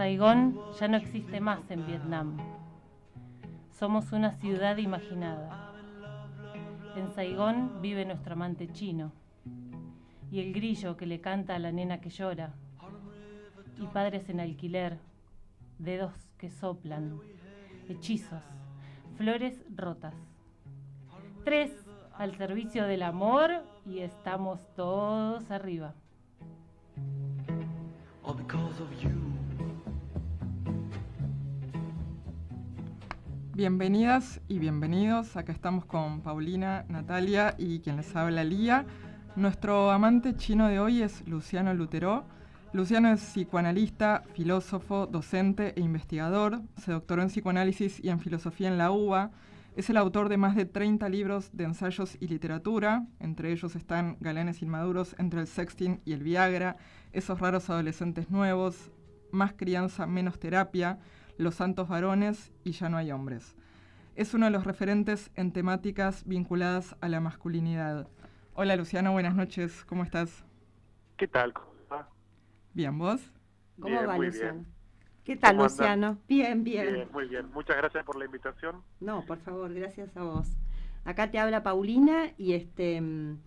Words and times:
Saigón 0.00 0.58
ya 0.80 0.88
no 0.88 0.96
existe 0.96 1.40
más 1.40 1.70
en 1.70 1.86
Vietnam. 1.86 2.38
Somos 3.68 4.12
una 4.12 4.32
ciudad 4.32 4.78
imaginada. 4.78 5.74
En 6.96 7.12
Saigón 7.12 7.82
vive 7.82 8.06
nuestro 8.06 8.32
amante 8.32 8.72
chino 8.72 9.12
y 10.32 10.40
el 10.40 10.54
grillo 10.54 10.96
que 10.96 11.04
le 11.04 11.20
canta 11.20 11.54
a 11.54 11.58
la 11.58 11.70
nena 11.70 12.00
que 12.00 12.08
llora 12.08 12.54
y 13.78 13.86
padres 13.88 14.30
en 14.30 14.40
alquiler, 14.40 14.96
dedos 15.78 16.14
que 16.38 16.48
soplan, 16.48 17.20
hechizos, 17.86 18.42
flores 19.18 19.62
rotas. 19.76 20.14
Tres 21.44 21.72
al 22.14 22.34
servicio 22.36 22.86
del 22.86 23.02
amor 23.02 23.50
y 23.84 23.98
estamos 23.98 24.66
todos 24.74 25.50
arriba. 25.50 25.92
Bienvenidas 33.60 34.40
y 34.48 34.58
bienvenidos. 34.58 35.36
Acá 35.36 35.52
estamos 35.52 35.84
con 35.84 36.22
Paulina, 36.22 36.86
Natalia 36.88 37.56
y 37.58 37.80
quien 37.80 37.98
les 37.98 38.16
habla 38.16 38.42
Lía. 38.42 38.86
Nuestro 39.36 39.90
amante 39.90 40.34
chino 40.34 40.66
de 40.68 40.80
hoy 40.80 41.02
es 41.02 41.28
Luciano 41.28 41.74
Lutero. 41.74 42.24
Luciano 42.72 43.12
es 43.12 43.20
psicoanalista, 43.20 44.22
filósofo, 44.32 45.06
docente 45.06 45.74
e 45.76 45.82
investigador. 45.82 46.62
Se 46.78 46.92
doctoró 46.92 47.20
en 47.20 47.28
psicoanálisis 47.28 48.02
y 48.02 48.08
en 48.08 48.20
filosofía 48.20 48.68
en 48.68 48.78
la 48.78 48.92
UBA. 48.92 49.30
Es 49.76 49.90
el 49.90 49.98
autor 49.98 50.30
de 50.30 50.38
más 50.38 50.56
de 50.56 50.64
30 50.64 51.06
libros 51.10 51.50
de 51.52 51.64
ensayos 51.64 52.16
y 52.18 52.28
literatura. 52.28 53.08
Entre 53.18 53.52
ellos 53.52 53.76
están 53.76 54.16
Galanes 54.20 54.62
Inmaduros 54.62 55.14
entre 55.18 55.38
el 55.38 55.46
sexting 55.46 56.00
y 56.06 56.14
el 56.14 56.22
Viagra, 56.22 56.78
Esos 57.12 57.38
raros 57.38 57.68
adolescentes 57.68 58.30
nuevos, 58.30 58.90
Más 59.32 59.52
crianza, 59.52 60.06
menos 60.06 60.40
terapia, 60.40 60.98
los 61.40 61.54
Santos 61.54 61.88
Varones 61.88 62.52
y 62.64 62.72
Ya 62.72 62.88
no 62.90 62.98
hay 62.98 63.10
hombres. 63.12 63.56
Es 64.14 64.34
uno 64.34 64.44
de 64.46 64.52
los 64.52 64.64
referentes 64.64 65.30
en 65.36 65.52
temáticas 65.52 66.26
vinculadas 66.26 66.96
a 67.00 67.08
la 67.08 67.20
masculinidad. 67.20 68.08
Hola 68.52 68.76
Luciano, 68.76 69.12
buenas 69.12 69.34
noches, 69.34 69.84
¿cómo 69.86 70.04
estás? 70.04 70.44
¿Qué 71.16 71.26
tal? 71.26 71.54
Bien, 72.74 72.96
¿vos? 72.98 73.32
¿Cómo 73.80 74.06
va 74.06 74.18
Luciano? 74.18 74.66
¿Qué 75.24 75.36
tal 75.36 75.56
Luciano? 75.56 76.18
Bien, 76.28 76.62
bien. 76.62 76.92
Bien, 76.92 77.08
muy 77.10 77.26
bien. 77.26 77.50
Muchas 77.52 77.76
gracias 77.78 78.04
por 78.04 78.18
la 78.18 78.26
invitación. 78.26 78.82
No, 79.00 79.24
por 79.24 79.38
favor, 79.38 79.72
gracias 79.72 80.14
a 80.18 80.22
vos. 80.22 80.46
Acá 81.04 81.30
te 81.30 81.38
habla 81.38 81.62
Paulina 81.62 82.32
y 82.36 82.52
este 82.52 83.00
mm, 83.00 83.38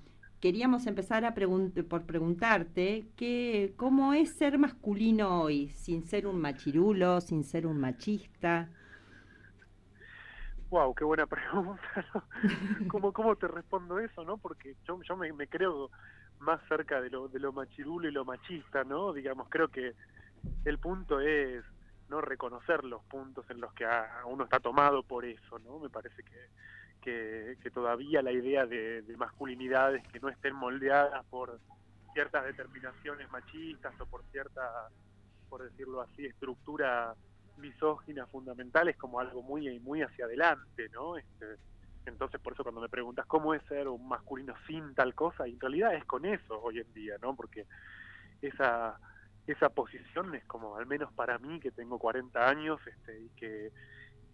queríamos 0.44 0.88
empezar 0.88 1.24
a 1.24 1.34
por 1.34 2.06
preguntarte 2.06 3.08
que, 3.16 3.74
cómo 3.78 4.14
es 4.14 4.36
ser 4.36 4.58
masculino 4.58 5.42
hoy, 5.42 5.70
sin 5.70 6.04
ser 6.04 6.28
un 6.28 6.42
machirulo, 6.42 7.22
sin 7.22 7.46
ser 7.46 7.66
un 7.66 7.80
machista. 7.80 8.68
Wow, 10.70 10.94
qué 10.96 11.06
buena 11.06 11.26
pregunta. 11.28 11.82
¿Cómo, 12.90 13.14
¿Cómo 13.14 13.38
te 13.38 13.48
respondo 13.48 14.00
eso, 14.00 14.26
no? 14.26 14.38
Porque 14.38 14.76
yo, 14.86 15.02
yo 15.04 15.16
me, 15.16 15.48
creo 15.48 15.90
más 16.40 16.60
cerca 16.68 17.00
de 17.00 17.10
lo, 17.10 17.30
de 17.30 17.40
lo 17.40 17.54
machirulo 17.54 18.10
y 18.10 18.12
lo 18.12 18.26
machista, 18.26 18.84
¿no? 18.84 19.14
Digamos, 19.14 19.48
creo 19.50 19.70
que 19.70 19.94
el 20.66 20.78
punto 20.78 21.22
es 21.22 21.64
no 22.10 22.20
reconocer 22.20 22.84
los 22.84 23.02
puntos 23.06 23.50
en 23.50 23.62
los 23.62 23.72
que 23.72 23.88
uno 24.26 24.44
está 24.44 24.60
tomado 24.60 25.04
por 25.04 25.24
eso, 25.24 25.58
¿no? 25.60 25.80
Me 25.80 25.90
parece 25.90 26.22
que 26.22 26.50
que, 27.04 27.58
todavía 27.74 28.22
la 28.22 28.32
idea 28.32 28.66
de, 28.66 29.04
masculinidades 29.18 30.04
que 30.12 30.20
no 30.20 30.30
estén 30.30 30.56
moldeadas 30.56 31.26
por 31.26 31.60
ciertas 32.14 32.46
determinaciones 32.46 33.30
machistas 33.32 33.94
o 34.00 34.06
por 34.06 34.24
cierta, 34.32 34.62
por 35.50 35.64
decirlo 35.64 36.02
así, 36.02 36.26
estructura 36.26 37.16
misógina 37.58 38.26
fundamental 38.28 38.88
es 38.88 38.98
como 38.98 39.20
algo 39.20 39.42
muy 39.44 39.80
muy 39.80 40.02
hacia 40.02 40.26
adelante, 40.26 40.90
¿no? 40.90 41.18
Este, 41.18 41.58
entonces 42.06 42.42
por 42.42 42.54
eso 42.54 42.64
cuando 42.64 42.82
me 42.82 42.90
preguntas 42.90 43.26
cómo 43.26 43.54
es 43.54 43.64
ser 43.64 43.88
un 43.88 44.08
masculino 44.08 44.54
sin 44.68 44.94
tal 44.96 45.14
cosa, 45.14 45.48
y 45.48 45.54
en 45.54 45.60
realidad 45.60 45.94
es 45.96 46.06
con 46.06 46.26
eso 46.26 46.62
hoy 46.62 46.80
en 46.80 46.94
día, 46.94 47.16
¿no? 47.22 47.36
Porque 47.36 47.66
esa 48.42 48.98
esa 49.48 49.70
posición 49.70 50.34
es 50.36 50.46
como, 50.46 50.78
al 50.78 50.86
menos 50.86 51.12
para 51.14 51.38
mí 51.38 51.60
que 51.60 51.72
tengo 51.72 52.00
40 52.00 52.48
años 52.48 52.80
este, 52.88 53.20
y 53.20 53.30
que 53.32 53.72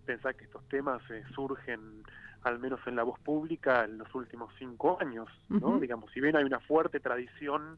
pensar 0.05 0.35
que 0.35 0.45
estos 0.45 0.67
temas 0.69 1.01
eh, 1.09 1.23
surgen 1.33 2.03
al 2.43 2.59
menos 2.59 2.79
en 2.85 2.95
la 2.95 3.03
voz 3.03 3.19
pública 3.19 3.83
en 3.83 3.97
los 3.97 4.13
últimos 4.15 4.53
cinco 4.57 4.97
años, 5.01 5.27
¿no? 5.49 5.79
Digamos, 5.79 6.11
si 6.11 6.21
bien 6.21 6.35
hay 6.35 6.43
una 6.43 6.59
fuerte 6.59 6.99
tradición, 6.99 7.77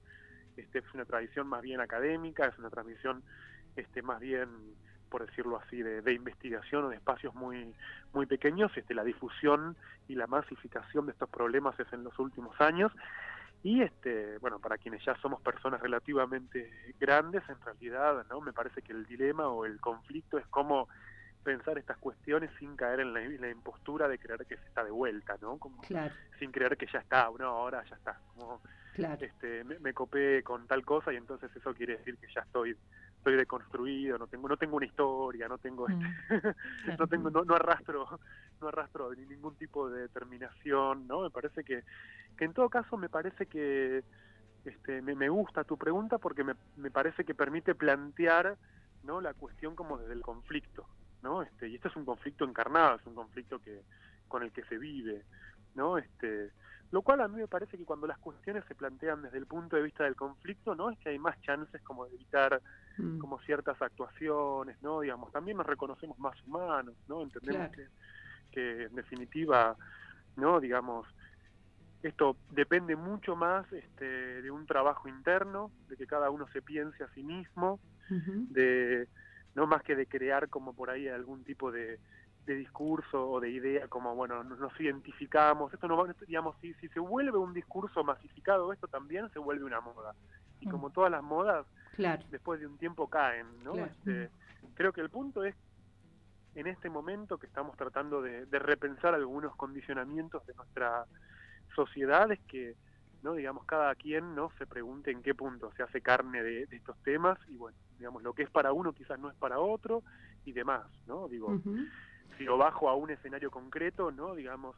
este, 0.55 0.79
es 0.79 0.93
una 0.93 1.05
tradición 1.05 1.47
más 1.47 1.61
bien 1.61 1.81
académica, 1.81 2.45
es 2.45 2.57
una 2.59 2.69
tradición 2.69 3.23
este, 3.75 4.01
más 4.01 4.19
bien, 4.19 4.49
por 5.09 5.25
decirlo 5.25 5.57
así, 5.57 5.81
de, 5.81 6.13
investigación 6.13 6.85
o 6.85 6.89
de 6.89 6.97
espacios 6.97 7.33
muy, 7.33 7.73
muy 8.13 8.25
pequeños, 8.25 8.71
este, 8.75 8.93
la 8.93 9.03
difusión 9.03 9.75
y 10.07 10.15
la 10.15 10.27
masificación 10.27 11.05
de 11.05 11.13
estos 11.13 11.29
problemas 11.29 11.79
es 11.79 11.91
en 11.93 12.03
los 12.03 12.17
últimos 12.19 12.59
años. 12.61 12.91
Y 13.63 13.81
este, 13.81 14.39
bueno, 14.39 14.59
para 14.59 14.77
quienes 14.77 15.05
ya 15.05 15.15
somos 15.21 15.39
personas 15.41 15.81
relativamente 15.81 16.93
grandes, 16.99 17.43
en 17.47 17.61
realidad, 17.61 18.25
¿no? 18.29 18.41
Me 18.41 18.53
parece 18.53 18.81
que 18.81 18.91
el 18.91 19.05
dilema 19.05 19.47
o 19.49 19.65
el 19.65 19.79
conflicto 19.79 20.39
es 20.39 20.47
cómo 20.47 20.87
pensar 21.43 21.77
estas 21.77 21.97
cuestiones 21.97 22.51
sin 22.59 22.75
caer 22.75 23.01
en 23.01 23.13
la, 23.13 23.49
impostura 23.49 24.07
de 24.07 24.19
creer 24.19 24.45
que 24.45 24.57
se 24.57 24.65
está 24.65 24.83
de 24.83 24.91
vuelta, 24.91 25.37
¿no? 25.41 25.57
Como 25.57 25.81
sin 26.39 26.51
creer 26.51 26.77
que 26.77 26.87
ya 26.91 26.99
está, 26.99 27.29
no, 27.37 27.45
ahora 27.45 27.83
ya 27.89 27.95
está. 27.95 28.19
Como, 28.35 28.61
este, 28.95 29.63
me, 29.63 29.93
copé 29.93 30.43
con 30.43 30.67
tal 30.67 30.83
cosa 30.83 31.13
y 31.13 31.17
entonces 31.17 31.49
eso 31.55 31.73
quiere 31.73 31.97
decir 31.97 32.17
que 32.17 32.27
ya 32.33 32.41
estoy 32.41 32.75
estoy 33.17 33.35
deconstruido, 33.35 34.17
no 34.17 34.25
tengo 34.27 34.47
no 34.49 34.57
tengo 34.57 34.77
una 34.77 34.85
historia, 34.85 35.47
no 35.47 35.59
tengo 35.59 35.87
mm. 35.87 36.01
este, 36.29 36.97
no 36.97 37.07
tengo 37.07 37.29
no, 37.29 37.55
arrastro 37.55 38.19
no 38.59 38.67
arrastro 38.67 39.13
ningún 39.13 39.55
tipo 39.55 39.89
de 39.89 40.01
determinación, 40.01 41.07
¿no? 41.07 41.21
Me 41.21 41.29
parece 41.29 41.63
que 41.63 41.83
que 42.37 42.45
en 42.45 42.53
todo 42.53 42.69
caso 42.69 42.97
me 42.97 43.09
parece 43.09 43.45
que 43.45 44.03
este 44.65 45.01
me, 45.01 45.15
me 45.15 45.29
gusta 45.29 45.63
tu 45.63 45.77
pregunta 45.77 46.17
porque 46.17 46.43
me, 46.43 46.55
me 46.77 46.91
parece 46.91 47.23
que 47.23 47.33
permite 47.33 47.75
plantear 47.75 48.57
¿no? 49.03 49.21
la 49.21 49.33
cuestión 49.33 49.75
como 49.75 49.97
desde 49.97 50.13
el 50.13 50.21
conflicto, 50.21 50.85
¿no? 51.21 51.41
Este, 51.41 51.67
y 51.67 51.75
esto 51.75 51.87
es 51.87 51.95
un 51.95 52.05
conflicto 52.05 52.45
encarnado, 52.45 52.97
es 52.97 53.05
un 53.05 53.15
conflicto 53.15 53.59
que 53.59 53.81
con 54.27 54.43
el 54.43 54.51
que 54.51 54.63
se 54.63 54.77
vive, 54.77 55.23
¿no? 55.75 55.97
Este, 55.97 56.51
lo 56.91 57.01
cual 57.01 57.21
a 57.21 57.27
mí 57.27 57.37
me 57.37 57.47
parece 57.47 57.77
que 57.77 57.85
cuando 57.85 58.07
las 58.07 58.17
cuestiones 58.17 58.65
se 58.65 58.75
plantean 58.75 59.21
desde 59.21 59.37
el 59.37 59.45
punto 59.45 59.75
de 59.75 59.83
vista 59.83 60.03
del 60.03 60.15
conflicto, 60.15 60.75
¿no? 60.75 60.89
Es 60.89 60.99
que 60.99 61.09
hay 61.09 61.19
más 61.19 61.39
chances 61.41 61.81
como 61.83 62.05
de 62.05 62.15
evitar 62.15 62.61
mm. 62.97 63.19
como 63.19 63.39
ciertas 63.41 63.81
actuaciones, 63.81 64.81
¿no? 64.81 65.01
Digamos, 65.01 65.31
también 65.31 65.57
nos 65.57 65.65
reconocemos 65.65 66.17
más 66.19 66.35
humanos, 66.45 66.95
¿no? 67.07 67.21
Entendemos 67.21 67.71
que, 67.71 67.87
que 68.51 68.83
en 68.83 68.95
definitiva, 68.95 69.75
¿no? 70.35 70.59
Digamos, 70.59 71.07
esto 72.03 72.35
depende 72.49 72.95
mucho 72.95 73.35
más 73.35 73.71
este, 73.71 74.41
de 74.41 74.51
un 74.51 74.65
trabajo 74.65 75.07
interno, 75.07 75.71
de 75.87 75.97
que 75.97 76.07
cada 76.07 76.29
uno 76.29 76.47
se 76.49 76.61
piense 76.61 77.03
a 77.03 77.13
sí 77.13 77.23
mismo, 77.23 77.79
de 78.09 79.07
no 79.55 79.67
más 79.67 79.83
que 79.83 79.95
de 79.95 80.05
crear 80.05 80.49
como 80.49 80.73
por 80.73 80.89
ahí 80.89 81.07
algún 81.07 81.43
tipo 81.43 81.71
de, 81.71 81.99
discurso 82.45 83.29
o 83.29 83.39
de 83.39 83.49
idea 83.49 83.87
como 83.87 84.13
bueno 84.13 84.43
nos, 84.43 84.77
identificamos 84.77 85.73
esto 85.73 85.87
no 85.87 86.05
digamos 86.27 86.53
si, 86.59 86.73
si 86.75 86.89
se 86.89 86.99
vuelve 86.99 87.37
un 87.37 87.53
discurso 87.53 88.03
masificado 88.03 88.73
esto 88.73 88.89
también 88.89 89.29
se 89.31 89.39
vuelve 89.39 89.63
una 89.63 89.79
moda. 89.79 90.13
Y 90.59 90.67
como 90.67 90.89
mm. 90.89 90.91
todas 90.91 91.11
las 91.11 91.23
modas 91.23 91.65
después 92.29 92.59
de 92.59 92.67
un 92.67 92.77
tiempo 92.77 93.07
caen 93.07 93.47
no 93.63 93.75
este, 93.75 94.29
creo 94.73 94.91
que 94.91 94.99
el 94.99 95.09
punto 95.09 95.45
es 95.45 95.55
en 96.55 96.67
este 96.67 96.89
momento 96.89 97.37
que 97.37 97.47
estamos 97.47 97.77
tratando 97.77 98.21
de, 98.21 98.45
repensar 98.51 99.13
algunos 99.13 99.55
condicionamientos 99.55 100.45
de 100.45 100.53
nuestra 100.53 101.05
sociedad 101.73 102.29
es 102.33 102.39
que 102.41 102.75
no 103.23 103.33
digamos 103.33 103.63
cada 103.63 103.95
quien 103.95 104.35
no 104.35 104.51
se 104.57 104.67
pregunte 104.67 105.11
en 105.11 105.23
qué 105.23 105.33
punto 105.33 105.71
se 105.77 105.83
hace 105.83 106.01
carne 106.01 106.43
de 106.43 106.67
estos 106.69 106.97
temas 107.03 107.39
y 107.47 107.55
bueno 107.55 107.77
digamos, 108.01 108.23
lo 108.23 108.33
que 108.33 108.41
es 108.41 108.49
para 108.49 108.73
uno 108.73 108.93
quizás 108.93 109.19
no 109.19 109.29
es 109.29 109.35
para 109.35 109.59
otro 109.59 110.01
y 110.43 110.53
demás, 110.53 110.87
¿no? 111.05 111.27
Digo, 111.27 111.61
si 112.35 112.43
lo 112.43 112.57
bajo 112.57 112.89
a 112.89 112.95
un 112.95 113.11
escenario 113.11 113.51
concreto, 113.51 114.11
¿no? 114.11 114.33
Digamos, 114.33 114.75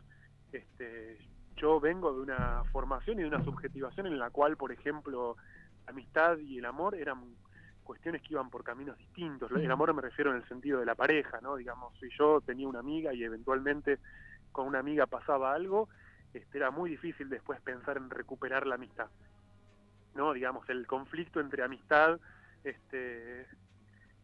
este, 0.51 1.17
yo 1.55 1.79
vengo 1.79 2.13
de 2.13 2.19
una 2.19 2.65
formación 2.73 3.19
y 3.19 3.21
de 3.21 3.29
una 3.29 3.41
subjetivación 3.41 4.07
en 4.07 4.19
la 4.19 4.29
cual, 4.29 4.57
por 4.57 4.73
ejemplo, 4.73 5.37
la 5.85 5.91
amistad 5.91 6.37
y 6.37 6.57
el 6.57 6.65
amor 6.65 6.95
eran 6.95 7.23
cuestiones 7.85 8.21
que 8.21 8.33
iban 8.33 8.49
por 8.49 8.65
caminos 8.65 8.97
distintos. 8.97 9.49
El 9.51 9.71
amor 9.71 9.93
me 9.93 10.01
refiero 10.01 10.31
en 10.31 10.41
el 10.41 10.47
sentido 10.49 10.81
de 10.81 10.85
la 10.85 10.95
pareja, 10.95 11.39
¿no? 11.39 11.55
Digamos, 11.55 11.97
si 12.01 12.09
yo 12.17 12.41
tenía 12.41 12.67
una 12.67 12.79
amiga 12.79 13.13
y 13.13 13.23
eventualmente 13.23 13.99
con 14.51 14.67
una 14.67 14.79
amiga 14.79 15.05
pasaba 15.05 15.53
algo, 15.53 15.87
este, 16.33 16.57
era 16.57 16.71
muy 16.71 16.89
difícil 16.89 17.29
después 17.29 17.61
pensar 17.61 17.95
en 17.95 18.09
recuperar 18.09 18.67
la 18.67 18.75
amistad. 18.75 19.07
¿No? 20.13 20.33
Digamos, 20.33 20.69
el 20.69 20.85
conflicto 20.87 21.39
entre 21.39 21.63
amistad 21.63 22.19
este 22.63 23.48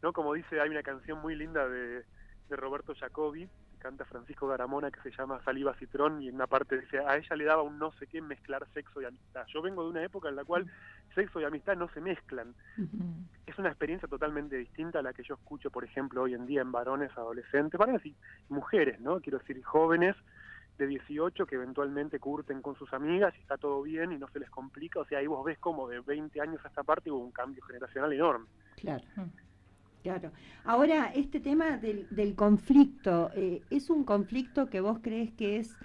no 0.02 0.14
como 0.14 0.34
dice 0.34 0.60
hay 0.60 0.70
una 0.70 0.84
canción 0.84 1.20
muy 1.22 1.36
linda 1.36 1.68
de, 1.68 2.04
de 2.50 2.56
Roberto 2.56 2.94
Jacobi 2.96 3.50
canta 3.80 4.06
Francisco 4.06 4.48
Garamona 4.48 4.92
que 4.92 5.02
se 5.02 5.12
llama 5.12 5.42
Saliva 5.44 5.74
Citrón 5.76 6.22
y 6.22 6.28
en 6.28 6.36
una 6.36 6.48
parte 6.48 6.80
dice, 6.80 7.00
a 7.00 7.18
ella 7.18 7.36
le 7.36 7.46
daba 7.46 7.64
un 7.64 7.80
no 7.80 7.92
sé 7.94 8.06
qué 8.08 8.22
mezclar 8.22 8.68
sexo 8.74 9.02
y 9.02 9.06
amistad. 9.06 9.46
Yo 9.48 9.62
vengo 9.62 9.84
de 9.84 9.90
una 9.90 10.04
época 10.04 10.30
en 10.30 10.36
la 10.36 10.44
cual 10.44 10.70
sexo 11.16 11.42
y 11.42 11.46
amistad 11.46 11.76
no 11.76 11.90
se 11.90 12.02
mezclan. 12.02 12.54
Es 13.48 13.58
una 13.58 13.70
experiencia 13.70 14.08
totalmente 14.08 14.58
distinta 14.58 15.00
a 15.00 15.02
la 15.02 15.14
que 15.14 15.24
yo 15.24 15.36
escucho, 15.36 15.72
por 15.72 15.84
ejemplo, 15.84 16.22
hoy 16.22 16.34
en 16.34 16.46
día 16.46 16.62
en 16.62 16.72
varones, 16.72 17.10
adolescentes, 17.18 17.80
varones 17.80 18.06
y 18.06 18.16
mujeres, 18.50 19.00
¿no? 19.00 19.20
Quiero 19.22 19.40
decir, 19.40 19.64
jóvenes 19.64 20.16
de 20.80 20.88
18 20.88 21.46
que 21.46 21.56
eventualmente 21.56 22.20
curten 22.20 22.62
con 22.62 22.76
sus 22.76 22.92
amigas 22.94 23.34
y 23.38 23.42
está 23.42 23.58
todo 23.58 23.82
bien 23.84 24.14
y 24.14 24.18
no 24.18 24.28
se 24.30 24.40
les 24.40 24.50
complica. 24.50 25.02
O 25.02 25.06
sea, 25.06 25.20
ahí 25.20 25.28
vos 25.28 25.46
ves 25.46 25.60
como 25.60 25.88
de 25.88 26.00
20 26.00 26.42
años 26.42 26.64
a 26.66 26.70
esta 26.70 26.84
parte 26.84 27.12
hubo 27.12 27.20
un 27.20 27.32
cambio 27.32 27.62
generacional 27.64 28.12
enorme. 28.14 28.48
Claro. 28.78 29.04
Claro. 30.02 30.32
Ahora, 30.64 31.12
este 31.14 31.42
tema 31.42 31.78
del, 31.78 32.08
del 32.10 32.34
conflicto, 32.34 33.32
eh, 33.36 33.62
¿es 33.70 33.90
un 33.90 34.06
conflicto 34.06 34.70
que 34.70 34.80
vos 34.80 35.00
crees 35.02 35.34
que 35.34 35.58
es 35.58 35.76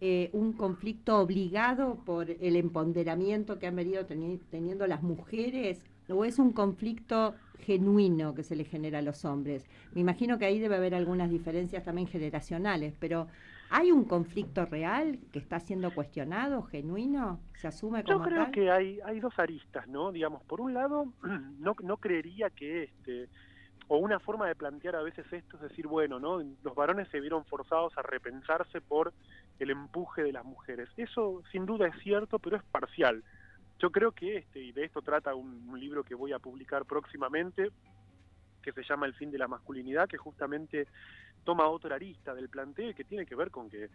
eh, 0.00 0.30
un 0.32 0.52
conflicto 0.52 1.18
obligado 1.18 1.96
por 2.04 2.30
el 2.30 2.54
empoderamiento 2.54 3.58
que 3.58 3.66
han 3.66 3.74
venido 3.74 4.06
teniendo 4.06 4.86
las 4.86 5.02
mujeres 5.02 5.84
o 6.08 6.24
es 6.24 6.38
un 6.38 6.52
conflicto 6.52 7.34
genuino 7.58 8.34
que 8.34 8.44
se 8.44 8.54
le 8.54 8.64
genera 8.64 9.00
a 9.00 9.02
los 9.02 9.24
hombres? 9.24 9.64
Me 9.92 10.02
imagino 10.02 10.38
que 10.38 10.44
ahí 10.44 10.60
debe 10.60 10.76
haber 10.76 10.94
algunas 10.94 11.28
diferencias 11.28 11.82
también 11.82 12.06
generacionales, 12.06 12.94
pero 13.00 13.26
¿hay 13.74 13.90
un 13.90 14.04
conflicto 14.04 14.64
real 14.66 15.18
que 15.32 15.40
está 15.40 15.58
siendo 15.58 15.92
cuestionado, 15.92 16.62
genuino? 16.62 17.40
¿Se 17.56 17.66
asume 17.66 18.04
como 18.04 18.18
Yo 18.18 18.22
creo 18.22 18.50
que 18.52 18.70
hay, 18.70 19.00
hay 19.04 19.18
dos 19.18 19.36
aristas, 19.36 19.88
¿no? 19.88 20.12
Digamos, 20.12 20.44
por 20.44 20.60
un 20.60 20.74
lado, 20.74 21.12
no, 21.58 21.74
no 21.82 21.96
creería 21.96 22.50
que 22.50 22.84
este 22.84 23.28
o 23.88 23.98
una 23.98 24.18
forma 24.18 24.46
de 24.46 24.54
plantear 24.54 24.96
a 24.96 25.02
veces 25.02 25.30
esto 25.30 25.56
es 25.56 25.62
decir, 25.62 25.86
bueno, 25.88 26.18
¿no? 26.18 26.38
Los 26.62 26.74
varones 26.74 27.08
se 27.08 27.20
vieron 27.20 27.44
forzados 27.44 27.92
a 27.98 28.02
repensarse 28.02 28.80
por 28.80 29.12
el 29.58 29.70
empuje 29.70 30.22
de 30.22 30.32
las 30.32 30.44
mujeres. 30.44 30.88
Eso 30.96 31.42
sin 31.50 31.66
duda 31.66 31.88
es 31.88 32.02
cierto, 32.02 32.38
pero 32.38 32.56
es 32.56 32.62
parcial. 32.62 33.22
Yo 33.80 33.90
creo 33.90 34.12
que 34.12 34.38
este, 34.38 34.60
y 34.60 34.72
de 34.72 34.84
esto 34.84 35.02
trata 35.02 35.34
un, 35.34 35.78
libro 35.78 36.04
que 36.04 36.14
voy 36.14 36.32
a 36.32 36.38
publicar 36.38 36.86
próximamente, 36.86 37.70
que 38.64 38.72
se 38.72 38.82
llama 38.82 39.06
El 39.06 39.14
fin 39.14 39.30
de 39.30 39.38
la 39.38 39.48
masculinidad, 39.48 40.08
que 40.08 40.16
justamente 40.16 40.86
toma 41.44 41.68
otra 41.68 41.96
arista 41.96 42.34
del 42.34 42.48
planteo 42.48 42.90
y 42.90 42.94
que 42.94 43.04
tiene 43.04 43.26
que 43.26 43.36
ver 43.36 43.50
con 43.50 43.68
que, 43.68 43.90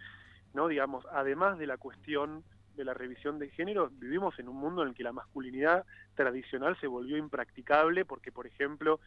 no 0.54 0.68
digamos, 0.68 1.06
además 1.12 1.58
de 1.58 1.68
la 1.68 1.78
cuestión 1.78 2.44
de 2.76 2.86
la 2.86 2.94
revisión 2.94 3.40
de 3.40 3.50
género, 3.50 3.90
vivimos 3.92 4.40
en 4.40 4.48
un 4.48 4.56
mundo 4.56 4.84
en 4.84 4.90
el 4.90 4.96
que 4.96 5.04
la 5.04 5.12
masculinidad 5.12 5.86
tradicional 6.16 6.80
se 6.80 6.88
volvió 6.88 7.18
impracticable 7.18 8.06
porque, 8.06 8.32
por 8.32 8.48
ejemplo, 8.48 9.02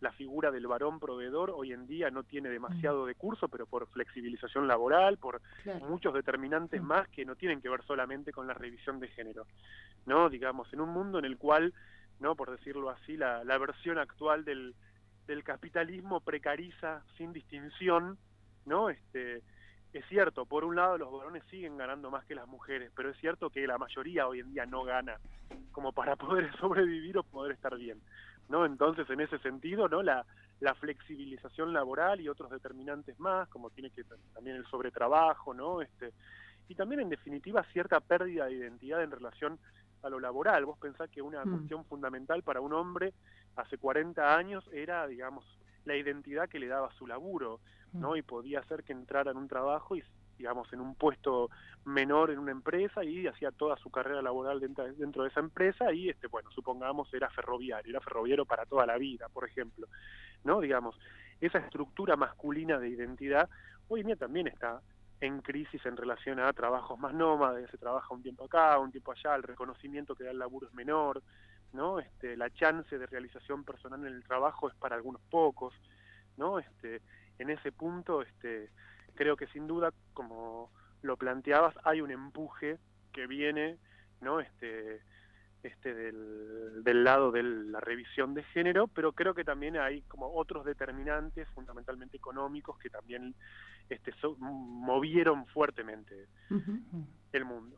la 0.00 0.10
figura 0.10 0.50
del 0.50 0.66
varón 0.66 0.98
proveedor 0.98 1.52
hoy 1.54 1.72
en 1.72 1.86
día 1.86 2.10
no 2.10 2.24
tiene 2.24 2.48
demasiado 2.48 3.04
mm. 3.04 3.06
de 3.06 3.14
curso, 3.14 3.48
pero 3.48 3.66
por 3.66 3.86
flexibilización 3.86 4.66
laboral, 4.66 5.18
por 5.18 5.40
muchos 5.88 6.12
determinantes 6.12 6.82
mm. 6.82 6.84
más 6.84 7.08
que 7.08 7.24
no 7.24 7.36
tienen 7.36 7.60
que 7.60 7.68
ver 7.68 7.84
solamente 7.84 8.32
con 8.32 8.48
la 8.48 8.54
revisión 8.54 8.98
de 8.98 9.08
género. 9.08 9.46
¿No? 10.04 10.28
Digamos, 10.28 10.72
en 10.72 10.80
un 10.80 10.88
mundo 10.88 11.20
en 11.20 11.24
el 11.24 11.38
cual, 11.38 11.72
¿no? 12.18 12.34
por 12.34 12.50
decirlo 12.50 12.90
así, 12.90 13.16
la, 13.16 13.44
la 13.44 13.56
versión 13.56 13.98
actual 13.98 14.44
del, 14.44 14.74
del 15.26 15.44
capitalismo 15.44 16.20
precariza 16.20 17.02
sin 17.16 17.32
distinción, 17.32 18.18
¿no? 18.66 18.90
Este, 18.90 19.42
es 19.92 20.04
cierto, 20.08 20.46
por 20.46 20.64
un 20.64 20.76
lado 20.76 20.98
los 20.98 21.12
varones 21.12 21.42
siguen 21.50 21.76
ganando 21.76 22.10
más 22.10 22.24
que 22.24 22.34
las 22.34 22.48
mujeres, 22.48 22.90
pero 22.96 23.10
es 23.10 23.16
cierto 23.18 23.50
que 23.50 23.66
la 23.66 23.78
mayoría 23.78 24.26
hoy 24.26 24.40
en 24.40 24.52
día 24.52 24.66
no 24.66 24.84
gana 24.84 25.18
como 25.70 25.92
para 25.92 26.16
poder 26.16 26.50
sobrevivir 26.60 27.18
o 27.18 27.22
poder 27.22 27.52
estar 27.52 27.76
bien. 27.76 28.00
¿no? 28.48 28.66
Entonces, 28.66 29.08
en 29.10 29.20
ese 29.20 29.38
sentido, 29.38 29.88
¿no? 29.88 30.02
La, 30.02 30.24
la 30.60 30.74
flexibilización 30.74 31.72
laboral 31.72 32.20
y 32.20 32.28
otros 32.28 32.50
determinantes 32.50 33.18
más, 33.18 33.48
como 33.48 33.70
tiene 33.70 33.90
que 33.90 34.04
también 34.34 34.56
el 34.56 34.66
sobretrabajo, 34.66 35.54
¿no? 35.54 35.82
Este, 35.82 36.12
y 36.68 36.74
también, 36.74 37.00
en 37.00 37.08
definitiva, 37.08 37.64
cierta 37.72 38.00
pérdida 38.00 38.46
de 38.46 38.54
identidad 38.54 39.02
en 39.02 39.10
relación 39.10 39.58
a 40.02 40.08
lo 40.08 40.20
laboral. 40.20 40.64
Vos 40.64 40.78
pensás 40.78 41.10
que 41.10 41.22
una 41.22 41.44
mm. 41.44 41.50
cuestión 41.50 41.84
fundamental 41.84 42.42
para 42.42 42.60
un 42.60 42.72
hombre 42.72 43.12
hace 43.56 43.78
40 43.78 44.36
años 44.36 44.64
era, 44.72 45.06
digamos, 45.06 45.44
la 45.84 45.96
identidad 45.96 46.48
que 46.48 46.58
le 46.58 46.68
daba 46.68 46.92
su 46.92 47.06
laburo, 47.06 47.60
¿no? 47.92 48.12
Mm. 48.12 48.16
Y 48.16 48.22
podía 48.22 48.60
hacer 48.60 48.84
que 48.84 48.92
entrara 48.92 49.30
en 49.30 49.36
un 49.36 49.48
trabajo 49.48 49.96
y 49.96 50.02
digamos, 50.38 50.72
en 50.72 50.80
un 50.80 50.96
puesto 50.96 51.50
menor 51.84 52.30
en 52.30 52.38
una 52.40 52.50
empresa 52.50 53.04
y 53.04 53.26
hacía 53.26 53.52
toda 53.52 53.76
su 53.76 53.90
carrera 53.90 54.22
laboral 54.22 54.58
dentro, 54.58 54.84
dentro 54.92 55.22
de 55.22 55.28
esa 55.28 55.40
empresa 55.40 55.92
y, 55.92 56.08
este, 56.08 56.26
bueno, 56.26 56.50
supongamos 56.50 57.12
era 57.14 57.30
ferroviario, 57.30 57.90
era 57.90 58.00
ferroviario 58.00 58.44
para 58.44 58.66
toda 58.66 58.84
la 58.86 58.98
vida, 58.98 59.28
por 59.28 59.44
ejemplo, 59.44 59.86
¿no? 60.42 60.60
Digamos, 60.60 60.98
esa 61.40 61.58
estructura 61.58 62.16
masculina 62.16 62.78
de 62.78 62.88
identidad 62.88 63.48
hoy 63.88 64.00
en 64.00 64.06
día 64.06 64.16
también 64.16 64.48
está 64.48 64.80
en 65.20 65.40
crisis 65.40 65.84
en 65.86 65.96
relación 65.96 66.40
a 66.40 66.52
trabajos 66.52 66.98
más 66.98 67.14
nómades, 67.14 67.70
se 67.70 67.78
trabaja 67.78 68.12
un 68.12 68.22
tiempo 68.22 68.44
acá, 68.44 68.78
un 68.78 68.90
tiempo 68.90 69.12
allá, 69.12 69.36
el 69.36 69.44
reconocimiento 69.44 70.16
que 70.16 70.24
da 70.24 70.32
el 70.32 70.38
laburo 70.38 70.66
es 70.66 70.74
menor, 70.74 71.22
¿no? 71.72 72.00
Este, 72.00 72.36
la 72.36 72.50
chance 72.50 72.98
de 72.98 73.06
realización 73.06 73.64
personal 73.64 74.00
en 74.06 74.14
el 74.14 74.24
trabajo 74.24 74.68
es 74.68 74.74
para 74.76 74.96
algunos 74.96 75.22
pocos, 75.30 75.74
¿no? 76.36 76.58
Este, 76.58 77.00
en 77.38 77.50
ese 77.50 77.72
punto, 77.72 78.22
este, 78.22 78.70
creo 79.14 79.36
que 79.36 79.46
sin 79.48 79.66
duda, 79.66 79.92
como 80.14 80.70
lo 81.02 81.16
planteabas, 81.16 81.74
hay 81.84 82.00
un 82.00 82.10
empuje 82.10 82.78
que 83.12 83.26
viene, 83.26 83.78
¿no? 84.20 84.40
Este, 84.40 85.00
este 85.62 85.94
del, 85.94 86.82
del, 86.82 87.04
lado 87.04 87.30
de 87.30 87.42
la 87.42 87.80
revisión 87.80 88.34
de 88.34 88.42
género, 88.44 88.88
pero 88.88 89.12
creo 89.12 89.34
que 89.34 89.44
también 89.44 89.76
hay 89.76 90.02
como 90.02 90.34
otros 90.34 90.64
determinantes, 90.64 91.48
fundamentalmente 91.50 92.16
económicos, 92.16 92.78
que 92.78 92.90
también 92.90 93.34
este, 93.88 94.12
movieron 94.38 95.46
fuertemente 95.46 96.26
el 97.32 97.44
mundo. 97.44 97.76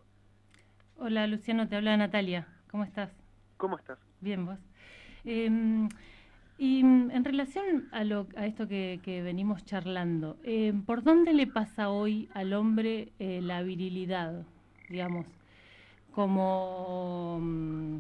Hola 0.97 1.27
Luciano, 1.27 1.69
te 1.69 1.77
habla 1.77 1.97
Natalia. 1.97 2.47
¿Cómo 2.71 2.85
estás? 2.85 3.24
¿Cómo 3.57 3.79
estás? 3.79 3.99
Bien, 4.21 4.45
vos. 4.47 4.59
Eh, 5.25 5.89
y 6.57 6.81
en 6.81 7.25
relación 7.25 7.89
a, 7.91 8.05
lo, 8.05 8.29
a 8.37 8.47
esto 8.47 8.69
que, 8.69 9.01
venimos 9.25 9.65
charlando, 9.65 10.37
eh, 10.45 10.73
¿por 10.87 11.03
dónde 11.03 11.33
le 11.33 11.49
pasa 11.49 11.91
hoy 11.91 12.29
al 12.33 12.53
hombre 12.53 13.09
eh, 13.19 13.41
la 13.43 13.63
virilidad, 13.63 14.45
digamos, 14.89 15.27
como, 16.13 17.41
mm, 17.43 17.99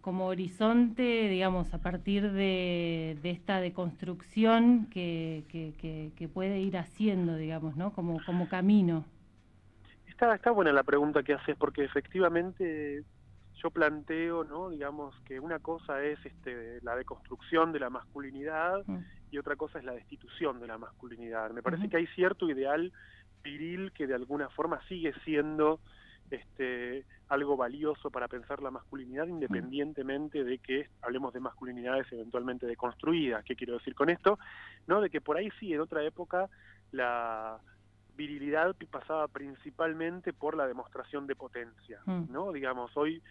como 0.00 0.26
horizonte, 0.26 1.28
digamos, 1.28 1.74
a 1.74 1.78
partir 1.78 2.30
de, 2.30 3.18
esta 3.24 3.60
deconstrucción 3.60 4.86
que, 4.86 5.42
que, 5.48 6.12
que, 6.16 6.28
puede 6.28 6.60
ir 6.60 6.76
haciendo, 6.76 7.34
digamos, 7.34 7.76
¿no? 7.76 7.92
Como, 7.92 8.24
como 8.24 8.48
camino. 8.48 9.04
Está, 10.06 10.36
está 10.36 10.52
buena 10.52 10.72
la 10.72 10.84
pregunta 10.84 11.24
que 11.24 11.32
haces, 11.32 11.56
porque 11.56 11.82
efectivamente 11.82 13.02
yo 13.54 13.70
planteo, 13.70 14.44
¿no? 14.44 14.70
digamos, 14.70 15.14
que 15.24 15.38
una 15.38 15.58
cosa 15.58 16.02
es 16.02 16.18
este, 16.24 16.80
la 16.82 16.96
deconstrucción 16.96 17.72
de 17.72 17.80
la 17.80 17.90
masculinidad 17.90 18.82
mm. 18.86 18.98
y 19.30 19.38
otra 19.38 19.56
cosa 19.56 19.78
es 19.78 19.84
la 19.84 19.92
destitución 19.92 20.60
de 20.60 20.66
la 20.66 20.78
masculinidad. 20.78 21.50
Me 21.50 21.62
parece 21.62 21.88
que 21.88 21.96
hay 21.96 22.06
cierto 22.08 22.48
ideal 22.50 22.92
viril 23.42 23.92
que 23.92 24.06
de 24.06 24.14
alguna 24.14 24.48
forma 24.50 24.80
sigue 24.88 25.12
siendo 25.24 25.80
este, 26.30 27.04
algo 27.28 27.56
valioso 27.56 28.10
para 28.10 28.28
pensar 28.28 28.62
la 28.62 28.70
masculinidad 28.70 29.26
independientemente 29.26 30.44
de 30.44 30.58
que 30.58 30.88
hablemos 31.02 31.32
de 31.32 31.40
masculinidades 31.40 32.10
eventualmente 32.12 32.66
deconstruidas. 32.66 33.44
¿Qué 33.44 33.56
quiero 33.56 33.74
decir 33.74 33.94
con 33.94 34.10
esto? 34.10 34.38
¿No? 34.86 35.00
De 35.00 35.10
que 35.10 35.20
por 35.20 35.36
ahí 35.36 35.50
sí, 35.58 35.72
en 35.72 35.80
otra 35.80 36.02
época, 36.04 36.48
la 36.90 37.58
virilidad 38.16 38.74
pasaba 38.90 39.28
principalmente 39.28 40.32
por 40.32 40.56
la 40.56 40.66
demostración 40.66 41.26
de 41.26 41.36
potencia, 41.36 42.00
mm. 42.06 42.24
¿no? 42.30 42.52
Digamos, 42.52 42.96
hoy 42.96 43.22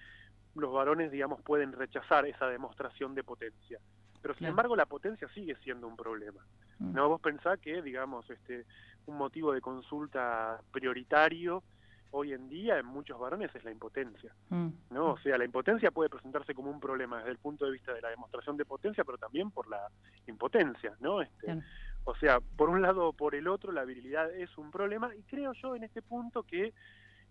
los 0.56 0.74
varones, 0.74 1.12
digamos, 1.12 1.42
pueden 1.42 1.72
rechazar 1.72 2.26
esa 2.26 2.48
demostración 2.48 3.16
de 3.16 3.24
potencia. 3.24 3.80
Pero 4.22 4.36
sin 4.36 4.48
embargo 4.48 4.76
la 4.76 4.86
potencia 4.86 5.28
sigue 5.30 5.56
siendo 5.64 5.88
un 5.88 5.96
problema. 5.96 6.46
Mm. 6.80 6.94
¿No? 6.94 7.10
Vos 7.10 7.22
pensás 7.22 7.60
que, 7.60 7.82
digamos, 7.82 8.30
este 8.30 8.66
un 9.08 9.18
motivo 9.18 9.52
de 9.52 9.62
consulta 9.62 10.62
prioritario 10.72 11.64
hoy 12.12 12.34
en 12.34 12.50
día 12.50 12.78
en 12.78 12.86
muchos 12.86 13.18
varones 13.20 13.54
es 13.56 13.64
la 13.64 13.72
impotencia. 13.72 14.34
Mm. 14.50 14.68
¿No? 14.92 15.14
O 15.14 15.18
sea, 15.20 15.38
la 15.38 15.46
impotencia 15.46 15.92
puede 15.92 16.10
presentarse 16.10 16.54
como 16.54 16.70
un 16.70 16.80
problema 16.80 17.18
desde 17.20 17.32
el 17.32 17.38
punto 17.38 17.66
de 17.66 17.72
vista 17.72 17.94
de 17.94 18.02
la 18.02 18.10
demostración 18.10 18.58
de 18.58 18.66
potencia, 18.66 19.04
pero 19.04 19.18
también 19.18 19.50
por 19.50 19.68
la 19.70 19.88
impotencia, 20.28 20.94
¿no? 21.00 21.22
Este, 21.22 21.62
O 22.04 22.16
sea, 22.16 22.40
por 22.40 22.70
un 22.70 22.82
lado 22.82 23.08
o 23.08 23.14
por 23.14 23.36
el 23.36 23.48
otro, 23.48 23.72
la 23.72 23.86
virilidad 23.86 24.34
es 24.34 24.58
un 24.58 24.72
problema 24.72 25.14
y 25.16 25.22
creo 25.24 25.54
yo 25.54 25.76
en 25.76 25.84
este 25.84 26.02
punto 26.02 26.44
que 26.44 26.74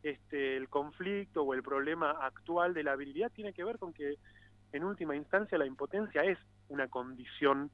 este, 0.02 0.56
el 0.56 0.68
conflicto 0.68 1.42
o 1.42 1.54
el 1.54 1.62
problema 1.62 2.10
actual 2.10 2.72
de 2.72 2.84
la 2.84 2.92
habilidad 2.92 3.30
tiene 3.32 3.52
que 3.52 3.64
ver 3.64 3.78
con 3.78 3.92
que 3.92 4.16
en 4.72 4.84
última 4.84 5.16
instancia 5.16 5.58
la 5.58 5.66
impotencia 5.66 6.22
es 6.22 6.38
una 6.68 6.88
condición 6.88 7.70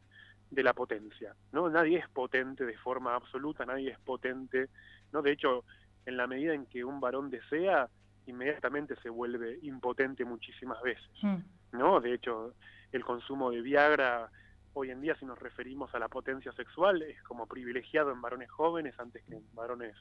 de 0.51 0.63
la 0.63 0.73
potencia, 0.73 1.35
¿no? 1.53 1.69
Nadie 1.69 1.99
es 1.99 2.09
potente 2.09 2.65
de 2.65 2.77
forma 2.79 3.15
absoluta, 3.15 3.67
nadie 3.67 3.91
es 3.91 3.99
potente, 3.99 4.69
¿no? 5.13 5.21
De 5.21 5.33
hecho, 5.33 5.65
en 6.07 6.17
la 6.17 6.27
medida 6.27 6.55
en 6.55 6.67
que 6.67 6.85
un 6.85 7.01
varón 7.01 7.31
desea, 7.31 7.89
inmediatamente 8.27 8.97
se 9.03 9.11
vuelve 9.11 9.59
impotente 9.63 10.25
muchísimas 10.25 10.81
veces, 10.83 11.11
mm. 11.23 11.37
¿no? 11.73 12.01
De 12.01 12.15
hecho, 12.15 12.55
el 12.93 13.05
consumo 13.05 13.51
de 13.51 13.61
Viagra 13.61 14.31
hoy 14.79 14.91
en 14.91 15.01
día 15.01 15.17
si 15.17 15.25
nos 15.25 15.39
referimos 15.39 15.95
a 15.95 15.99
la 15.99 16.09
potencia 16.09 16.53
sexual 16.53 17.01
es 17.01 17.23
como 17.23 17.47
privilegiado 17.47 18.13
en 18.13 18.21
varones 18.21 18.51
jóvenes 18.51 18.95
antes 18.99 19.23
que 19.25 19.37
en 19.37 19.55
varones 19.55 19.95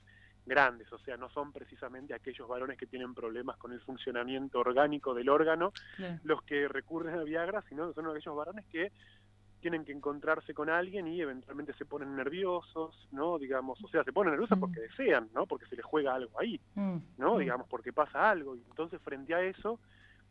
grandes, 0.45 0.91
o 0.91 0.99
sea, 0.99 1.17
no 1.17 1.29
son 1.29 1.51
precisamente 1.51 2.13
aquellos 2.13 2.47
varones 2.47 2.77
que 2.77 2.85
tienen 2.85 3.15
problemas 3.15 3.57
con 3.57 3.71
el 3.71 3.79
funcionamiento 3.79 4.59
orgánico 4.59 5.13
del 5.13 5.29
órgano 5.29 5.71
los 6.23 6.43
que 6.43 6.67
recurren 6.67 7.17
a 7.17 7.23
Viagra, 7.23 7.63
sino 7.69 7.91
son 7.93 8.07
aquellos 8.07 8.35
varones 8.35 8.65
que 8.67 8.91
tienen 9.61 9.85
que 9.85 9.93
encontrarse 9.93 10.53
con 10.53 10.69
alguien 10.69 11.07
y 11.07 11.21
eventualmente 11.21 11.73
se 11.73 11.85
ponen 11.85 12.15
nerviosos, 12.15 13.07
¿no? 13.11 13.39
Digamos, 13.39 13.83
o 13.83 13.87
sea, 13.87 14.03
se 14.03 14.13
ponen 14.13 14.33
nerviosos 14.33 14.57
mm. 14.57 14.61
porque 14.61 14.81
desean, 14.81 15.29
¿no? 15.33 15.47
Porque 15.47 15.65
se 15.67 15.75
les 15.75 15.85
juega 15.85 16.13
algo 16.13 16.39
ahí, 16.39 16.59
mm, 16.75 16.97
¿no? 17.17 17.35
Mm. 17.35 17.39
Digamos, 17.39 17.67
porque 17.67 17.91
pasa 17.91 18.29
algo. 18.29 18.55
Y 18.55 18.59
entonces, 18.69 19.01
frente 19.01 19.33
a 19.33 19.41
eso, 19.41 19.79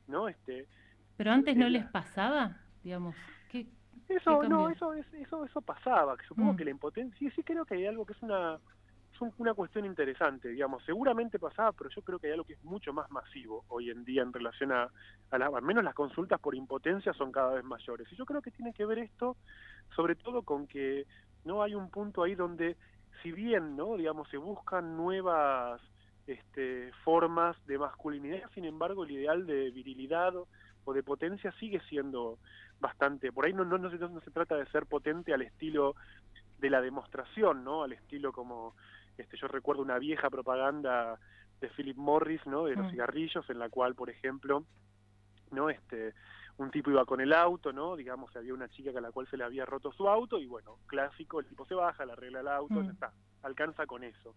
¿no? 0.06 0.28
Este, 0.28 0.68
Pero 1.16 1.32
antes 1.32 1.56
no 1.56 1.68
les 1.68 1.84
pasaba, 1.86 2.60
digamos, 2.84 3.16
¿qué, 3.50 3.66
eso, 4.08 4.42
no, 4.44 4.68
eso, 4.70 4.92
eso, 4.94 5.44
eso 5.44 5.60
pasaba. 5.60 6.16
Supongo 6.28 6.56
que 6.56 6.64
la 6.64 6.70
impotencia, 6.70 7.18
sí, 7.18 7.30
sí 7.34 7.42
creo 7.42 7.64
que 7.64 7.74
hay 7.74 7.86
algo 7.86 8.04
que 8.06 8.12
es 8.12 8.22
una 8.22 8.58
es 9.14 9.34
una 9.38 9.54
cuestión 9.54 9.84
interesante, 9.84 10.48
digamos, 10.48 10.82
seguramente 10.84 11.38
pasaba, 11.38 11.72
pero 11.72 11.90
yo 11.90 12.02
creo 12.02 12.18
que 12.18 12.26
hay 12.26 12.32
algo 12.32 12.44
que 12.44 12.54
es 12.54 12.64
mucho 12.64 12.92
más 12.92 13.10
masivo 13.10 13.64
hoy 13.68 13.90
en 13.90 14.04
día 14.04 14.22
en 14.22 14.32
relación 14.32 14.72
a, 14.72 14.82
a 14.82 15.36
al 15.36 15.62
menos 15.62 15.84
las 15.84 15.94
consultas 15.94 16.40
por 16.40 16.54
impotencia 16.54 17.12
son 17.12 17.30
cada 17.30 17.54
vez 17.54 17.64
mayores. 17.64 18.08
Y 18.10 18.16
yo 18.16 18.26
creo 18.26 18.42
que 18.42 18.50
tiene 18.50 18.72
que 18.72 18.84
ver 18.84 18.98
esto, 18.98 19.36
sobre 19.94 20.16
todo 20.16 20.42
con 20.42 20.66
que 20.66 21.06
no 21.44 21.62
hay 21.62 21.74
un 21.74 21.90
punto 21.90 22.22
ahí 22.22 22.34
donde, 22.34 22.76
si 23.22 23.32
bien, 23.32 23.76
no, 23.76 23.96
digamos, 23.96 24.28
se 24.30 24.36
buscan 24.36 24.96
nuevas 24.96 25.80
este, 26.26 26.90
formas 27.04 27.56
de 27.66 27.78
masculinidad, 27.78 28.50
sin 28.54 28.64
embargo, 28.64 29.04
el 29.04 29.12
ideal 29.12 29.46
de 29.46 29.70
virilidad 29.70 30.32
o 30.84 30.92
de 30.92 31.02
potencia 31.02 31.52
sigue 31.58 31.80
siendo 31.88 32.38
bastante, 32.80 33.32
por 33.32 33.46
ahí 33.46 33.52
no, 33.52 33.64
no, 33.64 33.78
no, 33.78 33.90
se, 33.90 33.98
no 33.98 34.20
se 34.20 34.30
trata 34.30 34.56
de 34.56 34.66
ser 34.66 34.86
potente 34.86 35.32
al 35.32 35.42
estilo 35.42 35.94
de 36.58 36.70
la 36.70 36.80
demostración, 36.80 37.64
¿no? 37.64 37.82
Al 37.82 37.92
estilo 37.92 38.32
como 38.32 38.74
este, 39.16 39.36
yo 39.36 39.48
recuerdo 39.48 39.82
una 39.82 39.98
vieja 39.98 40.30
propaganda 40.30 41.18
de 41.60 41.68
Philip 41.68 41.96
Morris, 41.96 42.44
¿no? 42.46 42.64
De 42.64 42.74
los 42.74 42.86
mm. 42.86 42.90
cigarrillos, 42.90 43.48
en 43.50 43.58
la 43.58 43.68
cual, 43.68 43.94
por 43.94 44.10
ejemplo, 44.10 44.64
¿no? 45.50 45.70
Este, 45.70 46.14
un 46.56 46.70
tipo 46.70 46.90
iba 46.90 47.04
con 47.04 47.20
el 47.20 47.32
auto, 47.32 47.72
¿no? 47.72 47.96
Digamos, 47.96 48.34
había 48.36 48.54
una 48.54 48.68
chica 48.68 48.90
a 48.96 49.00
la 49.00 49.12
cual 49.12 49.26
se 49.28 49.36
le 49.36 49.44
había 49.44 49.64
roto 49.64 49.92
su 49.92 50.08
auto 50.08 50.38
y 50.38 50.46
bueno, 50.46 50.78
clásico, 50.86 51.40
el 51.40 51.46
tipo 51.46 51.66
se 51.66 51.74
baja, 51.74 52.04
le 52.04 52.12
arregla 52.12 52.40
el 52.40 52.48
auto, 52.48 52.74
mm. 52.74 52.90
está, 52.90 53.12
alcanza 53.42 53.86
con 53.86 54.04
eso, 54.04 54.34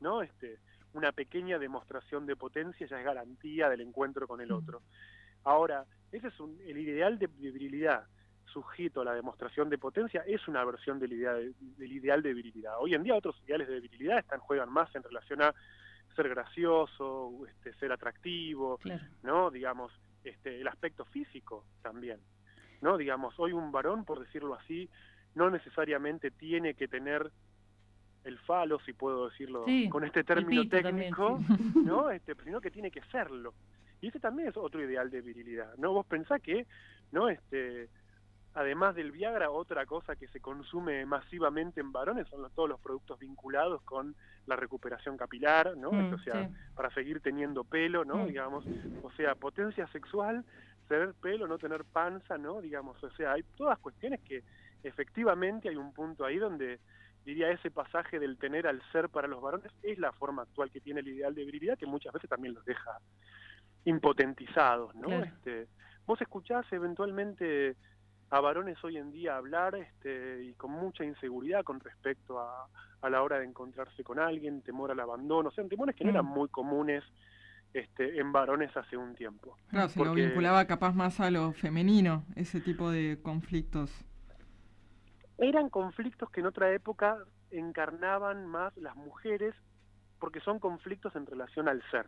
¿no? 0.00 0.22
Este, 0.22 0.58
una 0.92 1.12
pequeña 1.12 1.58
demostración 1.58 2.26
de 2.26 2.36
potencia 2.36 2.86
ya 2.86 2.98
es 2.98 3.04
garantía 3.04 3.68
del 3.68 3.80
encuentro 3.80 4.26
con 4.26 4.40
el 4.40 4.48
mm. 4.50 4.54
Ahora, 5.44 5.84
ese 6.12 6.28
es 6.28 6.40
un, 6.40 6.58
el 6.66 6.78
ideal 6.78 7.18
de 7.18 7.26
virilidad 7.26 8.06
sujeto 8.52 9.00
a 9.00 9.04
la 9.04 9.14
demostración 9.14 9.68
de 9.68 9.78
potencia 9.78 10.22
es 10.26 10.46
una 10.46 10.64
versión 10.64 10.98
del 11.00 11.12
ideal, 11.12 11.54
del 11.58 11.92
ideal 11.92 12.22
de 12.22 12.32
virilidad. 12.32 12.74
Hoy 12.78 12.94
en 12.94 13.02
día 13.02 13.16
otros 13.16 13.36
ideales 13.44 13.68
de 13.68 13.80
virilidad 13.80 14.20
están 14.20 14.38
juegan 14.38 14.70
más 14.70 14.94
en 14.94 15.02
relación 15.02 15.42
a 15.42 15.52
ser 16.14 16.28
gracioso, 16.28 17.32
este, 17.48 17.74
ser 17.74 17.90
atractivo, 17.90 18.78
¿no? 19.24 19.50
Digamos, 19.50 19.92
este, 20.22 20.60
el 20.60 20.68
aspecto 20.68 21.04
físico 21.06 21.64
también, 21.82 22.20
¿no? 22.80 22.96
Digamos, 22.96 23.34
hoy 23.38 23.52
un 23.52 23.72
varón, 23.72 24.04
por 24.04 24.20
decirlo 24.20 24.54
así, 24.54 24.88
no 25.34 25.50
necesariamente 25.50 26.30
tiene 26.30 26.74
que 26.74 26.86
tener 26.86 27.30
el 28.22 28.38
falo, 28.38 28.78
si 28.86 28.92
puedo 28.92 29.28
decirlo 29.28 29.66
con 29.90 30.04
este 30.04 30.22
término 30.22 30.66
técnico, 30.68 31.40
¿no? 31.74 32.10
Este, 32.10 32.34
sino 32.44 32.60
que 32.60 32.70
tiene 32.70 32.90
que 32.90 33.02
serlo. 33.10 33.52
Y 34.04 34.08
ese 34.08 34.20
también 34.20 34.48
es 34.48 34.56
otro 34.58 34.84
ideal 34.84 35.08
de 35.08 35.22
virilidad, 35.22 35.74
¿no? 35.78 35.94
Vos 35.94 36.04
pensás 36.04 36.38
que, 36.42 36.66
¿no? 37.10 37.30
Este, 37.30 37.88
además 38.52 38.94
del 38.94 39.12
Viagra, 39.12 39.50
otra 39.50 39.86
cosa 39.86 40.14
que 40.14 40.28
se 40.28 40.40
consume 40.40 41.06
masivamente 41.06 41.80
en 41.80 41.90
varones 41.90 42.28
son 42.28 42.46
todos 42.54 42.68
los 42.68 42.78
productos 42.80 43.18
vinculados 43.18 43.80
con 43.80 44.14
la 44.44 44.56
recuperación 44.56 45.16
capilar, 45.16 45.74
¿no? 45.78 45.90
Mm, 45.90 46.12
o 46.12 46.18
sea, 46.18 46.50
para 46.74 46.92
seguir 46.92 47.22
teniendo 47.22 47.64
pelo, 47.64 48.04
¿no? 48.04 48.18
Mm. 48.18 48.26
Digamos, 48.26 48.66
o 49.02 49.10
sea, 49.12 49.36
potencia 49.36 49.86
sexual, 49.86 50.44
tener 50.86 51.14
pelo, 51.14 51.46
no 51.46 51.56
tener 51.56 51.82
panza, 51.86 52.36
¿no? 52.36 52.60
Digamos, 52.60 53.02
o 53.02 53.10
sea, 53.12 53.32
hay 53.32 53.42
todas 53.56 53.78
cuestiones 53.78 54.20
que 54.20 54.44
efectivamente 54.82 55.70
hay 55.70 55.76
un 55.76 55.94
punto 55.94 56.26
ahí 56.26 56.36
donde 56.36 56.78
diría 57.24 57.50
ese 57.50 57.70
pasaje 57.70 58.18
del 58.18 58.36
tener 58.36 58.66
al 58.66 58.82
ser 58.92 59.08
para 59.08 59.28
los 59.28 59.40
varones 59.40 59.72
es 59.82 59.98
la 59.98 60.12
forma 60.12 60.42
actual 60.42 60.70
que 60.70 60.82
tiene 60.82 61.00
el 61.00 61.08
ideal 61.08 61.34
de 61.34 61.46
virilidad 61.46 61.78
que 61.78 61.86
muchas 61.86 62.12
veces 62.12 62.28
también 62.28 62.52
los 62.52 62.62
deja 62.66 62.98
impotentizados, 63.84 64.94
¿no? 64.94 65.10
Este, 65.22 65.68
vos 66.06 66.20
escuchás 66.20 66.64
eventualmente 66.72 67.76
a 68.30 68.40
varones 68.40 68.82
hoy 68.82 68.96
en 68.96 69.12
día 69.12 69.36
hablar 69.36 69.74
este, 69.74 70.44
y 70.44 70.54
con 70.54 70.72
mucha 70.72 71.04
inseguridad 71.04 71.62
con 71.62 71.80
respecto 71.80 72.40
a, 72.40 72.66
a, 73.02 73.10
la 73.10 73.22
hora 73.22 73.38
de 73.38 73.44
encontrarse 73.44 74.02
con 74.02 74.18
alguien, 74.18 74.62
temor 74.62 74.90
al 74.90 75.00
abandono, 75.00 75.50
o 75.50 75.52
sea, 75.52 75.66
temores 75.68 75.94
que 75.94 76.04
no 76.04 76.10
eran 76.10 76.24
mm. 76.26 76.34
muy 76.34 76.48
comunes 76.48 77.04
este, 77.74 78.20
en 78.20 78.32
varones 78.32 78.74
hace 78.76 78.96
un 78.96 79.14
tiempo. 79.14 79.56
Claro, 79.68 79.88
se 79.88 80.04
lo 80.04 80.14
vinculaba 80.14 80.64
capaz 80.66 80.94
más 80.94 81.20
a 81.20 81.30
lo 81.30 81.52
femenino, 81.52 82.24
ese 82.36 82.60
tipo 82.60 82.90
de 82.90 83.18
conflictos. 83.20 83.90
Eran 85.38 85.68
conflictos 85.68 86.30
que 86.30 86.40
en 86.40 86.46
otra 86.46 86.72
época 86.72 87.18
encarnaban 87.50 88.46
más 88.46 88.76
las 88.76 88.94
mujeres 88.94 89.54
porque 90.20 90.40
son 90.40 90.60
conflictos 90.60 91.14
en 91.16 91.26
relación 91.26 91.68
al 91.68 91.82
ser. 91.90 92.06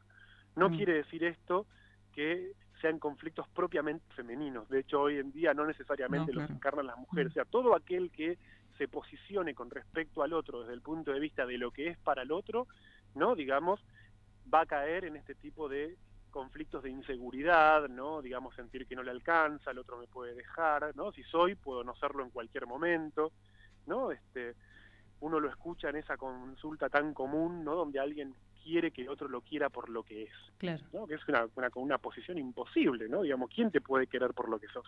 No 0.56 0.68
mm. 0.68 0.76
quiere 0.76 0.94
decir 0.94 1.24
esto 1.24 1.66
que 2.12 2.52
sean 2.80 2.98
conflictos 2.98 3.46
propiamente 3.48 4.04
femeninos. 4.14 4.68
De 4.68 4.80
hecho, 4.80 5.02
hoy 5.02 5.18
en 5.18 5.32
día 5.32 5.54
no 5.54 5.66
necesariamente 5.66 6.32
los 6.32 6.50
encarnan 6.50 6.86
las 6.86 6.98
mujeres. 6.98 7.32
O 7.32 7.34
sea, 7.34 7.44
todo 7.44 7.74
aquel 7.74 8.10
que 8.10 8.38
se 8.76 8.88
posicione 8.88 9.54
con 9.54 9.70
respecto 9.70 10.22
al 10.22 10.32
otro 10.32 10.60
desde 10.60 10.74
el 10.74 10.82
punto 10.82 11.12
de 11.12 11.20
vista 11.20 11.46
de 11.46 11.58
lo 11.58 11.70
que 11.70 11.88
es 11.88 11.98
para 11.98 12.22
el 12.22 12.32
otro, 12.32 12.66
¿no? 13.14 13.34
Digamos, 13.34 13.80
va 14.52 14.62
a 14.62 14.66
caer 14.66 15.04
en 15.04 15.16
este 15.16 15.34
tipo 15.34 15.68
de 15.68 15.96
conflictos 16.30 16.82
de 16.82 16.90
inseguridad, 16.90 17.88
¿no? 17.88 18.20
Digamos, 18.20 18.54
sentir 18.54 18.86
que 18.86 18.96
no 18.96 19.02
le 19.02 19.10
alcanza, 19.10 19.70
el 19.70 19.78
otro 19.78 19.96
me 19.96 20.06
puede 20.06 20.34
dejar, 20.34 20.94
¿no? 20.94 21.12
Si 21.12 21.22
soy, 21.22 21.54
puedo 21.54 21.82
no 21.82 21.96
serlo 21.96 22.22
en 22.22 22.30
cualquier 22.30 22.66
momento, 22.66 23.32
¿no? 23.86 24.12
Este, 24.12 24.54
uno 25.20 25.40
lo 25.40 25.48
escucha 25.48 25.88
en 25.88 25.96
esa 25.96 26.18
consulta 26.18 26.90
tan 26.90 27.14
común, 27.14 27.64
¿no? 27.64 27.74
Donde 27.74 28.00
alguien 28.00 28.34
quiere 28.66 28.90
que 28.90 29.02
el 29.02 29.08
otro 29.08 29.28
lo 29.28 29.40
quiera 29.40 29.70
por 29.70 29.88
lo 29.88 30.02
que 30.02 30.24
es. 30.24 30.32
Claro. 30.58 30.82
¿no? 30.92 31.06
Que 31.06 31.14
es 31.14 31.28
una, 31.28 31.46
una, 31.54 31.70
una 31.76 31.98
posición 31.98 32.36
imposible, 32.38 33.08
¿no? 33.08 33.22
Digamos, 33.22 33.48
¿quién 33.54 33.70
te 33.70 33.80
puede 33.80 34.08
querer 34.08 34.34
por 34.34 34.48
lo 34.48 34.58
que 34.58 34.66
sos? 34.68 34.86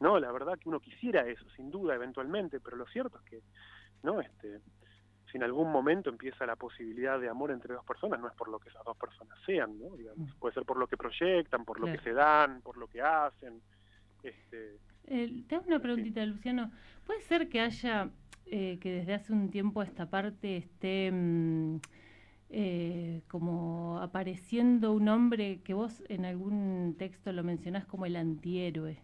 No, 0.00 0.18
la 0.18 0.32
verdad 0.32 0.58
que 0.58 0.68
uno 0.68 0.80
quisiera 0.80 1.26
eso, 1.26 1.44
sin 1.56 1.70
duda, 1.70 1.94
eventualmente, 1.94 2.58
pero 2.58 2.76
lo 2.76 2.86
cierto 2.86 3.18
es 3.18 3.24
que, 3.30 3.42
¿no? 4.02 4.20
Este, 4.20 4.60
si 5.30 5.36
en 5.36 5.44
algún 5.44 5.70
momento 5.70 6.10
empieza 6.10 6.46
la 6.46 6.56
posibilidad 6.56 7.20
de 7.20 7.28
amor 7.28 7.52
entre 7.52 7.74
dos 7.74 7.84
personas, 7.84 8.18
no 8.18 8.26
es 8.26 8.34
por 8.34 8.48
lo 8.48 8.58
que 8.58 8.70
esas 8.70 8.84
dos 8.84 8.96
personas 8.96 9.38
sean, 9.46 9.78
¿no? 9.78 9.96
Digamos, 9.96 10.28
mm. 10.28 10.38
puede 10.40 10.54
ser 10.54 10.64
por 10.64 10.78
lo 10.78 10.86
que 10.88 10.96
proyectan, 10.96 11.64
por 11.64 11.78
lo 11.78 11.86
que 11.86 11.98
se 11.98 12.12
dan, 12.12 12.60
por 12.62 12.76
lo 12.76 12.88
que 12.88 13.00
hacen. 13.00 13.60
Este, 14.22 14.78
eh, 15.06 15.44
te 15.46 15.54
hago 15.54 15.66
una 15.66 15.80
preguntita, 15.80 16.24
Luciano. 16.24 16.72
¿Puede 17.06 17.20
ser 17.20 17.48
que 17.48 17.60
haya, 17.60 18.10
eh, 18.46 18.78
que 18.80 18.90
desde 18.90 19.14
hace 19.14 19.32
un 19.32 19.50
tiempo 19.50 19.82
esta 19.82 20.10
parte 20.10 20.56
esté... 20.56 21.10
Mm, 21.12 21.78
eh, 22.52 23.22
como 23.28 24.00
apareciendo 24.00 24.92
un 24.92 25.08
hombre 25.08 25.60
que 25.62 25.72
vos 25.72 26.02
en 26.08 26.24
algún 26.24 26.96
texto 26.98 27.32
lo 27.32 27.44
mencionás 27.44 27.86
como 27.86 28.06
el 28.06 28.16
antihéroe. 28.16 28.98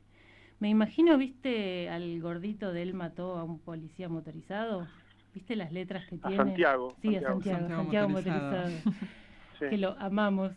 Me 0.59 0.69
imagino, 0.69 1.17
viste 1.17 1.89
al 1.89 2.21
gordito 2.21 2.73
de 2.73 2.83
él 2.83 2.95
mató 2.95 3.37
a 3.37 3.45
un 3.45 3.59
policía 3.59 4.09
motorizado. 4.09 4.89
¿Viste 5.35 5.55
las 5.55 5.71
letras 5.71 6.07
que 6.09 6.17
tiene? 6.17 6.37
Santiago. 6.37 6.95
Sí, 7.03 7.15
a 7.15 7.21
Santiago, 7.21 7.69
Santiago, 7.69 8.09
motorizado. 8.09 8.71
Que 9.59 9.79
lo 9.79 9.97
amamos. 9.99 10.53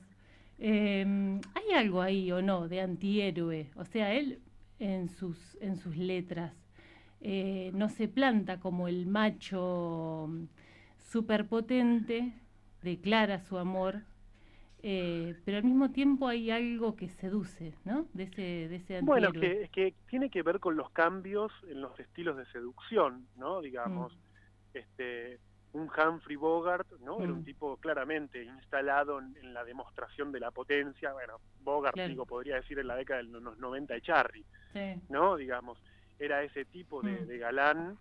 Em, 0.57 1.39
¿Hay 1.55 1.73
algo 1.73 2.01
ahí 2.01 2.31
o 2.33 2.41
no 2.41 2.67
de 2.67 2.81
antihéroe? 2.81 3.69
O 3.75 3.85
sea, 3.85 4.13
él 4.13 4.41
en 4.79 5.07
sus, 5.07 5.57
en 5.61 5.77
sus 5.77 5.95
letras 5.95 6.53
eh, 7.21 7.71
no 7.73 7.87
se 7.87 8.07
planta 8.07 8.59
como 8.59 8.87
el 8.87 9.05
macho 9.05 10.29
superpotente, 10.97 12.33
declara 12.81 13.39
su 13.39 13.57
amor, 13.57 14.01
eh, 14.81 15.35
pero 15.43 15.57
al 15.57 15.63
mismo 15.63 15.91
tiempo 15.91 16.27
hay 16.27 16.51
algo 16.51 16.95
que 16.95 17.09
seduce, 17.09 17.73
¿no? 17.83 18.05
De 18.13 18.23
ese, 18.23 18.41
de 18.41 18.75
ese 18.77 19.01
Bueno, 19.01 19.31
que, 19.31 19.63
es 19.63 19.69
que 19.71 19.93
tiene 20.07 20.29
que 20.29 20.41
ver 20.41 20.59
con 20.59 20.77
los 20.77 20.89
cambios 20.91 21.51
en 21.67 21.81
los 21.81 21.99
estilos 21.99 22.37
de 22.37 22.45
seducción, 22.47 23.27
¿no? 23.35 23.61
Digamos, 23.61 24.13
mm. 24.13 24.77
este 24.77 25.39
un 25.71 25.87
Humphrey 25.87 26.35
Bogart, 26.35 26.87
¿no? 27.01 27.21
Era 27.21 27.31
un 27.31 27.41
mm. 27.41 27.45
tipo 27.45 27.77
claramente 27.77 28.43
instalado 28.43 29.19
en, 29.19 29.53
la 29.53 29.63
demostración 29.63 30.31
de 30.31 30.39
la 30.39 30.49
potencia, 30.49 31.13
bueno, 31.13 31.39
Bogart, 31.61 31.95
digo, 31.95 32.25
podría 32.25 32.55
decir 32.55 32.79
en 32.79 32.87
la 32.87 32.95
década 32.95 33.21
de 33.21 33.27
los 33.27 33.57
90 33.59 33.93
de 33.93 34.01
Charlie, 34.01 34.45
¿no? 35.09 35.35
Digamos, 35.35 35.77
era 36.17 36.41
ese 36.41 36.65
tipo 36.65 37.01
de, 37.01 37.21
mm. 37.21 37.27
de 37.27 37.37
galán, 37.37 37.97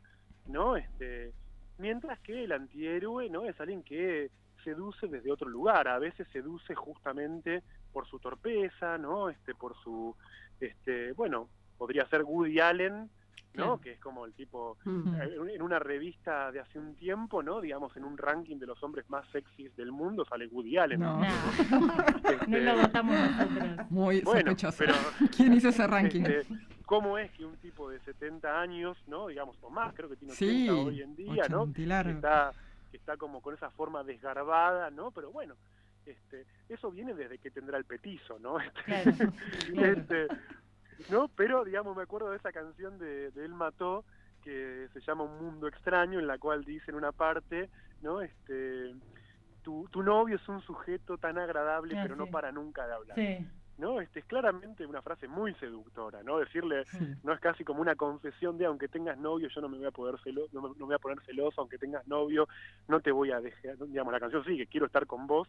¿no? 0.46 0.76
Este, 0.76 1.32
mientras 1.76 2.18
que 2.20 2.44
el 2.44 2.52
antihéroe, 2.52 3.28
¿no? 3.28 3.44
Es 3.44 3.60
alguien 3.60 3.82
que 3.82 4.30
seduce 4.72 5.06
desde 5.08 5.30
otro 5.32 5.48
lugar, 5.48 5.88
a 5.88 5.98
veces 5.98 6.26
seduce 6.32 6.74
justamente 6.74 7.62
por 7.92 8.06
su 8.06 8.18
torpeza, 8.18 8.98
¿no? 8.98 9.28
Este, 9.30 9.54
por 9.54 9.74
su, 9.82 10.14
este, 10.60 11.12
bueno, 11.12 11.48
podría 11.78 12.06
ser 12.08 12.22
Woody 12.24 12.60
Allen, 12.60 13.08
¿no? 13.54 13.80
Que 13.80 13.92
es 13.92 13.98
como 14.00 14.24
el 14.26 14.34
tipo, 14.34 14.76
Mm. 14.84 15.14
eh, 15.20 15.54
en 15.56 15.62
una 15.62 15.78
revista 15.78 16.52
de 16.52 16.60
hace 16.60 16.78
un 16.78 16.94
tiempo, 16.96 17.42
¿no? 17.42 17.60
Digamos, 17.60 17.96
en 17.96 18.04
un 18.04 18.16
ranking 18.18 18.56
de 18.58 18.66
los 18.66 18.80
hombres 18.84 19.08
más 19.10 19.26
sexys 19.32 19.74
del 19.76 19.90
mundo 19.90 20.24
sale 20.26 20.46
Woody 20.48 20.76
Allen. 20.78 21.00
No. 21.00 21.20
Este, 21.24 22.46
no 22.46 22.58
lo 22.58 22.76
votamos 22.82 23.16
nosotros. 23.16 23.90
Muy 23.90 24.20
Bueno, 24.20 24.50
sospechoso. 24.52 24.76
pero 24.78 24.94
¿Quién 25.36 25.52
hizo 25.54 25.68
ese 25.70 25.86
ranking? 25.86 26.22
este, 26.22 26.46
¿cómo 26.86 27.18
es 27.18 27.30
que 27.32 27.44
un 27.44 27.56
tipo 27.56 27.88
de 27.90 27.98
70 28.00 28.60
años, 28.60 28.96
¿no? 29.08 29.26
Digamos, 29.28 29.56
o 29.62 29.70
más, 29.70 29.92
creo 29.94 30.08
que 30.08 30.16
tiene 30.16 30.32
80 30.34 30.54
sí, 30.54 30.68
hoy 30.68 31.02
en 31.02 31.16
día, 31.16 31.46
¿no? 31.48 31.62
80 31.62 31.70
y 31.70 31.82
Que 31.82 31.86
largo. 31.88 32.10
está, 32.12 32.52
que 32.98 33.02
está 33.02 33.16
como 33.16 33.40
con 33.40 33.54
esa 33.54 33.70
forma 33.70 34.02
desgarbada, 34.02 34.90
¿no? 34.90 35.10
Pero 35.12 35.30
bueno, 35.30 35.54
este, 36.04 36.46
eso 36.68 36.90
viene 36.90 37.14
desde 37.14 37.38
que 37.38 37.50
tendrá 37.50 37.78
el 37.78 37.84
petizo, 37.84 38.38
¿no? 38.38 38.58
Este, 38.86 39.24
Claro, 39.72 39.92
este, 39.92 40.26
¿no? 41.10 41.28
Pero, 41.28 41.64
digamos, 41.64 41.96
me 41.96 42.02
acuerdo 42.02 42.30
de 42.30 42.36
esa 42.38 42.52
canción 42.52 42.98
de, 42.98 43.30
de 43.30 43.44
Él 43.44 43.54
Mató, 43.54 44.04
que 44.42 44.88
se 44.92 45.00
llama 45.00 45.24
Un 45.24 45.38
Mundo 45.44 45.68
Extraño, 45.68 46.18
en 46.18 46.26
la 46.26 46.38
cual 46.38 46.64
dice 46.64 46.90
en 46.90 46.96
una 46.96 47.12
parte, 47.12 47.70
¿no? 48.02 48.20
Este, 48.20 48.94
tu, 49.62 49.88
tu 49.90 50.02
novio 50.02 50.36
es 50.36 50.48
un 50.48 50.60
sujeto 50.62 51.18
tan 51.18 51.38
agradable, 51.38 51.96
Ah, 51.96 52.02
pero 52.02 52.16
no 52.16 52.26
para 52.26 52.50
nunca 52.52 52.86
de 52.86 52.94
hablar, 52.94 53.16
Sí, 53.16 53.46
¿no? 53.78 54.00
Este, 54.00 54.18
es 54.20 54.24
claramente 54.26 54.84
una 54.84 55.00
frase 55.02 55.28
muy 55.28 55.54
seductora, 55.54 56.22
¿no? 56.22 56.38
Decirle, 56.38 56.84
Sí. 56.86 56.98
no 57.22 57.32
es 57.32 57.40
casi 57.40 57.64
como 57.64 57.80
una 57.80 57.94
confesión 57.96 58.58
de 58.58 58.66
aunque 58.66 58.88
tengas 58.88 59.16
novio 59.18 59.48
yo 59.48 59.60
no 59.60 59.68
me 59.68 59.78
voy 59.78 59.86
a 59.86 59.90
poder 59.90 60.18
celo 60.22 60.46
no, 60.52 60.60
me, 60.62 60.68
no 60.70 60.74
me 60.80 60.84
voy 60.86 60.94
a 60.96 60.98
poner 60.98 61.20
celoso 61.24 61.60
aunque 61.60 61.78
tengas 61.78 62.06
novio 62.08 62.48
no 62.88 63.00
te 63.00 63.12
voy 63.12 63.30
a 63.30 63.40
dejar 63.40 63.76
digamos 63.86 64.12
la 64.12 64.20
canción 64.20 64.44
sigue 64.44 64.66
quiero 64.66 64.86
estar 64.86 65.06
con 65.06 65.26
vos 65.26 65.48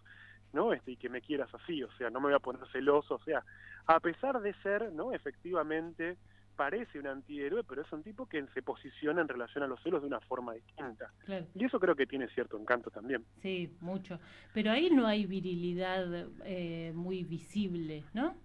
no 0.53 0.73
este 0.73 0.91
y 0.91 0.97
que 0.97 1.09
me 1.09 1.21
quieras 1.21 1.49
así 1.53 1.81
o 1.83 1.91
sea 1.93 2.09
no 2.09 2.19
me 2.19 2.27
voy 2.27 2.35
a 2.35 2.39
poner 2.39 2.61
celoso 2.71 3.15
o 3.15 3.19
sea 3.23 3.43
a 3.87 3.99
pesar 3.99 4.39
de 4.41 4.53
ser 4.61 4.91
no 4.93 5.11
efectivamente 5.13 6.17
parece 6.59 6.99
un 6.99 7.07
antihéroe 7.07 7.63
pero 7.63 7.83
es 7.83 7.91
un 7.93 8.03
tipo 8.03 8.25
que 8.25 8.45
se 8.53 8.61
posiciona 8.61 9.21
en 9.21 9.29
relación 9.29 9.63
a 9.63 9.67
los 9.67 9.81
celos 9.81 10.01
de 10.01 10.07
una 10.07 10.19
forma 10.19 10.51
distinta 10.53 11.09
claro. 11.23 11.45
y 11.55 11.63
eso 11.63 11.79
creo 11.79 11.95
que 11.95 12.05
tiene 12.05 12.27
cierto 12.35 12.59
encanto 12.59 12.91
también 12.91 13.23
Sí, 13.41 13.77
mucho. 13.79 14.19
Pero 14.53 14.71
ahí 14.71 14.89
no 14.89 15.07
hay 15.07 15.25
virilidad 15.25 16.27
eh, 16.43 16.91
muy 16.93 17.23
visible, 17.23 18.03
¿no? 18.13 18.35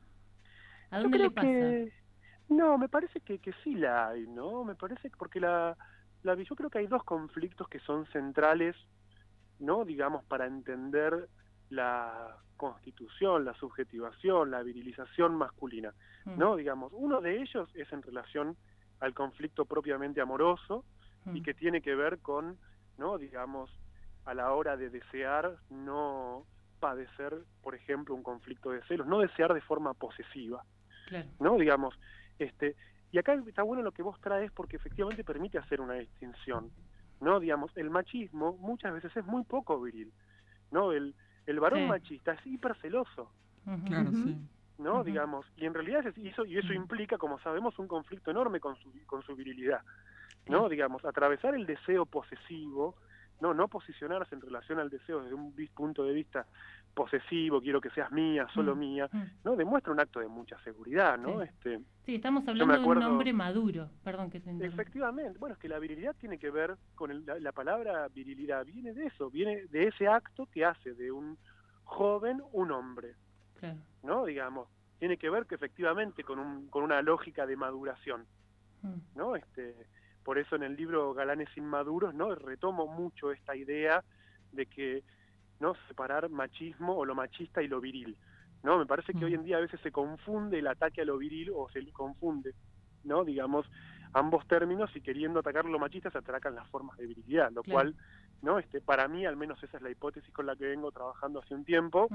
¿A 0.91 1.01
dónde 1.01 1.19
le 1.19 1.31
pasa? 1.31 1.49
que 1.49 1.93
no, 2.49 2.79
me 2.79 2.89
parece 2.89 3.21
que, 3.21 3.41
que 3.41 3.53
sí 3.65 3.75
la 3.75 4.11
hay, 4.11 4.29
¿no? 4.29 4.63
Me 4.65 4.77
parece 4.77 5.11
que 5.11 5.17
porque 5.17 5.41
la, 5.41 5.77
la 6.23 6.37
yo 6.37 6.55
creo 6.55 6.71
que 6.71 6.79
hay 6.79 6.87
dos 6.87 7.03
conflictos 7.03 7.69
que 7.69 7.81
son 7.81 8.07
centrales, 8.13 8.77
¿no? 9.59 9.85
Digamos 9.85 10.25
para 10.27 10.47
entender 10.47 11.29
la 11.71 12.37
constitución, 12.57 13.45
la 13.45 13.55
subjetivación, 13.55 14.51
la 14.51 14.63
virilización 14.63 15.37
masculina, 15.37 15.93
Mm, 16.25 16.39
¿no? 16.39 16.57
Digamos, 16.57 16.93
uno 16.95 17.21
de 17.21 17.41
ellos 17.41 17.69
es 17.75 17.93
en 17.93 18.03
relación 18.03 18.57
al 19.01 19.15
conflicto 19.15 19.65
propiamente 19.65 20.21
amoroso 20.21 20.85
y 21.27 21.41
mm, 21.41 21.43
que 21.43 21.55
tiene 21.55 21.81
que 21.81 21.95
ver 21.95 22.19
con, 22.19 22.59
¿no? 22.99 23.19
Digamos, 23.19 23.71
a 24.25 24.35
la 24.35 24.53
hora 24.53 24.77
de 24.77 24.91
desear 24.91 25.57
no 25.71 26.47
padecer, 26.81 27.35
por 27.63 27.75
ejemplo, 27.75 28.15
un 28.15 28.23
conflicto 28.23 28.71
de 28.71 28.83
celos, 28.85 29.07
no 29.07 29.21
desear 29.21 29.55
de 29.55 29.61
forma 29.61 29.95
posesiva. 29.95 30.65
Claro. 31.09 31.29
¿no? 31.39 31.57
Digamos, 31.59 31.95
este, 32.39 32.77
y 33.13 33.19
acá 33.19 33.35
está 33.47 33.63
bueno 33.63 33.83
lo 33.83 33.93
que 33.93 34.03
vos 34.03 34.19
traes 34.21 34.51
porque 34.53 34.77
efectivamente 34.77 35.23
permite 35.23 35.59
hacer 35.59 35.83
una 35.83 35.95
distinción, 35.95 36.71
¿no? 37.21 37.41
Digamos, 37.41 37.77
el 37.77 37.91
machismo 37.91 38.57
muchas 38.57 38.95
veces 38.95 39.15
es 39.15 39.25
muy 39.27 39.45
poco 39.45 39.81
viril, 39.81 40.13
¿no? 40.71 40.93
El, 40.93 41.15
el 41.47 41.61
varón 41.61 41.81
Sí. 41.81 41.87
machista 41.87 42.33
es 42.33 42.47
hiperceloso. 42.47 43.31
Claro, 43.87 44.11
sí. 44.13 44.37
¿no? 44.79 45.05
Digamos, 45.05 45.47
y 45.57 45.67
en 45.67 45.73
realidad 45.75 46.07
es- 46.07 46.19
eso, 46.19 46.45
y 46.45 46.59
eso 46.59 46.73
implica, 46.73 47.17
como 47.17 47.39
sabemos, 47.39 47.79
un 47.79 47.87
conflicto 47.89 48.31
enorme 48.31 48.61
con 48.61 48.77
su, 48.77 48.91
con 49.07 49.23
su 49.23 49.35
virilidad. 49.37 49.81
¿no? 50.47 50.69
Digamos, 50.69 51.05
atravesar 51.05 51.55
el 51.55 51.65
deseo 51.65 52.05
posesivo, 52.05 52.97
no, 53.41 53.55
no 53.55 53.69
posicionarse 53.69 54.35
en 54.35 54.43
relación 54.43 54.79
al 54.79 54.91
deseo 54.91 55.23
desde 55.23 55.35
un 55.35 55.55
punto 55.75 56.05
de 56.05 56.13
vista 56.13 56.47
posesivo, 56.95 57.61
quiero 57.61 57.81
que 57.81 57.91
seas 57.91 58.11
mía, 58.13 58.47
solo 58.55 58.75
Mm, 58.75 58.79
mía, 58.79 59.09
mm. 59.13 59.23
¿no? 59.45 59.57
Demuestra 59.57 59.93
un 59.93 60.01
acto 60.01 60.21
de 60.21 60.29
mucha 60.29 60.59
seguridad, 60.61 61.19
¿no? 61.19 61.41
Sí. 61.43 61.49
Este, 61.49 61.81
Sí, 62.07 62.15
estamos 62.17 62.47
hablando 62.47 62.75
de 62.75 62.81
un 62.87 63.03
hombre 63.03 63.33
maduro. 63.33 63.91
Perdón 64.05 64.31
que 64.31 64.39
te 64.41 64.51
interrumpa. 64.51 64.81
Efectivamente, 64.83 65.39
bueno, 65.39 65.55
es 65.55 65.59
que 65.59 65.69
la 65.69 65.79
virilidad 65.79 66.15
tiene 66.21 66.39
que 66.39 66.51
ver 66.51 66.77
con 66.95 67.11
el- 67.11 67.25
la, 67.27 67.39
la 67.41 67.53
palabra 67.53 68.07
virilidad, 68.09 68.65
viene 68.65 68.93
de 68.93 69.07
eso, 69.07 69.31
viene 69.31 69.67
de 69.71 69.89
ese 69.89 70.07
acto 70.07 70.47
que 70.47 70.65
hace 70.65 70.95
de 70.95 71.11
un 71.11 71.37
joven 71.85 72.43
un 72.53 72.71
hombre, 72.73 73.15
Claro. 73.59 73.79
¿no? 74.03 74.25
Digamos, 74.27 74.69
tiene 74.99 75.17
que 75.17 75.31
ver 75.31 75.47
que 75.47 75.55
efectivamente 75.57 76.23
con, 76.25 76.39
un, 76.39 76.69
con 76.69 76.83
una 76.85 77.03
lógica 77.03 77.47
de 77.47 77.57
maduración, 77.57 78.27
Mm, 78.83 79.01
¿no? 79.17 79.35
Este, 79.35 79.75
por 80.23 80.37
eso 80.39 80.57
en 80.57 80.63
el 80.63 80.77
libro 80.77 81.15
Galanes 81.15 81.49
Inmaduros, 81.57 82.15
¿no? 82.15 82.35
Retomo 82.35 82.87
mucho 82.87 83.33
esta 83.33 83.57
idea 83.57 84.05
de 84.53 84.67
que, 84.67 85.03
¿no? 85.65 85.75
Separar 85.89 86.29
machismo 86.29 86.95
o 86.95 87.07
lo 87.07 87.15
machista 87.15 87.63
y 87.63 87.69
lo 87.69 87.81
viril, 87.81 88.19
¿no? 88.63 88.79
Me 88.79 88.85
parece 88.87 89.15
que 89.15 89.25
Mm. 89.25 89.29
hoy 89.29 89.35
en 89.35 89.45
día 89.45 89.57
a 89.57 89.61
veces 89.61 89.81
se 89.81 89.91
confunde 89.91 90.59
el 90.59 90.67
ataque 90.67 91.01
a 91.01 91.05
lo 91.07 91.17
viril 91.17 91.51
o 91.55 91.69
se 91.71 91.81
confunde, 91.93 92.55
¿no? 93.03 93.25
Digamos, 93.25 93.65
ambos 94.13 94.47
términos 94.47 94.91
y 94.95 95.01
queriendo 95.01 95.41
atacar 95.41 95.65
lo 95.65 95.79
machista 95.79 96.11
se 96.11 96.19
atacan 96.19 96.55
las 96.55 96.69
formas 96.69 96.99
de 96.99 97.07
virilidad, 97.07 97.51
lo 97.51 97.63
Claro. 97.63 97.79
cual, 97.79 97.97
¿no? 98.43 98.59
Este, 98.59 98.83
para 98.83 99.09
mí, 99.09 99.25
al 99.25 99.37
menos 99.39 99.63
esa 99.63 99.79
es 99.79 99.83
la 99.83 99.91
hipótesis 99.91 100.33
con 100.35 100.45
la 100.45 100.55
que 100.55 100.67
vengo 100.67 100.93
trabajando 100.93 101.41
hace 101.41 101.55
un 101.55 101.65
tiempo, 101.65 102.11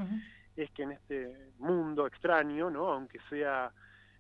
es 0.56 0.70
que 0.72 0.84
en 0.84 0.92
este 0.92 1.52
mundo 1.58 2.06
extraño, 2.06 2.70
¿no? 2.70 2.92
Aunque 2.94 3.18
sea, 3.32 3.74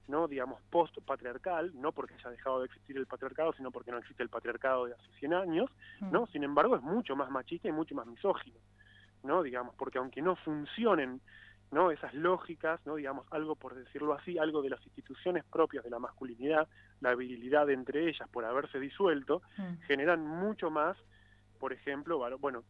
¿no? 0.07 0.27
digamos, 0.27 0.59
post-patriarcal, 0.71 1.71
no 1.75 1.91
porque 1.91 2.15
haya 2.15 2.31
dejado 2.31 2.59
de 2.61 2.65
existir 2.65 2.97
el 2.97 3.05
patriarcado, 3.05 3.53
sino 3.53 3.69
porque 3.71 3.91
no 3.91 3.99
existe 3.99 4.23
el 4.23 4.29
patriarcado 4.29 4.87
de 4.87 4.93
hace 4.93 5.11
100 5.19 5.35
años, 5.35 5.69
Mm, 6.01 6.11
¿no? 6.13 6.25
Sin 6.33 6.43
embargo, 6.43 6.75
es 6.75 6.81
mucho 6.81 7.15
más 7.15 7.29
machista 7.29 7.67
y 7.67 7.71
mucho 7.71 7.93
más 7.93 8.07
misógino, 8.07 8.57
¿no? 9.23 9.43
Digamos, 9.43 9.75
porque 9.75 9.97
aunque 9.97 10.21
no 10.21 10.35
funcionen, 10.37 11.21
¿no? 11.71 11.91
Esas 11.91 12.13
lógicas, 12.13 12.83
¿no? 12.85 12.95
Digamos, 12.95 13.25
algo 13.31 13.55
por 13.55 13.75
decirlo 13.75 14.13
así, 14.13 14.37
algo 14.37 14.61
de 14.61 14.69
las 14.69 14.83
instituciones 14.85 15.43
propias 15.45 15.83
de 15.83 15.89
la 15.89 15.99
masculinidad, 15.99 16.67
la 16.99 17.13
virilidad 17.15 17.69
entre 17.69 18.09
ellas 18.09 18.27
por 18.29 18.43
haberse 18.45 18.79
disuelto, 18.79 19.41
mm, 19.57 19.81
generan 19.87 20.25
mucho 20.25 20.71
más, 20.71 20.97
por 21.59 21.73
ejemplo, 21.73 22.19
bueno, 22.39 22.63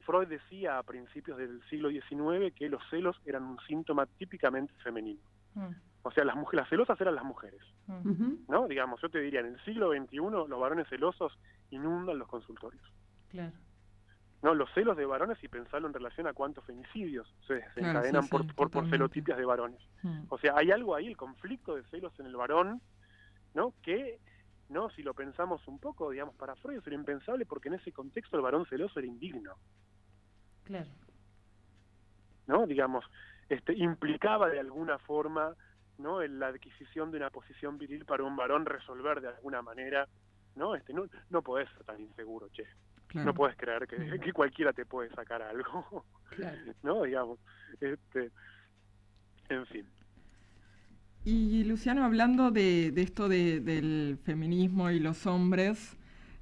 Freud 0.00 0.26
decía 0.26 0.78
a 0.78 0.82
principios 0.82 1.38
del 1.38 1.62
siglo 1.70 1.90
XIX 1.90 2.52
que 2.54 2.68
los 2.68 2.82
celos 2.90 3.16
eran 3.24 3.44
un 3.44 3.58
síntoma 3.68 4.06
típicamente 4.06 4.74
femenino. 4.82 5.20
mm, 5.54 5.70
O 6.04 6.10
sea, 6.10 6.24
las 6.24 6.34
mujeres, 6.34 6.62
las 6.62 6.68
celosas 6.68 7.00
eran 7.00 7.14
las 7.14 7.24
mujeres, 7.24 7.60
mm. 7.86 8.48
¿no? 8.48 8.66
Digamos, 8.66 9.00
yo 9.00 9.08
te 9.08 9.20
diría, 9.20 9.38
en 9.40 9.46
el 9.46 9.64
siglo 9.64 9.92
XXI 9.92 10.16
los 10.16 10.58
varones 10.58 10.88
celosos 10.88 11.38
inundan 11.70 12.18
los 12.18 12.26
consultorios. 12.26 12.82
Claro. 13.28 13.52
No, 14.42 14.54
los 14.54 14.68
celos 14.72 14.96
de 14.96 15.06
varones, 15.06 15.42
y 15.42 15.48
pensarlo 15.48 15.86
en 15.86 15.94
relación 15.94 16.26
a 16.26 16.32
cuántos 16.32 16.64
femicidios 16.64 17.32
se 17.46 17.60
Claro, 17.60 17.70
desencadenan 17.74 18.22
sí, 18.24 18.28
por, 18.28 18.42
sí, 18.42 18.52
por, 18.54 18.90
celotipias 18.90 19.38
de 19.38 19.44
varones. 19.44 19.80
Mm. 20.02 20.24
O 20.28 20.38
sea, 20.38 20.54
hay 20.56 20.72
algo 20.72 20.96
ahí, 20.96 21.06
el 21.06 21.16
conflicto 21.16 21.76
de 21.76 21.84
celos 21.84 22.12
en 22.18 22.26
el 22.26 22.34
varón, 22.34 22.80
¿no? 23.54 23.72
Que, 23.82 24.18
¿no? 24.68 24.90
Si 24.90 25.02
lo 25.02 25.14
pensamos 25.14 25.66
un 25.68 25.78
poco, 25.78 26.10
digamos, 26.10 26.34
para 26.34 26.56
Freud 26.56 26.82
era 26.84 26.94
impensable 26.96 27.46
porque 27.46 27.68
en 27.68 27.74
ese 27.74 27.92
contexto 27.92 28.36
el 28.36 28.42
varón 28.42 28.66
celoso 28.66 28.98
era 28.98 29.06
indigno, 29.06 29.54
Claro. 30.64 30.90
¿no? 32.46 32.66
Digamos, 32.66 33.04
este, 33.48 33.74
implicaba 33.74 34.48
de 34.48 34.58
alguna 34.60 34.98
forma, 34.98 35.54
¿no? 35.98 36.22
En 36.22 36.38
la 36.38 36.48
adquisición 36.48 37.10
de 37.10 37.18
una 37.18 37.30
posición 37.30 37.78
viril 37.78 38.04
para 38.04 38.24
un 38.24 38.34
varón 38.34 38.66
resolver 38.66 39.20
de 39.20 39.28
alguna 39.28 39.62
manera, 39.62 40.08
¿no? 40.56 40.74
Este, 40.74 40.92
no, 40.92 41.04
no 41.30 41.42
podés 41.42 41.68
ser 41.70 41.84
tan 41.84 42.00
inseguro, 42.00 42.48
che. 42.48 42.66
Claro. 43.12 43.26
No 43.26 43.34
puedes 43.34 43.56
creer 43.56 43.86
que, 43.86 44.18
que 44.20 44.32
cualquiera 44.32 44.72
te 44.72 44.86
puede 44.86 45.10
sacar 45.10 45.42
algo, 45.42 46.04
Claro. 46.30 46.58
¿no? 46.82 47.02
Digamos, 47.02 47.38
este, 47.80 48.30
en 49.50 49.66
fin. 49.66 49.86
Y 51.24 51.64
Luciano, 51.64 52.04
hablando 52.04 52.50
de, 52.50 52.90
de 52.90 53.02
esto 53.02 53.28
de- 53.28 53.60
del 53.60 54.18
feminismo 54.24 54.90
y 54.90 54.98
los 54.98 55.26
hombres, 55.26 55.96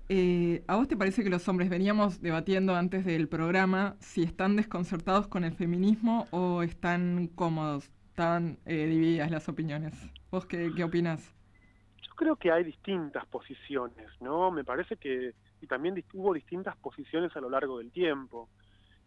eh, 0.08 0.64
¿a 0.68 0.76
vos 0.76 0.88
te 0.88 0.96
parece 0.96 1.22
que 1.22 1.30
los 1.30 1.46
hombres, 1.48 1.68
veníamos 1.68 2.20
debatiendo 2.22 2.74
antes 2.74 3.04
del 3.04 3.28
programa, 3.28 3.96
si 4.00 4.22
están 4.22 4.56
desconcertados 4.56 5.28
con 5.28 5.44
el 5.44 5.52
feminismo 5.54 6.26
o 6.30 6.62
están 6.62 7.28
cómodos? 7.28 7.90
Están 8.10 8.58
eh, 8.66 8.86
divididas 8.86 9.30
las 9.30 9.48
opiniones. 9.48 9.94
¿Vos 10.30 10.46
qué, 10.46 10.72
qué 10.74 10.84
opinás? 10.84 11.34
Yo 12.02 12.14
creo 12.16 12.36
que 12.36 12.50
hay 12.52 12.64
distintas 12.64 13.26
posiciones, 13.26 14.08
¿no? 14.20 14.50
Me 14.50 14.64
parece 14.64 14.96
que 14.96 15.34
y 15.60 15.66
también 15.66 16.02
hubo 16.14 16.34
distintas 16.34 16.76
posiciones 16.76 17.34
a 17.36 17.40
lo 17.40 17.50
largo 17.50 17.78
del 17.78 17.90
tiempo. 17.90 18.48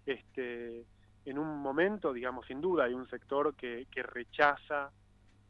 Este, 0.06 0.86
en 1.26 1.40
un 1.40 1.60
momento, 1.60 2.14
digamos, 2.14 2.46
sin 2.48 2.62
duda 2.62 2.86
hay 2.86 2.94
un 2.94 3.10
sector 3.10 3.56
que, 3.56 3.88
que 3.92 4.04
rechaza, 4.04 4.92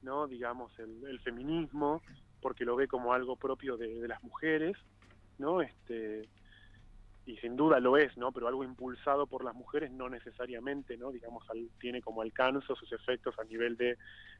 ¿no? 0.01 0.27
Digamos, 0.27 0.77
el, 0.79 1.03
el 1.07 1.19
feminismo 1.19 2.01
porque 2.41 2.65
lo 2.65 2.75
ve 2.75 2.87
como 2.87 3.13
algo 3.13 3.37
propio 3.37 3.77
de, 3.77 3.95
de 4.01 4.07
las 4.07 4.21
mujeres, 4.21 4.75
¿no? 5.39 5.61
Este, 5.61 6.27
y 7.25 7.37
sin 7.37 7.55
duda 7.55 7.79
lo 7.79 7.97
es, 7.97 8.15
¿no? 8.17 8.31
Pero 8.31 8.47
algo 8.47 8.63
impulsado 8.63 9.27
por 9.27 9.43
las 9.43 9.55
mujeres 9.55 9.91
no 9.91 10.09
necesariamente, 10.09 10.97
¿no? 10.97 11.11
Digamos, 11.11 11.49
al, 11.49 11.69
tiene 11.79 12.01
como 12.01 12.21
alcance 12.21 12.67
sus 12.67 12.91
efectos 12.91 13.37
a 13.39 13.43
nivel 13.45 13.77
de 13.77 13.97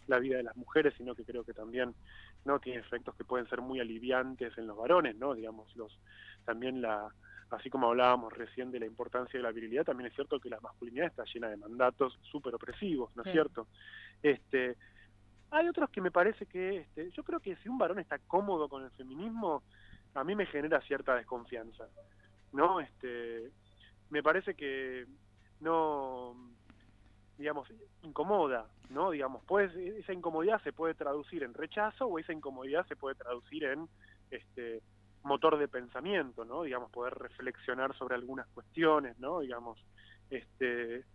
la 0.08 0.20
vida 0.20 0.38
de 0.38 0.44
las 0.44 0.58
mujeres, 0.58 0.94
sino 0.98 1.16
que 1.16 1.24
creo 1.24 1.44
que 1.44 1.54
también, 1.54 1.96
¿no? 2.44 2.60
Tiene 2.60 2.80
efectos 2.80 3.16
que 3.16 3.24
pueden 3.24 3.48
ser 3.48 3.62
muy 3.62 3.80
aliviantes 3.80 4.58
en 4.58 4.68
los 4.68 4.78
varones, 4.78 5.16
¿no? 5.16 5.34
Digamos, 5.34 5.74
los 5.76 5.98
también 6.46 6.82
la 6.82 7.10
así 7.52 7.70
como 7.70 7.88
hablábamos 7.88 8.34
recién 8.34 8.72
de 8.72 8.80
la 8.80 8.86
importancia 8.86 9.38
de 9.38 9.44
la 9.44 9.52
virilidad, 9.52 9.86
también 9.86 10.08
es 10.08 10.16
cierto 10.16 10.40
que 10.40 10.50
la 10.50 10.60
masculinidad 10.60 11.08
está 11.08 11.24
llena 11.26 11.50
de 11.50 11.58
mandatos 11.58 12.18
súper 12.24 12.56
opresivos, 12.56 13.16
¿no 13.16 13.24
es 13.24 13.32
cierto? 13.32 13.68
Este, 14.24 14.76
hay 15.52 15.68
otros 15.68 15.90
que 15.92 16.02
me 16.02 16.10
parece 16.10 16.48
que, 16.48 16.78
este, 16.78 17.12
yo 17.12 17.24
creo 17.24 17.40
que 17.40 17.56
si 17.58 17.70
un 17.70 17.78
varón 17.78 18.00
está 18.00 18.18
cómodo 18.18 18.68
con 18.68 18.84
el 18.84 18.90
feminismo, 18.92 19.62
a 20.16 20.24
mí 20.24 20.36
me 20.36 20.46
genera 20.48 20.82
cierta 20.82 21.16
desconfianza. 21.16 21.88
¿No? 22.54 22.80
Este, 22.80 23.52
me 24.10 24.24
parece 24.24 24.54
que 24.54 25.06
no, 25.60 26.36
digamos, 27.38 27.68
incomoda, 28.04 28.68
¿no? 28.90 29.12
Digamos, 29.12 29.44
pues 29.46 29.74
esa 29.76 30.14
incomodidad 30.14 30.62
se 30.64 30.74
puede 30.74 30.94
traducir 30.94 31.44
en 31.44 31.54
rechazo 31.54 32.06
o 32.06 32.20
esa 32.20 32.34
incomodidad 32.34 32.86
se 32.88 32.96
puede 32.96 33.16
traducir 33.16 33.64
en 33.66 33.88
este 34.32 34.82
motor 35.24 35.58
de 35.58 35.68
pensamiento, 35.68 36.46
¿no? 36.46 36.64
Digamos, 36.64 36.92
poder 36.92 37.14
reflexionar 37.16 37.96
sobre 37.98 38.16
algunas 38.16 38.48
cuestiones, 38.50 39.18
¿no? 39.20 39.40
Digamos, 39.40 39.84
este 40.30 41.06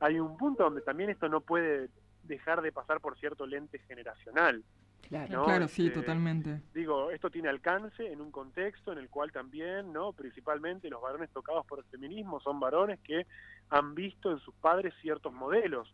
hay 0.00 0.18
un 0.18 0.36
punto 0.36 0.64
donde 0.64 0.82
también 0.82 1.10
esto 1.10 1.28
no 1.28 1.40
puede 1.40 1.88
dejar 2.24 2.62
de 2.62 2.72
pasar 2.72 3.00
por 3.00 3.18
cierto 3.18 3.46
lente 3.46 3.78
generacional, 3.80 4.62
Claro, 5.08 5.68
sí, 5.68 5.86
este, 5.86 6.00
totalmente. 6.00 6.60
Digo, 6.72 7.10
esto 7.10 7.30
tiene 7.30 7.48
alcance 7.48 8.10
en 8.10 8.20
un 8.20 8.30
contexto 8.30 8.92
en 8.92 8.98
el 8.98 9.08
cual 9.08 9.32
también, 9.32 9.92
¿no? 9.92 10.12
Principalmente 10.12 10.88
los 10.88 11.02
varones 11.02 11.30
tocados 11.30 11.66
por 11.66 11.78
el 11.78 11.84
feminismo 11.86 12.40
son 12.40 12.60
varones 12.60 13.00
que 13.00 13.26
han 13.70 13.94
visto 13.94 14.30
en 14.30 14.38
sus 14.40 14.54
padres 14.54 14.94
ciertos 15.00 15.32
modelos, 15.32 15.92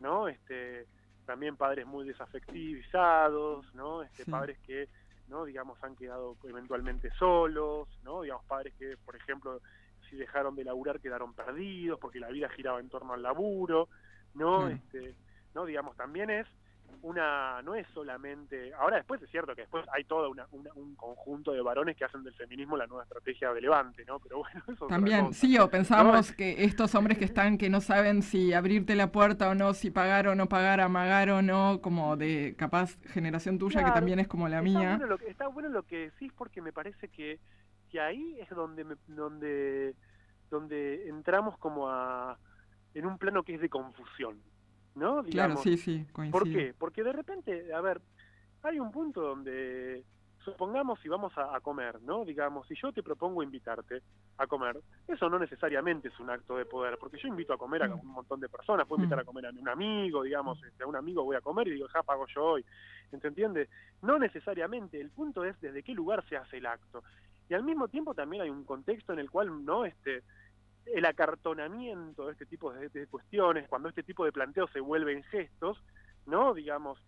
¿no? 0.00 0.28
Este, 0.28 0.86
también 1.24 1.56
padres 1.56 1.86
muy 1.86 2.06
desafectivizados, 2.06 3.74
¿no? 3.74 4.02
Este, 4.02 4.24
padres 4.24 4.58
que, 4.66 4.88
¿no? 5.28 5.44
Digamos, 5.44 5.82
han 5.82 5.96
quedado 5.96 6.36
eventualmente 6.44 7.10
solos, 7.18 7.88
¿no? 8.04 8.22
Digamos, 8.22 8.44
padres 8.46 8.74
que, 8.78 8.96
por 9.04 9.16
ejemplo, 9.16 9.60
si 10.08 10.16
dejaron 10.16 10.54
de 10.54 10.64
laburar 10.64 11.00
quedaron 11.00 11.34
perdidos 11.34 11.98
porque 11.98 12.20
la 12.20 12.28
vida 12.28 12.48
giraba 12.50 12.80
en 12.80 12.88
torno 12.88 13.14
al 13.14 13.22
laburo, 13.22 13.88
¿no? 14.34 14.68
Este, 14.68 15.14
¿no? 15.54 15.64
Digamos, 15.64 15.96
también 15.96 16.30
es 16.30 16.46
una 17.02 17.62
no 17.62 17.74
es 17.74 17.86
solamente 17.94 18.72
ahora 18.74 18.96
después 18.96 19.22
es 19.22 19.30
cierto 19.30 19.54
que 19.54 19.62
después 19.62 19.84
hay 19.92 20.04
todo 20.04 20.30
un 20.30 20.94
conjunto 20.96 21.52
de 21.52 21.60
varones 21.60 21.96
que 21.96 22.04
hacen 22.04 22.22
del 22.22 22.34
feminismo 22.34 22.76
la 22.76 22.86
nueva 22.86 23.04
estrategia 23.04 23.52
de 23.52 23.60
Levante 23.60 24.04
no 24.04 24.18
pero 24.18 24.38
bueno 24.38 24.62
eso 24.72 24.86
también 24.86 25.32
sí 25.32 25.58
o 25.58 25.68
pensamos 25.70 26.32
que 26.32 26.64
estos 26.64 26.94
hombres 26.94 27.18
que 27.18 27.24
están 27.24 27.58
que 27.58 27.70
no 27.70 27.80
saben 27.80 28.22
si 28.22 28.52
abrirte 28.52 28.94
la 28.94 29.12
puerta 29.12 29.48
o 29.48 29.54
no 29.54 29.74
si 29.74 29.90
pagar 29.90 30.28
o 30.28 30.34
no 30.34 30.48
pagar 30.48 30.80
amagar 30.80 31.30
o 31.30 31.42
no 31.42 31.80
como 31.80 32.16
de 32.16 32.54
capaz 32.56 32.96
generación 33.12 33.58
tuya 33.58 33.84
que 33.84 33.90
también 33.90 34.18
es 34.18 34.28
como 34.28 34.48
la 34.48 34.62
mía. 34.62 34.96
bueno 34.96 35.06
lo 35.06 35.18
que, 35.18 35.28
está 35.28 35.48
bueno 35.48 35.68
lo 35.68 35.82
que 35.82 36.10
decís 36.10 36.32
porque 36.32 36.60
me 36.60 36.72
parece 36.72 37.08
que 37.08 37.38
que 37.90 38.00
ahí 38.00 38.38
es 38.40 38.48
donde 38.50 38.84
donde 39.06 39.94
donde 40.50 41.08
entramos 41.08 41.56
como 41.58 41.88
a 41.88 42.38
en 42.94 43.06
un 43.06 43.18
plano 43.18 43.42
que 43.42 43.54
es 43.54 43.60
de 43.60 43.68
confusión 43.68 44.40
¿no? 44.96 45.22
claro, 45.22 45.56
sí, 45.58 45.76
sí, 45.76 46.04
coincido. 46.12 46.38
¿Por 46.38 46.50
qué? 46.50 46.74
Porque 46.76 47.04
de 47.04 47.12
repente, 47.12 47.72
a 47.72 47.80
ver, 47.80 48.00
hay 48.62 48.80
un 48.80 48.90
punto 48.90 49.20
donde, 49.20 50.02
supongamos 50.44 50.98
si 51.00 51.08
vamos 51.08 51.32
a, 51.36 51.60
comer, 51.60 52.00
¿no? 52.02 52.24
Digamos, 52.24 52.66
si 52.68 52.74
yo 52.80 52.92
te 52.92 53.02
propongo 53.02 53.42
invitarte 53.42 54.02
a 54.38 54.46
comer, 54.46 54.80
eso 55.06 55.28
no 55.28 55.38
necesariamente 55.38 56.08
es 56.08 56.20
un 56.20 56.30
acto 56.30 56.56
de 56.56 56.64
poder, 56.64 56.96
porque 56.98 57.18
yo 57.18 57.28
invito 57.28 57.52
a 57.52 57.58
comer 57.58 57.82
a 57.82 57.88
mm. 57.88 58.00
un 58.00 58.06
montón 58.06 58.40
de 58.40 58.48
personas, 58.48 58.86
puedo 58.86 59.02
invitar 59.02 59.18
a 59.18 59.22
mm. 59.22 59.26
comer 59.26 59.46
a 59.46 59.50
un 59.50 59.68
amigo, 59.68 60.22
digamos, 60.22 60.62
este, 60.62 60.84
a 60.84 60.86
un 60.86 60.96
amigo 60.96 61.24
voy 61.24 61.36
a 61.36 61.40
comer 61.40 61.68
y 61.68 61.72
digo, 61.72 61.88
ja, 61.88 62.02
pago 62.02 62.26
yo 62.28 62.44
hoy, 62.44 62.64
¿se 63.10 63.26
entiende? 63.26 63.68
No 64.02 64.18
necesariamente, 64.18 65.00
el 65.00 65.10
punto 65.10 65.44
es 65.44 65.60
desde 65.60 65.82
qué 65.82 65.92
lugar 65.92 66.24
se 66.28 66.36
hace 66.36 66.58
el 66.58 66.66
acto. 66.66 67.02
Y 67.48 67.54
al 67.54 67.62
mismo 67.62 67.88
tiempo 67.88 68.14
también 68.14 68.42
hay 68.42 68.50
un 68.50 68.64
contexto 68.64 69.12
en 69.12 69.18
el 69.18 69.30
cual, 69.30 69.64
¿no? 69.64 69.84
Este, 69.84 70.22
el 70.86 71.04
acartonamiento 71.04 72.26
de 72.26 72.32
este 72.32 72.46
tipo 72.46 72.72
de, 72.72 73.06
cuestiones, 73.06 73.68
cuando 73.68 73.88
este 73.88 74.02
tipo 74.02 74.24
de 74.24 74.32
planteos 74.32 74.70
se 74.72 74.80
vuelven 74.80 75.22
gestos, 75.24 75.82
¿no? 76.26 76.54
Digamos, 76.54 76.98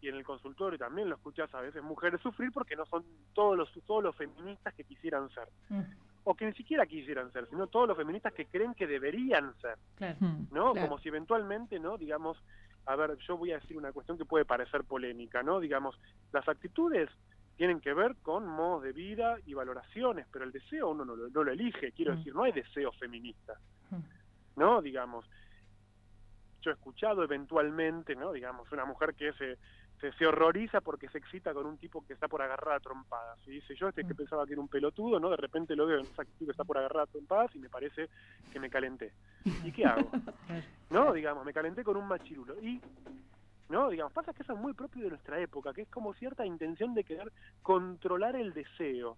y 0.00 0.08
en 0.08 0.16
el 0.16 0.24
consultorio 0.24 0.78
también 0.78 1.08
lo 1.08 1.16
escuchas 1.16 1.52
a 1.54 1.60
veces 1.60 1.82
mujeres 1.82 2.20
sufrir 2.20 2.52
porque 2.52 2.76
no 2.76 2.86
son 2.86 3.04
todos 3.34 3.56
los, 3.56 3.70
todos 3.86 4.02
los 4.02 4.16
feministas 4.16 4.74
que 4.74 4.84
quisieran 4.84 5.28
ser. 5.30 5.48
Mm. 5.68 5.82
O 6.24 6.34
que 6.34 6.46
ni 6.46 6.52
siquiera 6.52 6.86
quisieran 6.86 7.32
ser, 7.32 7.48
sino 7.48 7.68
todos 7.68 7.88
los 7.88 7.96
feministas 7.96 8.34
que 8.34 8.46
creen 8.46 8.74
que 8.74 8.86
deberían 8.86 9.54
ser. 9.60 9.78
Mm. 10.20 10.52
¿No? 10.52 10.74
Como 10.74 10.98
si 10.98 11.08
eventualmente, 11.08 11.78
¿no? 11.78 11.96
Digamos, 11.96 12.36
a 12.86 12.96
ver, 12.96 13.16
yo 13.26 13.36
voy 13.36 13.52
a 13.52 13.58
decir 13.58 13.76
una 13.76 13.92
cuestión 13.92 14.18
que 14.18 14.24
puede 14.24 14.44
parecer 14.44 14.84
polémica, 14.84 15.42
¿no? 15.42 15.60
Digamos, 15.60 15.98
las 16.32 16.48
actitudes 16.48 17.10
tienen 17.58 17.80
que 17.80 17.92
ver 17.92 18.14
con 18.22 18.46
modos 18.46 18.84
de 18.84 18.92
vida 18.92 19.36
y 19.44 19.52
valoraciones, 19.52 20.26
pero 20.32 20.44
el 20.44 20.52
deseo 20.52 20.90
uno 20.90 21.04
no 21.04 21.16
lo, 21.16 21.50
elige, 21.50 21.90
quiero 21.90 22.14
mm. 22.14 22.16
decir, 22.18 22.34
no 22.34 22.44
hay 22.44 22.52
deseo 22.52 22.92
feminista, 22.92 23.54
mm. 23.90 24.60
¿no? 24.60 24.80
Digamos, 24.80 25.28
yo 26.62 26.70
he 26.70 26.74
escuchado 26.74 27.24
eventualmente, 27.24 28.14
¿no? 28.14 28.32
Digamos, 28.32 28.70
una 28.70 28.84
mujer 28.84 29.12
que 29.14 29.32
se, 29.32 29.58
se, 30.12 30.26
horroriza 30.26 30.80
porque 30.80 31.08
se 31.08 31.18
excita 31.18 31.52
con 31.52 31.66
un 31.66 31.78
tipo 31.78 32.06
que 32.06 32.12
está 32.12 32.28
por 32.28 32.42
agarrar 32.42 32.76
a 32.76 32.80
trompadas, 32.80 33.40
y 33.48 33.50
dice, 33.50 33.74
yo 33.74 33.88
este 33.88 34.06
que 34.06 34.14
mm. 34.14 34.18
pensaba 34.18 34.46
que 34.46 34.52
era 34.52 34.62
un 34.62 34.68
pelotudo, 34.68 35.18
¿no? 35.18 35.28
De 35.28 35.36
repente 35.36 35.74
lo 35.74 35.86
veo 35.86 35.98
en 35.98 36.06
esa 36.06 36.22
actitud 36.22 36.46
que 36.46 36.52
está 36.52 36.62
por 36.62 36.78
agarrar 36.78 37.02
a 37.02 37.06
trompadas 37.06 37.52
y 37.56 37.58
me 37.58 37.68
parece 37.68 38.08
que 38.52 38.60
me 38.60 38.70
calenté. 38.70 39.12
¿Y 39.64 39.72
qué 39.72 39.84
hago? 39.84 40.08
¿No? 40.90 41.12
Digamos, 41.12 41.44
me 41.44 41.52
calenté 41.52 41.82
con 41.82 41.96
un 41.96 42.06
machirulo. 42.06 42.54
Y 42.62 42.80
¿no? 43.68 43.90
Digamos, 43.90 44.12
pasa 44.12 44.32
que 44.32 44.42
eso 44.42 44.54
es 44.54 44.58
muy 44.58 44.72
propio 44.72 45.04
de 45.04 45.10
nuestra 45.10 45.38
época, 45.40 45.72
que 45.72 45.82
es 45.82 45.88
como 45.88 46.14
cierta 46.14 46.46
intención 46.46 46.94
de 46.94 47.04
querer 47.04 47.32
controlar 47.62 48.36
el 48.36 48.52
deseo, 48.52 49.16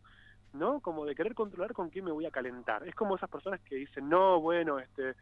¿no? 0.52 0.80
Como 0.80 1.04
de 1.04 1.14
querer 1.14 1.34
controlar 1.34 1.72
con 1.72 1.90
quién 1.90 2.04
me 2.04 2.12
voy 2.12 2.26
a 2.26 2.30
calentar. 2.30 2.86
Es 2.86 2.94
como 2.94 3.16
esas 3.16 3.30
personas 3.30 3.60
que 3.60 3.76
dicen, 3.76 4.08
no, 4.08 4.40
bueno, 4.40 4.78
este, 4.78 5.14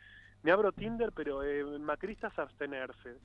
me 0.43 0.51
abro 0.51 0.73
Tinder, 0.73 1.13
pero 1.13 1.43
eh, 1.43 1.65
macristas 1.79 2.39
abstenerse. 2.39 3.17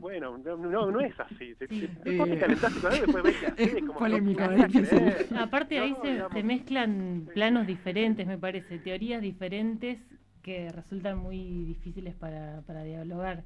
Bueno, 0.00 0.38
no, 0.38 0.56
no, 0.56 1.00
es 1.00 1.18
así. 1.20 1.54
Te, 1.56 1.68
te, 1.68 1.76
después 1.76 3.22
ves 3.22 3.36
que 3.54 3.80
como 3.86 3.98
polémico, 3.98 4.42
Aparte 5.38 5.78
ahí 5.78 5.94
se, 6.02 6.26
se, 6.26 6.42
mezclan 6.42 7.28
planos 7.34 7.66
diferentes, 7.66 8.26
me 8.26 8.38
parece, 8.38 8.78
teorías 8.78 9.20
diferentes 9.20 9.98
que 10.42 10.70
resultan 10.70 11.18
muy 11.18 11.64
difíciles 11.64 12.14
para, 12.14 12.62
para 12.62 12.82
dialogar. 12.82 13.44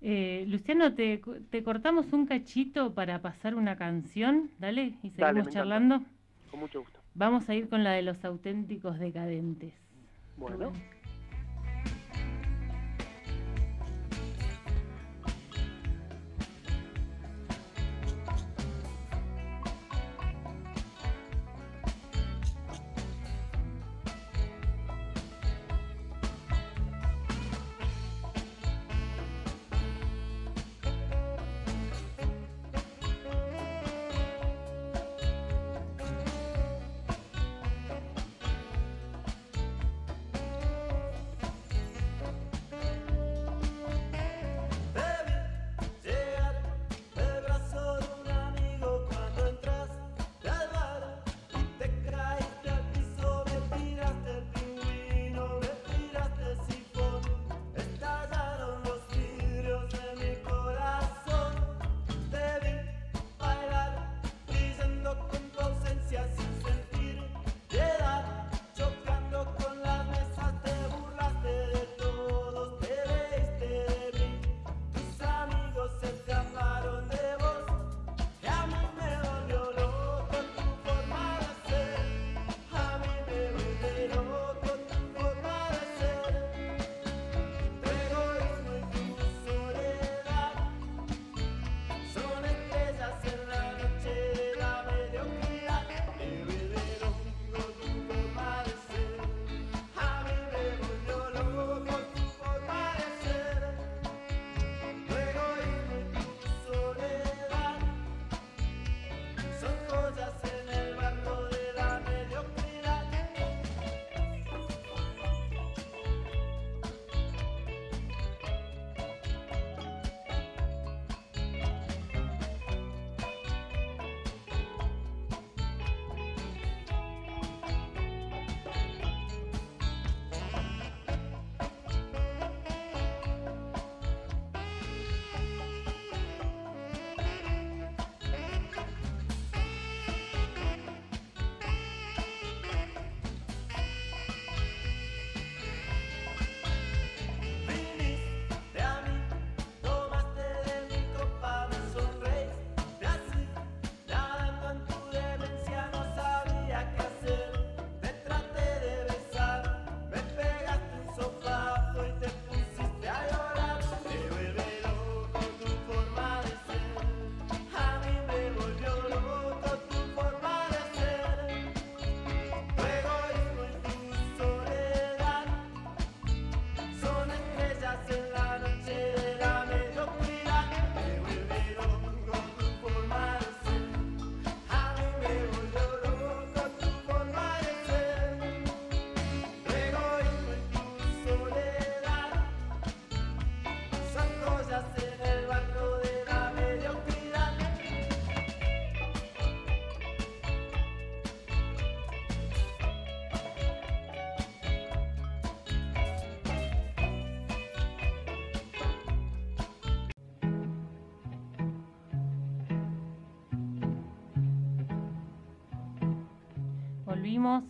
Eh, 0.00 0.44
Luciano, 0.48 0.94
te, 0.94 1.20
te, 1.50 1.62
cortamos 1.62 2.12
un 2.12 2.26
cachito 2.26 2.94
para 2.94 3.20
pasar 3.20 3.54
una 3.54 3.76
canción, 3.76 4.50
dale, 4.58 4.94
y 5.02 5.10
seguimos 5.10 5.48
charlando. 5.48 6.02
Con 6.50 6.60
mucho 6.60 6.80
gusto. 6.80 7.00
Vamos 7.14 7.48
a 7.48 7.54
ir 7.54 7.68
con 7.68 7.82
la 7.82 7.92
de 7.92 8.02
los 8.02 8.24
auténticos 8.24 8.98
decadentes. 8.98 9.74
bueno. 10.36 10.72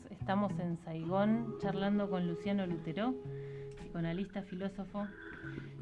Estamos 0.08 0.58
en 0.60 0.78
Saigón 0.78 1.58
charlando 1.60 2.08
con 2.08 2.26
Luciano 2.26 2.66
Lutero, 2.66 3.14
psicoanalista, 3.76 4.40
filósofo, 4.40 5.06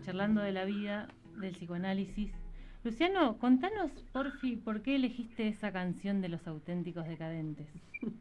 charlando 0.05 0.41
de 0.41 0.51
la 0.51 0.65
vida, 0.65 1.07
del 1.37 1.53
psicoanálisis. 1.53 2.33
Luciano, 2.83 3.39
contanos, 3.39 3.93
porfi, 4.13 4.57
¿por 4.57 4.83
qué 4.83 4.97
elegiste 4.97 5.47
esa 5.47 5.71
canción 5.73 6.21
de 6.21 6.31
los 6.31 6.45
auténticos 6.49 7.07
decadentes? 7.07 7.69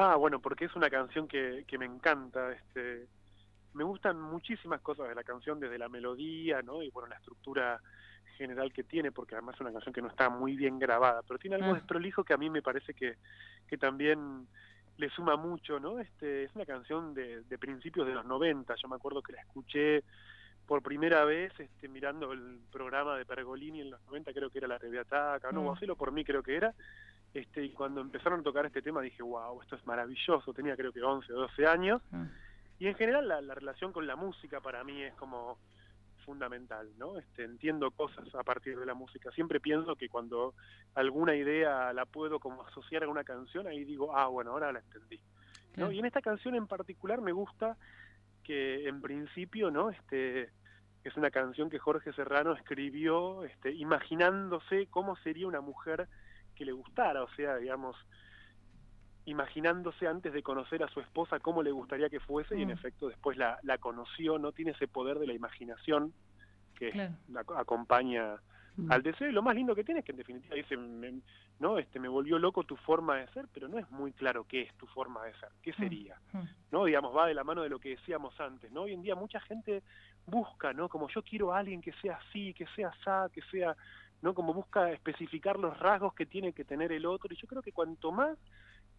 Ah, 0.00 0.14
bueno, 0.14 0.38
porque 0.38 0.66
es 0.66 0.76
una 0.76 0.88
canción 0.88 1.26
que, 1.26 1.64
que 1.66 1.76
me 1.76 1.84
encanta. 1.84 2.52
Este, 2.52 3.08
me 3.74 3.82
gustan 3.82 4.20
muchísimas 4.20 4.80
cosas 4.80 5.08
de 5.08 5.14
la 5.16 5.24
canción, 5.24 5.58
desde 5.58 5.76
la 5.76 5.88
melodía, 5.88 6.62
¿no? 6.62 6.84
Y 6.84 6.90
bueno, 6.90 7.08
la 7.08 7.16
estructura 7.16 7.80
general 8.38 8.72
que 8.72 8.84
tiene, 8.84 9.12
porque 9.12 9.34
además 9.34 9.56
es 9.56 9.60
una 9.60 9.72
canción 9.72 9.92
que 9.92 10.00
no 10.00 10.08
está 10.08 10.30
muy 10.30 10.56
bien 10.56 10.78
grabada, 10.78 11.20
pero 11.26 11.38
tiene 11.38 11.56
algo 11.56 11.74
desprolijo 11.74 12.24
que 12.24 12.32
a 12.32 12.38
mí 12.38 12.48
me 12.48 12.62
parece 12.62 12.94
que, 12.94 13.16
que 13.66 13.76
también 13.76 14.46
le 14.96 15.10
suma 15.10 15.36
mucho, 15.36 15.78
¿no? 15.78 16.00
Este, 16.00 16.44
es 16.44 16.54
una 16.54 16.64
canción 16.64 17.12
de, 17.14 17.42
de 17.42 17.58
principios 17.58 18.06
de 18.06 18.14
los 18.14 18.24
90, 18.24 18.74
yo 18.76 18.88
me 18.88 18.96
acuerdo 18.96 19.20
que 19.22 19.32
la 19.32 19.40
escuché 19.42 20.02
por 20.66 20.82
primera 20.82 21.24
vez 21.24 21.52
este, 21.58 21.88
mirando 21.88 22.32
el 22.32 22.58
programa 22.72 23.16
de 23.16 23.24
Pergolini 23.26 23.80
en 23.80 23.90
los 23.90 24.00
90, 24.06 24.32
creo 24.32 24.50
que 24.50 24.58
era 24.58 24.68
la 24.68 24.78
TV 24.78 24.98
Ataca, 24.98 25.50
no, 25.52 25.62
Mm. 25.62 25.66
o 25.66 25.72
Hacelo 25.74 25.96
por 25.96 26.12
mí 26.12 26.24
creo 26.24 26.42
que 26.42 26.56
era, 26.56 26.74
este, 27.34 27.64
y 27.64 27.70
cuando 27.70 28.00
empezaron 28.00 28.40
a 28.40 28.42
tocar 28.42 28.66
este 28.66 28.82
tema 28.82 29.00
dije, 29.02 29.22
wow, 29.22 29.60
esto 29.62 29.76
es 29.76 29.86
maravilloso, 29.86 30.52
tenía 30.54 30.76
creo 30.76 30.92
que 30.92 31.02
11 31.02 31.32
o 31.32 31.36
12 31.40 31.66
años, 31.66 32.02
Ah, 32.12 32.26
y 32.80 32.86
en 32.86 32.94
general 32.94 33.26
la, 33.26 33.40
la 33.40 33.54
relación 33.54 33.92
con 33.92 34.06
la 34.06 34.14
música 34.16 34.60
para 34.60 34.84
mí 34.84 35.02
es 35.02 35.12
como 35.14 35.58
fundamental, 36.28 36.86
¿no? 36.98 37.18
Este, 37.18 37.42
entiendo 37.42 37.90
cosas 37.90 38.26
a 38.34 38.42
partir 38.42 38.78
de 38.78 38.84
la 38.84 38.92
música. 38.92 39.30
Siempre 39.30 39.60
pienso 39.60 39.96
que 39.96 40.10
cuando 40.10 40.52
alguna 40.94 41.34
idea 41.34 41.90
la 41.94 42.04
puedo 42.04 42.38
como 42.38 42.66
asociar 42.66 43.04
a 43.04 43.08
una 43.08 43.24
canción, 43.24 43.66
ahí 43.66 43.82
digo, 43.84 44.14
ah, 44.14 44.26
bueno, 44.26 44.50
ahora 44.50 44.70
la 44.70 44.80
entendí. 44.80 45.16
¿no? 45.16 45.72
claro. 45.72 45.92
Y 45.92 45.98
en 46.00 46.04
esta 46.04 46.20
canción 46.20 46.54
en 46.54 46.66
particular 46.66 47.22
me 47.22 47.32
gusta 47.32 47.78
que 48.44 48.86
en 48.86 49.00
principio, 49.00 49.70
¿no? 49.70 49.88
Este 49.88 50.50
es 51.02 51.16
una 51.16 51.30
canción 51.30 51.70
que 51.70 51.78
Jorge 51.78 52.12
Serrano 52.12 52.52
escribió 52.52 53.44
este, 53.44 53.72
imaginándose 53.72 54.86
cómo 54.90 55.16
sería 55.16 55.46
una 55.46 55.62
mujer 55.62 56.08
que 56.54 56.66
le 56.66 56.72
gustara, 56.72 57.22
o 57.22 57.30
sea, 57.36 57.56
digamos, 57.56 57.96
imaginándose 59.30 60.06
antes 60.06 60.32
de 60.32 60.42
conocer 60.42 60.82
a 60.82 60.88
su 60.88 61.00
esposa 61.00 61.38
cómo 61.40 61.62
le 61.62 61.70
gustaría 61.70 62.08
que 62.08 62.20
fuese 62.20 62.58
y 62.58 62.62
en 62.62 62.68
Mm. 62.68 62.72
efecto 62.72 63.08
después 63.08 63.36
la, 63.36 63.58
la 63.62 63.78
conoció, 63.78 64.38
no 64.38 64.52
tiene 64.52 64.72
ese 64.72 64.88
poder 64.88 65.18
de 65.18 65.26
la 65.26 65.34
imaginación 65.34 66.12
que 66.74 66.90
Claro. 66.90 67.14
la- 67.28 67.44
acompaña 67.56 68.36
Mm. 68.76 68.92
al 68.92 69.02
deseo 69.02 69.28
y 69.28 69.32
lo 69.32 69.42
más 69.42 69.56
lindo 69.56 69.74
que 69.74 69.82
tiene 69.82 70.00
es 70.00 70.06
que 70.06 70.12
en 70.12 70.18
definitiva 70.18 70.54
dice 70.54 70.76
me- 70.76 71.20
no 71.58 71.78
este 71.78 71.98
me 71.98 72.06
volvió 72.06 72.38
loco 72.38 72.62
tu 72.62 72.76
forma 72.76 73.16
de 73.16 73.26
ser 73.32 73.46
pero 73.52 73.66
no 73.66 73.76
es 73.78 73.90
muy 73.90 74.12
claro 74.12 74.44
qué 74.44 74.62
es 74.62 74.74
tu 74.74 74.86
forma 74.86 75.24
de 75.24 75.32
ser 75.34 75.48
qué 75.62 75.72
Mm. 75.72 75.76
sería 75.76 76.16
Mm. 76.32 76.42
no 76.70 76.84
digamos 76.84 77.16
va 77.16 77.26
de 77.26 77.34
la 77.34 77.42
mano 77.42 77.62
de 77.62 77.68
lo 77.68 77.80
que 77.80 77.90
decíamos 77.96 78.38
antes 78.40 78.70
no 78.70 78.82
hoy 78.82 78.92
en 78.92 79.02
día 79.02 79.16
mucha 79.16 79.40
gente 79.40 79.82
busca 80.26 80.72
no 80.72 80.88
como 80.88 81.08
yo 81.08 81.22
quiero 81.22 81.52
a 81.52 81.58
alguien 81.58 81.80
que 81.82 81.92
sea 81.94 82.16
así 82.28 82.54
que 82.54 82.66
sea 82.76 82.90
asá 82.90 83.28
que 83.32 83.42
sea 83.50 83.76
no 84.22 84.32
como 84.34 84.54
busca 84.54 84.92
especificar 84.92 85.58
los 85.58 85.76
rasgos 85.80 86.14
que 86.14 86.26
tiene 86.26 86.52
que 86.52 86.64
tener 86.64 86.92
el 86.92 87.04
otro 87.06 87.32
y 87.32 87.36
yo 87.36 87.48
creo 87.48 87.62
que 87.62 87.72
cuanto 87.72 88.12
más 88.12 88.38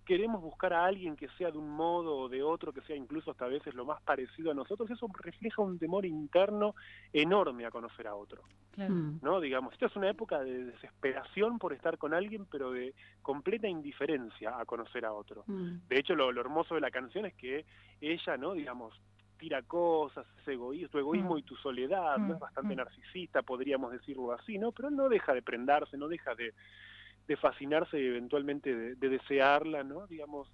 queremos 0.10 0.42
buscar 0.42 0.74
a 0.74 0.86
alguien 0.86 1.16
que 1.16 1.28
sea 1.38 1.52
de 1.52 1.60
un 1.60 1.70
modo 1.70 2.18
o 2.18 2.30
de 2.30 2.42
otro, 2.42 2.74
que 2.74 2.82
sea 2.82 2.96
incluso 2.96 3.30
hasta 3.30 3.46
a 3.46 3.48
veces 3.48 3.76
lo 3.76 3.86
más 3.86 4.02
parecido 4.02 4.50
a 4.50 4.56
nosotros, 4.56 4.90
eso 4.90 5.08
refleja 5.14 5.62
un 5.62 5.78
temor 5.78 6.04
interno 6.04 6.74
enorme 7.14 7.64
a 7.68 7.70
conocer 7.70 8.08
a 8.08 8.16
otro. 8.16 8.42
Claro. 8.72 8.92
Mm. 8.92 9.20
¿no? 9.22 9.40
Digamos, 9.40 9.72
esta 9.74 9.86
es 9.86 9.96
una 9.96 10.10
época 10.10 10.40
de 10.40 10.64
desesperación 10.66 11.60
por 11.60 11.74
estar 11.74 12.00
con 12.00 12.16
alguien, 12.16 12.48
pero 12.50 12.72
de 12.72 12.96
completa 13.22 13.68
indiferencia 13.68 14.60
a 14.60 14.66
conocer 14.66 15.06
a 15.06 15.14
otro. 15.14 15.44
Mm. 15.46 15.88
De 15.88 16.00
hecho, 16.00 16.16
lo, 16.16 16.32
lo 16.32 16.42
hermoso 16.42 16.74
de 16.74 16.82
la 16.82 16.90
canción 16.90 17.28
es 17.28 17.36
que 17.36 17.64
ella, 18.02 18.36
¿no? 18.36 18.54
Digamos, 18.54 19.00
tira 19.38 19.62
cosas, 19.62 20.26
ese 20.42 20.54
egoísmo, 20.54 20.90
tu 20.90 20.98
egoísmo 20.98 21.36
Mm. 21.36 21.38
y 21.38 21.44
tu 21.44 21.56
soledad, 21.58 22.18
¿no? 22.18 22.30
Mm, 22.30 22.32
Es 22.32 22.40
bastante 22.40 22.74
mm. 22.74 22.78
narcisista, 22.78 23.44
podríamos 23.44 23.92
decirlo 23.92 24.32
así, 24.32 24.58
¿no? 24.58 24.72
Pero 24.72 24.90
no 24.90 25.08
deja 25.08 25.36
de 25.36 25.44
prendarse, 25.44 25.98
no 25.98 26.08
deja 26.08 26.34
de, 26.34 26.52
de 27.30 27.38
fascinarse 27.38 28.02
y 28.02 28.08
eventualmente 28.08 28.76
de, 28.76 28.96
de 28.96 29.10
desearla, 29.10 29.84
¿no? 29.84 30.08
Digamos, 30.08 30.52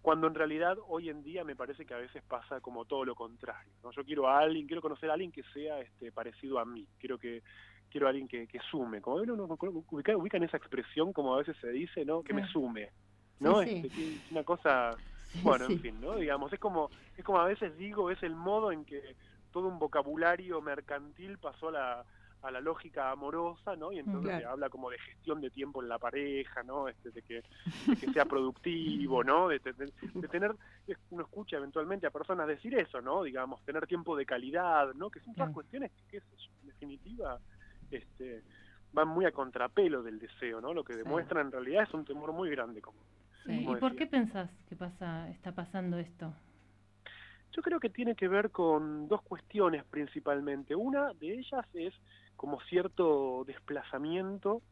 cuando 0.00 0.26
en 0.26 0.34
realidad 0.34 0.78
hoy 0.88 1.10
en 1.10 1.22
día 1.22 1.44
me 1.44 1.54
parece 1.54 1.84
que 1.84 1.92
a 1.92 1.98
veces 1.98 2.22
pasa 2.26 2.62
como 2.62 2.86
todo 2.86 3.04
lo 3.04 3.14
contrario, 3.14 3.70
¿no? 3.82 3.90
Yo 3.90 4.02
quiero 4.02 4.26
a 4.26 4.38
alguien, 4.38 4.66
quiero 4.66 4.80
conocer 4.80 5.10
a 5.10 5.12
alguien 5.12 5.30
que 5.30 5.42
sea 5.52 5.78
este 5.78 6.10
parecido 6.12 6.58
a 6.58 6.64
mí, 6.64 6.88
quiero 6.98 7.18
que 7.18 7.42
quiero 7.90 8.06
a 8.06 8.10
alguien 8.10 8.28
que, 8.28 8.46
que 8.46 8.58
sume, 8.70 9.02
como 9.02 9.18
ven, 9.18 9.30
uno 9.30 9.46
ubica, 9.90 10.16
ubican 10.16 10.42
esa 10.42 10.56
expresión 10.56 11.12
como 11.12 11.34
a 11.34 11.38
veces 11.38 11.54
se 11.60 11.68
dice, 11.68 12.06
¿no? 12.06 12.22
Que 12.22 12.32
me 12.32 12.48
sume, 12.48 12.88
¿no? 13.38 13.62
Sí, 13.62 13.68
sí. 13.68 13.86
Este, 13.86 14.14
es 14.14 14.30
una 14.30 14.42
cosa 14.42 14.92
Sí, 15.32 15.40
bueno, 15.42 15.66
sí. 15.66 15.74
en 15.74 15.80
fin, 15.80 16.00
¿no? 16.00 16.16
Digamos, 16.16 16.50
es 16.50 16.58
como, 16.58 16.88
es 17.18 17.24
como 17.24 17.40
a 17.40 17.46
veces 17.46 17.76
digo, 17.76 18.10
es 18.10 18.22
el 18.22 18.34
modo 18.34 18.72
en 18.72 18.86
que 18.86 19.16
todo 19.52 19.68
un 19.68 19.78
vocabulario 19.78 20.62
mercantil 20.62 21.36
pasó 21.36 21.68
a 21.68 21.72
la, 21.72 22.04
a 22.42 22.50
la 22.50 22.60
lógica 22.60 23.10
amorosa, 23.10 23.74
¿no? 23.76 23.92
Y 23.92 23.98
entonces 23.98 24.28
Claro. 24.30 24.40
se 24.40 24.46
habla 24.46 24.68
como 24.68 24.90
de 24.90 24.98
gestión 24.98 25.40
de 25.40 25.50
tiempo 25.50 25.82
en 25.82 25.88
la 25.88 25.98
pareja, 25.98 26.62
¿no? 26.62 26.88
Este, 26.88 27.10
de, 27.10 27.22
que, 27.22 27.42
de 27.86 27.96
que 27.96 28.12
sea 28.12 28.24
productivo, 28.24 29.24
¿no? 29.24 29.48
De, 29.48 29.58
de- 29.58 29.92
de 30.14 30.28
tener, 30.28 30.54
uno 31.10 31.22
escucha 31.24 31.56
eventualmente 31.56 32.06
a 32.06 32.10
personas 32.10 32.46
decir 32.46 32.74
eso, 32.78 33.00
¿no? 33.00 33.22
Digamos, 33.22 33.62
tener 33.64 33.86
tiempo 33.86 34.16
de 34.16 34.26
calidad, 34.26 34.92
¿no? 34.94 35.10
Que 35.10 35.20
son 35.20 35.34
todas 35.34 35.48
Claro. 35.48 35.54
cuestiones 35.54 35.90
que, 36.08 36.18
en 36.18 36.66
definitiva, 36.66 37.38
este, 37.90 38.42
van 38.92 39.08
muy 39.08 39.24
a 39.24 39.32
contrapelo 39.32 40.02
del 40.02 40.18
deseo, 40.18 40.60
¿no? 40.60 40.72
Lo 40.72 40.84
que 40.84 40.92
Sí. 40.92 40.98
demuestran 41.00 41.46
en 41.46 41.52
realidad 41.52 41.82
es 41.84 41.94
un 41.94 42.04
temor 42.04 42.32
muy 42.32 42.50
grande, 42.50 42.80
como 42.80 42.98
¿Y, 43.44 43.64
como 43.64 43.76
y 43.76 43.80
por 43.80 43.96
qué 43.96 44.06
pensás 44.06 44.50
que 44.68 44.76
pasa, 44.76 45.28
está 45.30 45.52
pasando 45.52 45.98
esto? 45.98 46.32
Yo 47.52 47.62
creo 47.62 47.80
que 47.80 47.88
tiene 47.90 48.14
que 48.14 48.28
ver 48.28 48.50
con 48.50 49.08
dos 49.08 49.22
cuestiones 49.22 49.84
principalmente. 49.86 50.74
Una 50.74 51.14
de 51.14 51.34
ellas 51.34 51.64
es 51.72 51.94
como 52.36 52.60
cierto 52.62 53.44
desplazamiento 53.46 54.62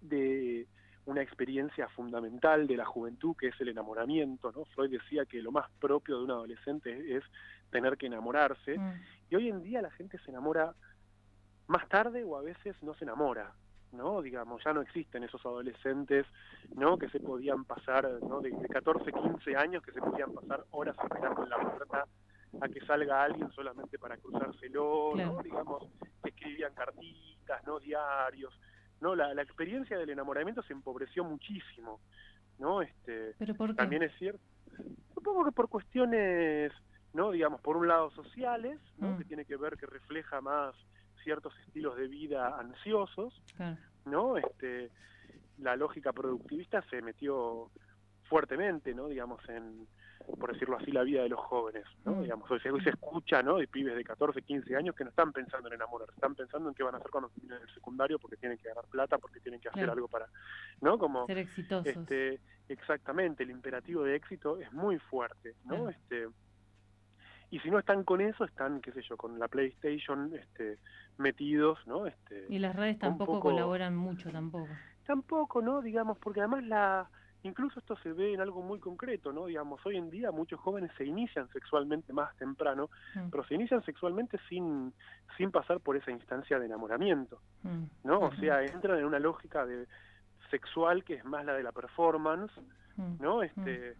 de 0.00 0.66
una 1.06 1.22
experiencia 1.22 1.88
fundamental 1.88 2.66
de 2.66 2.76
la 2.76 2.86
juventud, 2.86 3.36
que 3.38 3.48
es 3.48 3.60
el 3.60 3.68
enamoramiento. 3.68 4.52
¿no? 4.52 4.64
Freud 4.66 4.90
decía 4.90 5.26
que 5.26 5.42
lo 5.42 5.52
más 5.52 5.70
propio 5.80 6.18
de 6.18 6.24
un 6.24 6.30
adolescente 6.30 7.16
es 7.16 7.24
tener 7.70 7.96
que 7.96 8.06
enamorarse. 8.06 8.78
Mm, 8.78 8.92
Y 9.30 9.34
hoy 9.36 9.48
en 9.48 9.62
día 9.62 9.82
la 9.82 9.90
gente 9.90 10.18
se 10.18 10.30
enamora 10.30 10.74
más 11.66 11.88
tarde 11.88 12.24
o 12.24 12.36
a 12.36 12.42
veces 12.42 12.76
no 12.82 12.94
se 12.94 13.04
enamora, 13.04 13.52
¿no? 13.92 14.22
Digamos, 14.22 14.62
ya 14.64 14.72
no 14.72 14.82
existen 14.82 15.24
esos 15.24 15.44
adolescentes, 15.44 16.26
¿no? 16.74 16.98
Que 16.98 17.08
se 17.08 17.20
podían 17.20 17.64
pasar, 17.64 18.08
¿no? 18.22 18.40
De, 18.40 18.50
de 18.50 18.68
14, 18.68 19.12
15 19.12 19.56
años 19.56 19.82
que 19.82 19.92
se 19.92 20.00
podían 20.00 20.32
pasar 20.32 20.64
horas 20.70 20.96
esperando 21.02 21.42
en 21.42 21.50
la 21.50 21.58
puerta 21.58 22.06
a 22.60 22.68
que 22.68 22.80
salga 22.86 23.22
alguien 23.22 23.50
solamente 23.52 23.98
para 23.98 24.16
cruzárselo, 24.16 25.10
¿no? 25.10 25.14
Claro. 25.14 25.42
Digamos, 25.42 25.88
escribían 26.24 26.74
cartitas, 26.74 27.64
¿no? 27.66 27.78
Diarios, 27.80 28.52
¿no? 29.00 29.14
La, 29.14 29.34
la 29.34 29.42
experiencia 29.42 29.98
del 29.98 30.10
enamoramiento 30.10 30.62
se 30.62 30.72
empobreció 30.72 31.24
muchísimo, 31.24 32.00
¿no? 32.58 32.82
Este, 32.82 33.34
¿Pero 33.38 33.54
por 33.54 33.70
qué? 33.70 33.76
también 33.76 34.02
es 34.02 34.12
cierto. 34.18 34.42
Supongo 35.14 35.44
que 35.44 35.52
por 35.52 35.68
cuestiones, 35.68 36.72
¿no? 37.12 37.30
Digamos, 37.30 37.60
por 37.60 37.76
un 37.76 37.88
lado 37.88 38.10
sociales, 38.10 38.80
¿no? 38.98 39.10
Mm. 39.10 39.18
Que 39.18 39.24
tiene 39.24 39.44
que 39.44 39.56
ver 39.56 39.76
que 39.76 39.86
refleja 39.86 40.40
más 40.40 40.74
ciertos 41.22 41.54
estilos 41.66 41.96
de 41.96 42.08
vida 42.08 42.58
ansiosos, 42.58 43.32
Claro. 43.56 43.78
¿no? 44.04 44.36
Este, 44.36 44.90
la 45.58 45.74
lógica 45.76 46.12
productivista 46.12 46.82
se 46.90 47.00
metió 47.00 47.70
fuertemente, 48.28 48.94
¿no? 48.94 49.08
Digamos, 49.08 49.40
en, 49.48 49.86
por 50.38 50.52
decirlo 50.52 50.76
así, 50.76 50.90
la 50.90 51.02
vida 51.02 51.22
de 51.22 51.28
los 51.28 51.40
jóvenes, 51.40 51.84
¿no? 52.04 52.12
Mm. 52.16 52.22
Digamos, 52.22 52.50
hoy 52.50 52.60
se, 52.60 52.70
hoy 52.70 52.82
se 52.82 52.90
escucha, 52.90 53.42
¿no? 53.42 53.56
De 53.58 53.66
pibes 53.68 53.94
de 53.96 54.04
14, 54.04 54.42
15 54.42 54.76
años 54.76 54.94
que 54.94 55.04
no 55.04 55.10
están 55.10 55.32
pensando 55.32 55.68
en 55.68 55.74
enamorar, 55.74 56.08
están 56.14 56.34
pensando 56.34 56.68
en 56.68 56.74
qué 56.74 56.82
van 56.82 56.94
a 56.94 56.98
hacer 56.98 57.10
cuando 57.10 57.28
terminen 57.30 57.60
el 57.62 57.74
secundario 57.74 58.18
porque 58.18 58.36
tienen 58.36 58.58
que 58.58 58.68
ganar 58.68 58.84
plata, 58.90 59.18
porque 59.18 59.40
tienen 59.40 59.60
que 59.60 59.68
hacer 59.68 59.80
Claro. 59.84 59.92
algo 59.92 60.08
para, 60.08 60.26
¿no? 60.80 60.98
Como, 60.98 61.26
Ser 61.26 61.38
exitosos. 61.38 61.86
este, 61.86 62.40
exactamente, 62.68 63.42
el 63.42 63.50
imperativo 63.50 64.02
de 64.04 64.16
éxito 64.16 64.58
es 64.58 64.72
muy 64.72 64.98
fuerte, 64.98 65.54
¿no? 65.64 65.74
Claro. 65.84 65.88
Este, 65.90 66.28
y 67.50 67.60
si 67.60 67.70
no 67.70 67.78
están 67.78 68.02
con 68.04 68.20
eso, 68.20 68.44
están, 68.44 68.80
qué 68.80 68.90
sé 68.92 69.02
yo, 69.02 69.16
con 69.16 69.38
la 69.38 69.46
PlayStation 69.48 70.34
este, 70.34 70.78
metidos, 71.18 71.78
¿no? 71.86 72.06
Este, 72.06 72.46
y 72.48 72.58
las 72.58 72.74
redes 72.74 72.98
tampoco 72.98 73.34
poco- 73.34 73.50
colaboran 73.50 73.94
mucho 73.96 74.30
tampoco. 74.32 74.68
Tampoco, 75.06 75.62
¿no? 75.62 75.82
Digamos, 75.82 76.18
porque 76.18 76.40
además 76.40 76.64
la 76.64 77.08
incluso 77.44 77.78
esto 77.78 77.96
se 78.02 78.12
ve 78.12 78.34
en 78.34 78.40
algo 78.40 78.62
muy 78.62 78.80
concreto, 78.80 79.32
¿no? 79.32 79.46
Digamos, 79.46 79.84
hoy 79.86 79.96
en 79.96 80.10
día 80.10 80.32
muchos 80.32 80.58
jóvenes 80.60 80.90
se 80.98 81.04
inician 81.04 81.48
sexualmente 81.50 82.12
más 82.12 82.34
temprano, 82.36 82.74
Mm, 83.14 83.30
pero 83.30 83.44
se 83.44 83.54
inician 83.54 83.84
sexualmente 83.84 84.38
sin 84.48 84.92
sin 85.36 85.50
pasar 85.50 85.80
por 85.80 85.96
esa 85.96 86.10
instancia 86.10 86.58
de 86.58 86.66
enamoramiento, 86.66 87.40
mm, 87.62 87.84
¿no? 88.04 88.20
O 88.20 88.34
sea, 88.36 88.62
entran 88.62 88.98
en 88.98 89.04
una 89.04 89.18
lógica 89.18 89.66
de 89.66 89.86
sexual 90.50 91.04
que 91.04 91.14
es 91.14 91.24
más 91.24 91.44
la 91.44 91.54
de 91.54 91.62
la 91.62 91.72
performance, 91.72 92.52
mm, 92.96 93.16
¿no? 93.20 93.42
Este. 93.42 93.96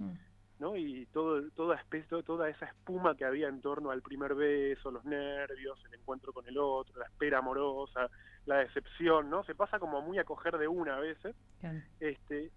¿no? 0.61 0.77
Y 0.77 1.07
todo, 1.07 1.43
toda, 1.51 1.75
especie, 1.75 2.23
toda 2.23 2.49
esa 2.49 2.67
espuma 2.67 3.17
que 3.17 3.25
había 3.25 3.49
en 3.49 3.61
torno 3.61 3.91
al 3.91 4.03
primer 4.03 4.37
beso, 4.37 4.93
los 4.93 5.05
nervios, 5.05 5.77
el 5.87 5.99
encuentro 5.99 6.33
con 6.33 6.47
el 6.47 6.57
otro, 6.57 6.97
la 6.97 7.07
espera 7.07 7.39
amorosa, 7.39 8.09
la 8.47 8.59
decepción, 8.59 9.29
¿no? 9.29 9.43
Se 9.45 9.57
pasa 9.57 9.81
como 9.81 10.01
muy 10.01 10.19
a 10.21 10.25
coger 10.25 10.57
de 10.57 10.69
una 10.69 10.95
a 10.97 11.01
veces, 11.01 11.35
este, 11.99 12.53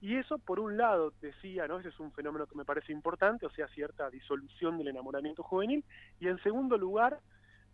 Y 0.00 0.16
eso, 0.16 0.38
por 0.38 0.60
un 0.60 0.76
lado, 0.78 1.12
decía, 1.20 1.68
¿no? 1.68 1.78
Ese 1.78 1.90
es 1.90 2.00
un 2.00 2.10
fenómeno 2.12 2.46
que 2.46 2.56
me 2.56 2.64
parece 2.64 2.92
importante, 2.92 3.44
o 3.46 3.50
sea, 3.50 3.68
cierta 3.68 4.08
disolución 4.10 4.78
del 4.78 4.88
enamoramiento 4.88 5.42
juvenil. 5.42 5.84
Y 6.20 6.28
en 6.28 6.42
segundo 6.42 6.78
lugar, 6.78 7.20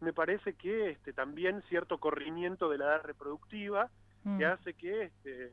me 0.01 0.13
parece 0.13 0.55
que 0.55 0.91
este, 0.91 1.13
también 1.13 1.63
cierto 1.69 1.99
corrimiento 1.99 2.69
de 2.69 2.79
la 2.79 2.87
edad 2.87 3.03
reproductiva, 3.05 3.91
que 4.25 4.45
Mm. 4.45 4.53
hace 4.53 4.75
que 4.75 5.03
este, 5.05 5.53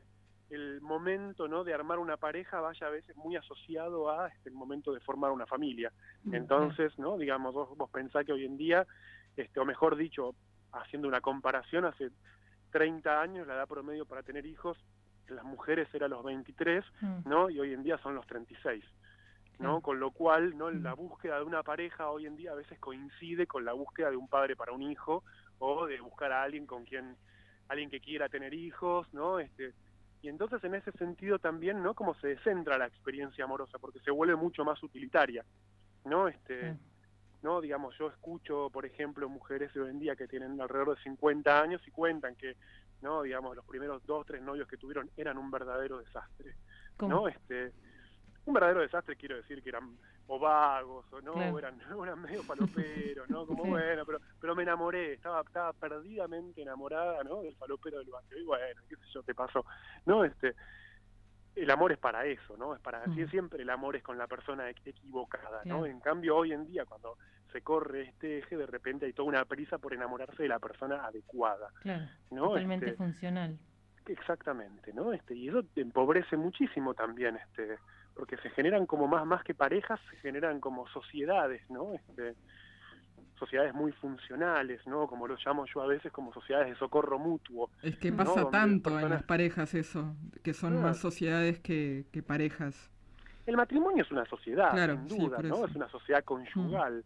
el 0.50 0.80
momento 0.80 1.46
¿no? 1.46 1.62
de 1.62 1.72
armar 1.72 2.00
una 2.00 2.16
pareja 2.16 2.60
vaya 2.60 2.88
a 2.88 2.90
veces 2.90 3.16
muy 3.16 3.36
asociado 3.36 4.10
a 4.10 4.26
este, 4.28 4.48
el 4.48 4.54
momento 4.56 4.92
de 4.92 4.98
formar 5.00 5.30
una 5.30 5.46
familia. 5.46 5.92
Mm, 6.24 6.34
Entonces, 6.34 6.98
¿no? 6.98 7.16
digamos, 7.16 7.54
vos, 7.54 7.76
vos 7.76 7.88
pensás 7.90 8.26
que 8.26 8.32
hoy 8.32 8.44
en 8.44 8.56
día, 8.56 8.84
este, 9.36 9.60
o 9.60 9.64
mejor 9.64 9.94
dicho, 9.96 10.34
haciendo 10.72 11.06
una 11.06 11.20
comparación, 11.20 11.84
hace 11.84 12.10
30 12.72 13.20
años 13.20 13.46
la 13.46 13.54
edad 13.54 13.68
promedio 13.68 14.04
para 14.06 14.24
tener 14.24 14.44
hijos 14.44 14.76
las 15.28 15.44
mujeres 15.44 15.88
era 15.94 16.08
los 16.08 16.22
23, 16.24 16.84
Mm. 17.00 17.28
¿no? 17.28 17.50
Y 17.50 17.58
hoy 17.60 17.72
en 17.72 17.82
día 17.82 17.98
son 17.98 18.14
los 18.14 18.26
36. 18.26 18.84
¿no? 19.60 19.80
Con 19.80 20.00
lo 20.00 20.10
cual, 20.10 20.58
¿no? 20.58 20.68
La 20.68 20.94
Mm. 20.94 20.98
búsqueda 20.98 21.36
de 21.38 21.44
una 21.44 21.62
pareja 21.62 22.10
hoy 22.10 22.26
en 22.26 22.34
día 22.34 22.50
a 22.50 22.56
veces 22.56 22.76
coincide 22.80 23.46
con 23.46 23.64
la 23.64 23.72
búsqueda 23.72 24.10
de 24.10 24.16
un 24.16 24.26
padre 24.28 24.56
para 24.56 24.72
un 24.72 24.82
hijo 24.82 25.22
o 25.58 25.86
de 25.86 26.00
buscar 26.00 26.32
a 26.32 26.42
alguien 26.42 26.66
con 26.66 26.84
quien 26.84 27.16
alguien 27.68 27.88
que 27.88 28.00
quiera 28.00 28.28
tener 28.28 28.52
hijos, 28.52 29.06
¿no? 29.14 29.38
Este 29.38 29.72
y 30.22 30.28
entonces 30.28 30.62
en 30.64 30.74
ese 30.74 30.90
sentido 30.92 31.38
también, 31.38 31.82
¿no? 31.84 31.94
Como 31.94 32.14
se 32.16 32.28
descentra 32.28 32.76
la 32.78 32.86
experiencia 32.88 33.44
amorosa 33.44 33.78
porque 33.78 34.00
se 34.00 34.10
vuelve 34.10 34.34
mucho 34.34 34.64
más 34.64 34.82
utilitaria, 34.82 35.44
¿no? 36.04 36.26
Este 36.26 36.72
Sí. 36.72 36.78
¿No? 37.44 37.60
Digamos, 37.60 37.94
yo 37.98 38.08
escucho, 38.08 38.70
por 38.72 38.86
ejemplo, 38.86 39.28
mujeres 39.28 39.72
de 39.74 39.82
hoy 39.82 39.90
en 39.90 40.00
día 40.00 40.16
que 40.16 40.26
tienen 40.26 40.58
alrededor 40.60 40.96
de 40.96 41.02
50 41.02 41.60
años 41.60 41.80
y 41.86 41.90
cuentan 41.90 42.34
que, 42.36 42.56
¿no? 43.02 43.22
Digamos, 43.22 43.54
los 43.54 43.64
primeros 43.66 44.04
dos, 44.06 44.24
tres 44.26 44.40
novios 44.42 44.66
que 44.66 44.78
tuvieron 44.78 45.10
eran 45.16 45.36
un 45.36 45.50
verdadero 45.50 45.98
desastre, 45.98 46.56
¿Cómo? 46.96 47.14
¿no? 47.14 47.28
Este, 47.28 47.72
un 48.46 48.54
verdadero 48.54 48.80
desastre 48.80 49.14
quiero 49.16 49.36
decir 49.36 49.62
que 49.62 49.68
eran 49.68 49.96
o 50.26 50.38
vagos 50.38 51.04
o 51.12 51.20
no, 51.20 51.34
Claro. 51.34 51.58
eran, 51.58 51.78
eran 52.04 52.22
medio 52.22 52.42
faloperos, 52.44 53.28
¿no? 53.28 53.46
Como 53.46 53.62
Sí. 53.64 53.68
bueno, 53.70 54.06
pero 54.06 54.20
pero 54.40 54.54
me 54.54 54.62
enamoré, 54.62 55.12
estaba 55.12 55.42
estaba 55.42 55.72
perdidamente 55.74 56.62
enamorada, 56.62 57.22
¿no? 57.24 57.42
Del 57.42 57.54
falopero 57.56 57.98
del 57.98 58.08
barrio. 58.08 58.38
Y 58.38 58.44
bueno, 58.44 58.80
qué 58.88 58.96
sé 58.96 59.02
yo, 59.12 59.22
te 59.22 59.34
pasó. 59.34 59.66
No, 60.06 60.24
este 60.24 60.54
el 61.56 61.70
amor 61.70 61.92
es 61.92 61.98
para 61.98 62.24
eso, 62.26 62.56
¿no? 62.56 62.74
Es 62.74 62.80
para 62.80 63.06
Mm. 63.06 63.28
siempre 63.30 63.62
el 63.62 63.70
amor 63.70 63.94
es 63.96 64.02
con 64.02 64.18
la 64.18 64.26
persona 64.26 64.68
equ- 64.70 64.80
equivocada, 64.88 65.58
¿no? 65.66 65.80
Claro. 65.80 65.86
En 65.86 66.00
cambio 66.00 66.36
hoy 66.36 66.52
en 66.52 66.66
día 66.66 66.84
cuando 66.84 67.16
se 67.54 67.62
corre 67.62 68.02
este 68.02 68.38
eje, 68.38 68.56
de 68.56 68.66
repente 68.66 69.06
hay 69.06 69.12
toda 69.12 69.28
una 69.28 69.44
prisa 69.44 69.78
por 69.78 69.94
enamorarse 69.94 70.42
de 70.42 70.48
la 70.48 70.58
persona 70.58 71.06
adecuada, 71.06 71.68
Claro, 71.82 72.04
¿no? 72.32 72.48
totalmente 72.48 72.86
Este, 72.86 72.96
funcional. 72.96 73.56
Exactamente, 74.06 74.92
¿no? 74.92 75.12
Este, 75.12 75.36
y 75.36 75.48
eso 75.48 75.62
te 75.72 75.80
empobrece 75.82 76.36
muchísimo 76.36 76.94
también, 76.94 77.36
este, 77.36 77.78
porque 78.16 78.36
se 78.38 78.50
generan 78.50 78.86
como 78.86 79.06
más, 79.06 79.24
más 79.24 79.44
que 79.44 79.54
parejas, 79.54 80.00
se 80.10 80.16
generan 80.16 80.58
como 80.58 80.88
sociedades, 80.88 81.62
¿no? 81.70 81.94
Este, 81.94 82.34
sociedades 83.38 83.72
muy 83.72 83.92
funcionales, 83.92 84.84
¿no? 84.86 85.06
Como 85.06 85.28
lo 85.28 85.36
llamo 85.46 85.64
yo 85.72 85.80
a 85.80 85.86
veces 85.86 86.10
como 86.10 86.32
sociedades 86.34 86.70
de 86.70 86.76
socorro 86.76 87.20
mutuo. 87.20 87.70
Es 87.82 87.96
que 87.96 88.12
pasa 88.12 88.50
tanto 88.50 88.98
en 88.98 89.10
las 89.10 89.22
parejas 89.22 89.74
eso, 89.74 90.16
que 90.42 90.54
son 90.54 90.72
Claro. 90.72 90.88
más 90.88 90.98
sociedades 90.98 91.60
que, 91.60 92.04
que 92.12 92.20
parejas. 92.22 92.90
El 93.46 93.56
matrimonio 93.56 94.02
es 94.02 94.10
una 94.10 94.24
sociedad, 94.26 94.72
Claro, 94.72 94.94
sin 95.06 95.18
duda, 95.18 95.38
¿no? 95.42 95.66
Es 95.66 95.74
una 95.76 95.88
sociedad 95.88 96.24
conyugal, 96.24 97.04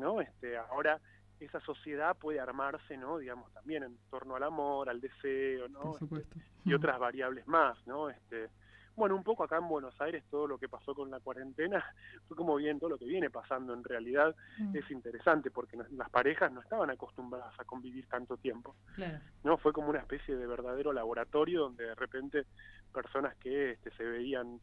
¿no? 0.00 0.20
Este, 0.20 0.56
ahora 0.56 0.98
esa 1.38 1.60
sociedad 1.60 2.16
puede 2.16 2.40
armarse, 2.40 2.96
¿no? 2.96 3.18
Digamos, 3.18 3.50
también 3.52 3.82
en 3.84 3.96
torno 4.10 4.36
al 4.36 4.42
amor, 4.42 4.88
al 4.90 5.00
deseo, 5.00 5.68
¿no? 5.68 5.94
Por 6.08 6.18
Este, 6.20 6.38
y 6.64 6.74
otras 6.74 6.98
variables 6.98 7.46
más, 7.46 7.78
¿no? 7.86 8.10
Este, 8.10 8.48
bueno, 8.96 9.14
un 9.16 9.24
poco 9.24 9.44
acá 9.44 9.56
en 9.56 9.66
Buenos 9.68 9.98
Aires 10.02 10.22
todo 10.30 10.46
lo 10.46 10.58
que 10.58 10.68
pasó 10.68 10.94
con 10.94 11.10
la 11.10 11.20
cuarentena 11.20 11.82
fue 12.28 12.36
como 12.36 12.56
bien 12.56 12.78
todo 12.78 12.90
lo 12.90 12.98
que 12.98 13.06
viene 13.06 13.30
pasando 13.30 13.72
en 13.72 13.82
realidad 13.84 14.34
Mm, 14.58 14.76
es 14.76 14.90
interesante 14.90 15.50
porque 15.50 15.76
no- 15.78 15.86
las 15.92 16.10
parejas 16.10 16.52
no 16.52 16.60
estaban 16.60 16.90
acostumbradas 16.90 17.58
a 17.58 17.64
convivir 17.64 18.06
tanto 18.08 18.36
tiempo, 18.36 18.76
Claro. 18.94 19.18
¿no? 19.42 19.56
Fue 19.56 19.72
como 19.72 19.88
una 19.88 20.00
especie 20.00 20.36
de 20.36 20.46
verdadero 20.46 20.92
laboratorio 20.92 21.60
donde 21.62 21.84
de 21.84 21.94
repente 21.94 22.44
personas 22.92 23.34
que 23.36 23.70
este, 23.70 23.90
se 23.92 24.04
veían 24.04 24.60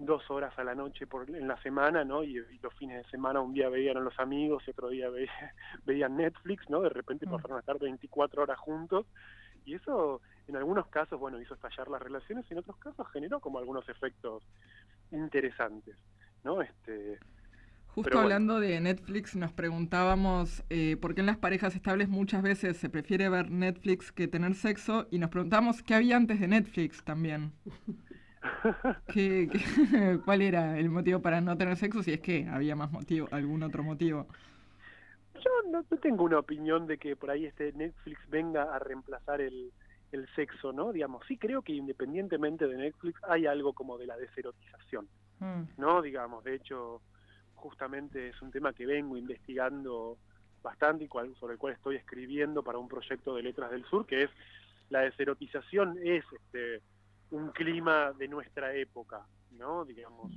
dos 0.00 0.30
horas 0.30 0.58
a 0.58 0.64
la 0.64 0.74
noche 0.74 1.06
por 1.06 1.28
en 1.30 1.46
la 1.48 1.60
semana, 1.62 2.04
¿no? 2.04 2.24
Y, 2.24 2.38
y 2.38 2.58
los 2.62 2.74
fines 2.74 3.04
de 3.04 3.10
semana 3.10 3.40
un 3.40 3.52
día 3.54 3.68
veían 3.68 3.98
a 3.98 4.00
los 4.00 4.18
amigos 4.18 4.62
y 4.66 4.70
otro 4.70 4.88
día 4.88 5.10
ve- 5.10 5.28
veían 5.84 6.16
Netflix, 6.16 6.68
¿no? 6.70 6.80
De 6.82 6.88
repente 6.90 7.26
Mm. 7.26 7.30
pasaron 7.30 7.58
a 7.58 7.60
estar 7.60 7.78
24 7.78 8.42
horas 8.42 8.58
juntos 8.58 9.06
y 9.64 9.74
eso 9.74 10.22
en 10.48 10.56
algunos 10.56 10.88
casos, 10.88 11.20
bueno, 11.20 11.40
hizo 11.40 11.54
estallar 11.54 11.88
las 11.88 12.02
relaciones 12.02 12.46
y 12.50 12.54
en 12.54 12.60
otros 12.60 12.78
casos 12.78 13.06
generó 13.12 13.40
como 13.40 13.58
algunos 13.58 13.88
efectos 13.88 14.42
interesantes, 15.10 15.96
¿no? 16.44 16.62
Este, 16.62 17.18
Justo 17.86 18.18
bueno. 18.18 18.20
hablando 18.20 18.60
de 18.60 18.80
Netflix, 18.80 19.34
nos 19.36 19.52
preguntábamos 19.52 20.64
eh, 20.70 20.96
por 20.96 21.14
qué 21.14 21.20
en 21.20 21.26
las 21.26 21.38
parejas 21.38 21.74
estables 21.74 22.08
muchas 22.08 22.42
veces 22.42 22.76
se 22.78 22.88
prefiere 22.88 23.28
ver 23.28 23.50
Netflix 23.50 24.12
que 24.12 24.28
tener 24.28 24.54
sexo 24.54 25.08
y 25.10 25.18
nos 25.18 25.30
preguntamos 25.30 25.82
qué 25.82 25.94
había 25.94 26.16
antes 26.16 26.40
de 26.40 26.48
Netflix 26.48 27.04
también. 27.04 27.52
¿Qué, 29.12 29.48
qué- 29.50 29.58
cuál 30.24 30.42
era 30.42 30.78
el 30.78 30.90
motivo 30.90 31.20
para 31.20 31.40
no 31.40 31.56
tener 31.56 31.76
sexo? 31.76 32.02
Si 32.02 32.12
es 32.12 32.20
que 32.20 32.46
había 32.46 32.76
más 32.76 32.90
motivo, 32.92 33.28
algún 33.32 33.62
otro 33.62 33.82
motivo. 33.82 34.26
Yo 35.34 35.70
no, 35.70 35.84
no 35.88 35.96
tengo 35.98 36.24
una 36.24 36.38
opinión 36.38 36.86
de 36.86 36.98
que 36.98 37.16
por 37.16 37.30
ahí 37.30 37.46
este 37.46 37.72
Netflix 37.72 38.18
venga 38.28 38.74
a 38.74 38.78
reemplazar 38.78 39.40
el, 39.40 39.72
el 40.12 40.28
sexo, 40.34 40.72
¿no? 40.72 40.92
Digamos, 40.92 41.24
sí 41.26 41.38
creo 41.38 41.62
que 41.62 41.72
independientemente 41.72 42.66
de 42.66 42.76
Netflix 42.76 43.18
hay 43.28 43.46
algo 43.46 43.72
como 43.72 43.96
de 43.98 44.06
la 44.06 44.16
deserotización, 44.16 45.08
Mm, 45.38 45.62
¿no? 45.78 46.02
Digamos, 46.02 46.44
de 46.44 46.56
hecho, 46.56 47.00
justamente 47.54 48.28
es 48.28 48.42
un 48.42 48.50
tema 48.50 48.74
que 48.74 48.84
vengo 48.84 49.16
investigando 49.16 50.18
bastante 50.62 51.04
y 51.04 51.08
cual- 51.08 51.34
sobre 51.40 51.54
el 51.54 51.58
cual 51.58 51.72
estoy 51.72 51.96
escribiendo 51.96 52.62
para 52.62 52.76
un 52.76 52.88
proyecto 52.88 53.34
de 53.34 53.42
Letras 53.42 53.70
del 53.70 53.84
Sur, 53.86 54.04
que 54.06 54.24
es 54.24 54.30
la 54.90 55.00
deserotización 55.00 55.96
es 56.04 56.24
este 56.30 56.82
un 57.30 57.48
clima 57.50 58.12
de 58.12 58.28
nuestra 58.28 58.74
época, 58.74 59.26
¿no? 59.52 59.84
Digamos, 59.84 60.32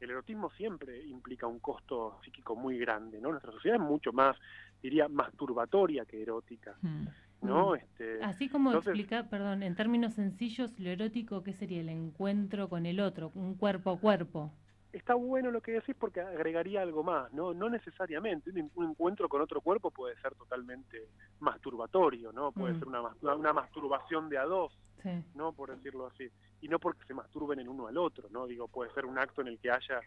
el 0.00 0.10
erotismo 0.10 0.50
siempre 0.50 1.04
implica 1.06 1.46
un 1.46 1.58
costo 1.58 2.18
psíquico 2.24 2.54
muy 2.54 2.78
grande, 2.78 3.20
¿no? 3.20 3.30
Nuestra 3.30 3.52
sociedad 3.52 3.76
es 3.76 3.82
mucho 3.82 4.12
más, 4.12 4.36
diría, 4.82 5.08
masturbatoria 5.08 6.04
que 6.04 6.22
erótica, 6.22 6.76
Mm. 6.82 7.06
¿no? 7.42 7.72
Mm. 7.72 7.74
Este, 7.76 8.22
Así 8.24 8.48
como 8.48 8.70
entonces- 8.70 8.90
explicar, 8.90 9.28
perdón, 9.28 9.62
en 9.62 9.74
términos 9.74 10.14
sencillos, 10.14 10.78
lo 10.78 10.90
erótico, 10.90 11.42
¿qué 11.42 11.52
sería 11.52 11.80
el 11.80 11.88
encuentro 11.88 12.68
con 12.68 12.86
el 12.86 13.00
otro? 13.00 13.32
Un 13.34 13.54
cuerpo 13.54 13.90
a 13.90 13.98
cuerpo. 13.98 14.52
Está 14.96 15.14
bueno 15.14 15.50
lo 15.50 15.60
que 15.60 15.72
decís 15.72 15.94
porque 15.98 16.20
agregaría 16.20 16.82
algo 16.82 17.02
más, 17.02 17.32
¿no? 17.32 17.52
No 17.54 17.68
necesariamente, 17.68 18.50
un, 18.50 18.70
un 18.74 18.90
encuentro 18.90 19.28
con 19.28 19.40
otro 19.40 19.60
cuerpo 19.60 19.90
puede 19.90 20.16
ser 20.20 20.34
totalmente 20.34 21.08
masturbatorio, 21.40 22.32
¿no? 22.32 22.52
Puede 22.52 22.74
Mm. 22.74 22.78
ser 22.78 22.88
una, 22.88 23.34
una 23.34 23.52
masturbación 23.52 24.28
de 24.28 24.38
a 24.38 24.44
dos, 24.44 24.72
Sí. 25.02 25.10
¿no? 25.34 25.52
Por 25.52 25.70
decirlo 25.70 26.06
así. 26.06 26.28
Y 26.62 26.68
no 26.68 26.78
porque 26.78 27.04
se 27.04 27.14
masturben 27.14 27.60
el 27.60 27.68
uno 27.68 27.86
al 27.86 27.98
otro, 27.98 28.28
¿no? 28.30 28.46
Digo, 28.46 28.66
puede 28.66 28.90
ser 28.92 29.04
un 29.06 29.18
acto 29.18 29.42
en 29.42 29.48
el 29.48 29.58
que 29.60 29.70
haya, 29.70 30.00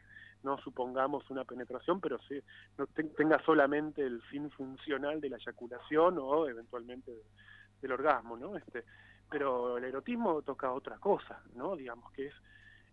no 0.43 0.57
supongamos 0.57 1.29
una 1.29 1.45
penetración, 1.45 2.01
pero 2.01 2.17
sí, 2.27 2.41
no 2.77 2.87
te- 2.87 3.03
tenga 3.03 3.41
solamente 3.43 4.01
el 4.03 4.21
fin 4.23 4.49
funcional 4.51 5.21
de 5.21 5.29
la 5.29 5.37
eyaculación 5.37 6.17
o 6.19 6.47
eventualmente 6.47 7.11
de- 7.11 7.23
del 7.81 7.91
orgasmo, 7.93 8.35
¿no? 8.35 8.57
Este, 8.57 8.83
pero 9.29 9.77
el 9.77 9.83
erotismo 9.85 10.41
toca 10.41 10.71
otra 10.73 10.97
cosa, 10.97 11.41
¿no? 11.53 11.75
Digamos 11.75 12.11
que 12.13 12.27
es 12.27 12.33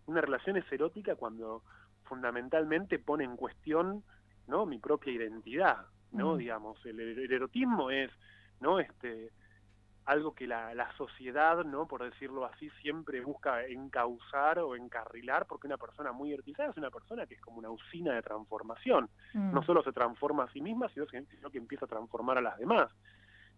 una 0.05 0.21
relación 0.21 0.55
es 0.55 0.71
erótica 0.71 1.15
cuando 1.15 1.63
fundamentalmente 2.07 2.99
pone 2.99 3.23
en 3.23 3.35
cuestión, 3.35 4.03
¿no? 4.47 4.65
Mi 4.65 4.79
propia 4.79 5.13
identidad, 5.13 5.85
¿no? 6.11 6.35
Mm. 6.35 6.37
Digamos, 6.37 6.85
el, 6.85 6.99
el 6.99 7.31
erotismo 7.31 7.91
es, 7.91 8.11
¿no? 8.59 8.79
Este, 8.79 9.31
algo 10.05 10.33
que 10.33 10.47
la, 10.47 10.73
la 10.73 10.89
sociedad, 10.95 11.65
¿no? 11.65 11.85
Por 11.85 12.01
decirlo 12.03 12.45
así, 12.45 12.69
siempre 12.81 13.19
busca 13.19 13.65
encauzar 13.65 14.57
o 14.59 14.75
encarrilar, 14.75 15.45
porque 15.45 15.67
una 15.67 15.77
persona 15.77 16.13
muy 16.13 16.31
erotizada 16.31 16.69
es 16.69 16.77
una 16.77 16.89
persona 16.89 17.25
que 17.25 17.35
es 17.35 17.41
como 17.41 17.59
una 17.59 17.69
usina 17.69 18.13
de 18.13 18.21
transformación. 18.21 19.09
Mm, 19.33 19.53
No 19.53 19.63
solo 19.63 19.83
se 19.83 19.91
transforma 19.91 20.45
a 20.45 20.51
sí 20.53 20.61
misma, 20.61 20.87
sino 20.89 21.05
que, 21.07 21.21
sino 21.25 21.49
que 21.49 21.57
empieza 21.57 21.85
a 21.85 21.89
transformar 21.89 22.37
a 22.37 22.41
las 22.41 22.57
demás. 22.57 22.89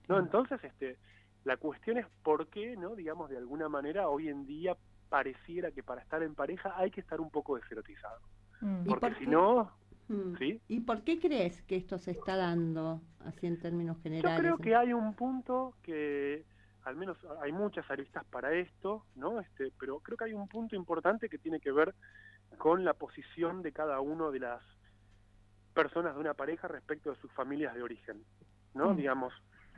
¿no? 0.08 0.16
Claro. 0.16 0.24
Entonces, 0.24 0.64
este, 0.64 0.98
la 1.44 1.58
cuestión 1.58 1.98
es 1.98 2.08
por 2.24 2.48
qué, 2.48 2.76
¿no? 2.76 2.96
Digamos, 2.96 3.30
de 3.30 3.38
alguna 3.38 3.70
manera, 3.70 4.10
hoy 4.10 4.28
en 4.28 4.48
día 4.48 4.76
pareciera 5.08 5.72
que 5.72 5.84
para 5.84 6.02
estar 6.02 6.24
en 6.24 6.34
pareja 6.34 6.74
hay 6.78 6.90
que 6.90 7.02
estar 7.02 7.22
un 7.22 7.30
poco 7.30 7.58
deserotizado. 7.58 8.22
Mm. 8.62 8.82
¿Y 8.86 8.90
Porque 8.90 9.00
por 9.08 9.14
si 9.18 9.26
qué? 9.26 9.32
no, 9.32 9.72
Mm. 10.10 10.36
¿sí? 10.38 10.60
¿Y 10.68 10.80
por 10.80 11.04
qué 11.04 11.20
crees 11.20 11.62
que 11.64 11.76
esto 11.76 12.00
se 12.00 12.10
está 12.12 12.36
dando 12.36 13.00
así 13.26 13.46
en 13.46 13.60
términos 13.60 13.98
Yo 13.98 14.04
generales? 14.04 14.40
creo 14.40 14.58
que 14.58 14.76
hay 14.76 14.92
un 14.92 15.14
punto 15.14 15.76
que, 15.84 16.46
al 16.84 16.96
menos 16.96 17.16
hay 17.44 17.52
muchas 17.52 17.90
aristas 17.92 18.26
para 18.26 18.52
esto, 18.54 19.06
¿no? 19.16 19.40
Este, 19.40 19.72
pero 19.80 20.00
creo 20.00 20.18
que 20.18 20.24
hay 20.26 20.34
un 20.34 20.48
punto 20.48 20.76
importante 20.76 21.30
que 21.30 21.38
tiene 21.38 21.60
que 21.60 21.72
ver 21.72 21.94
con 22.58 22.84
la 22.84 22.94
posición 22.96 23.62
de 23.62 23.72
cada 23.72 24.00
uno 24.00 24.32
de 24.32 24.40
las 24.40 24.64
personas 25.76 26.16
de 26.16 26.22
una 26.22 26.34
pareja 26.34 26.68
respecto 26.68 27.12
de 27.12 27.18
sus 27.18 27.32
familias 27.34 27.74
de 27.76 27.84
origen, 27.84 28.24
¿no? 28.74 28.94
Mm. 28.94 28.98
Digamos, 28.98 29.34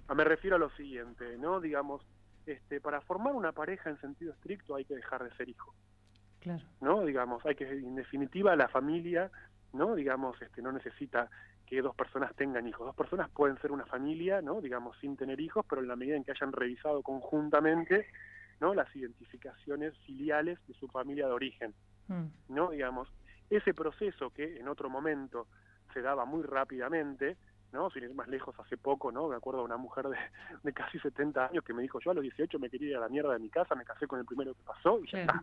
a- 0.07 0.15
me 0.15 0.23
refiero 0.23 0.55
a 0.55 0.59
lo 0.59 0.69
siguiente, 0.71 1.37
¿no? 1.37 1.59
Digamos, 1.59 2.01
este, 2.45 2.79
para 2.79 3.01
formar 3.01 3.33
una 3.35 3.51
pareja 3.51 3.89
en 3.89 3.99
sentido 3.99 4.31
estricto 4.33 4.75
hay 4.75 4.85
que 4.85 4.95
dejar 4.95 5.23
de 5.23 5.35
ser 5.35 5.49
hijo, 5.49 5.75
Claro. 6.41 6.63
¿no? 6.81 7.05
Digamos, 7.05 7.45
hay 7.45 7.55
que, 7.55 7.69
en 7.69 7.95
definitiva, 7.95 8.55
la 8.55 8.67
familia, 8.67 9.31
¿no? 9.73 9.95
Digamos, 9.95 10.41
este, 10.41 10.61
no 10.61 10.71
necesita 10.71 11.29
que 11.65 11.81
dos 11.81 11.95
personas 11.95 12.35
tengan 12.35 12.67
hijos. 12.67 12.85
Dos 12.85 12.95
personas 12.95 13.29
pueden 13.29 13.57
ser 13.61 13.71
una 13.71 13.85
familia, 13.85 14.41
¿no? 14.41 14.59
Digamos, 14.59 14.97
sin 14.99 15.15
tener 15.15 15.39
hijos, 15.39 15.65
pero 15.69 15.81
en 15.81 15.87
la 15.87 15.95
medida 15.95 16.17
en 16.17 16.23
que 16.23 16.31
hayan 16.31 16.51
revisado 16.51 17.01
conjuntamente, 17.01 18.07
¿no? 18.59 18.73
Las 18.73 18.93
identificaciones 18.95 19.97
filiales 20.05 20.59
de 20.67 20.73
su 20.73 20.87
familia 20.89 21.27
de 21.27 21.33
origen, 21.33 21.73
Mm. 22.07 22.25
¿no? 22.49 22.71
Digamos, 22.71 23.07
ese 23.49 23.73
proceso 23.73 24.31
que 24.31 24.57
en 24.57 24.67
otro 24.67 24.89
momento 24.89 25.47
se 25.93 26.01
daba 26.01 26.25
muy 26.25 26.43
rápidamente, 26.43 27.37
¿no? 27.71 27.89
Sin 27.91 28.03
ir 28.03 28.13
más 28.13 28.27
lejos, 28.27 28.53
hace 28.59 28.75
poco, 28.75 29.11
¿no? 29.11 29.29
Me 29.29 29.35
acuerdo 29.35 29.59
de 29.59 29.65
una 29.65 29.77
mujer 29.77 30.07
de, 30.09 30.17
de 30.63 30.73
casi 30.73 30.99
70 30.99 31.47
años 31.47 31.63
que 31.63 31.73
me 31.73 31.81
dijo, 31.83 31.99
yo 32.01 32.11
a 32.11 32.13
los 32.15 32.23
18 32.23 32.59
me 32.59 32.69
quería 32.69 32.89
ir 32.89 32.97
a 32.97 33.01
la 33.01 33.09
mierda 33.09 33.33
de 33.33 33.39
mi 33.39 33.49
casa, 33.49 33.75
me 33.75 33.85
casé 33.85 34.07
con 34.07 34.19
el 34.19 34.25
primero 34.25 34.53
que 34.53 34.63
pasó 34.63 34.99
y 34.99 35.09
ya 35.09 35.21
está, 35.21 35.41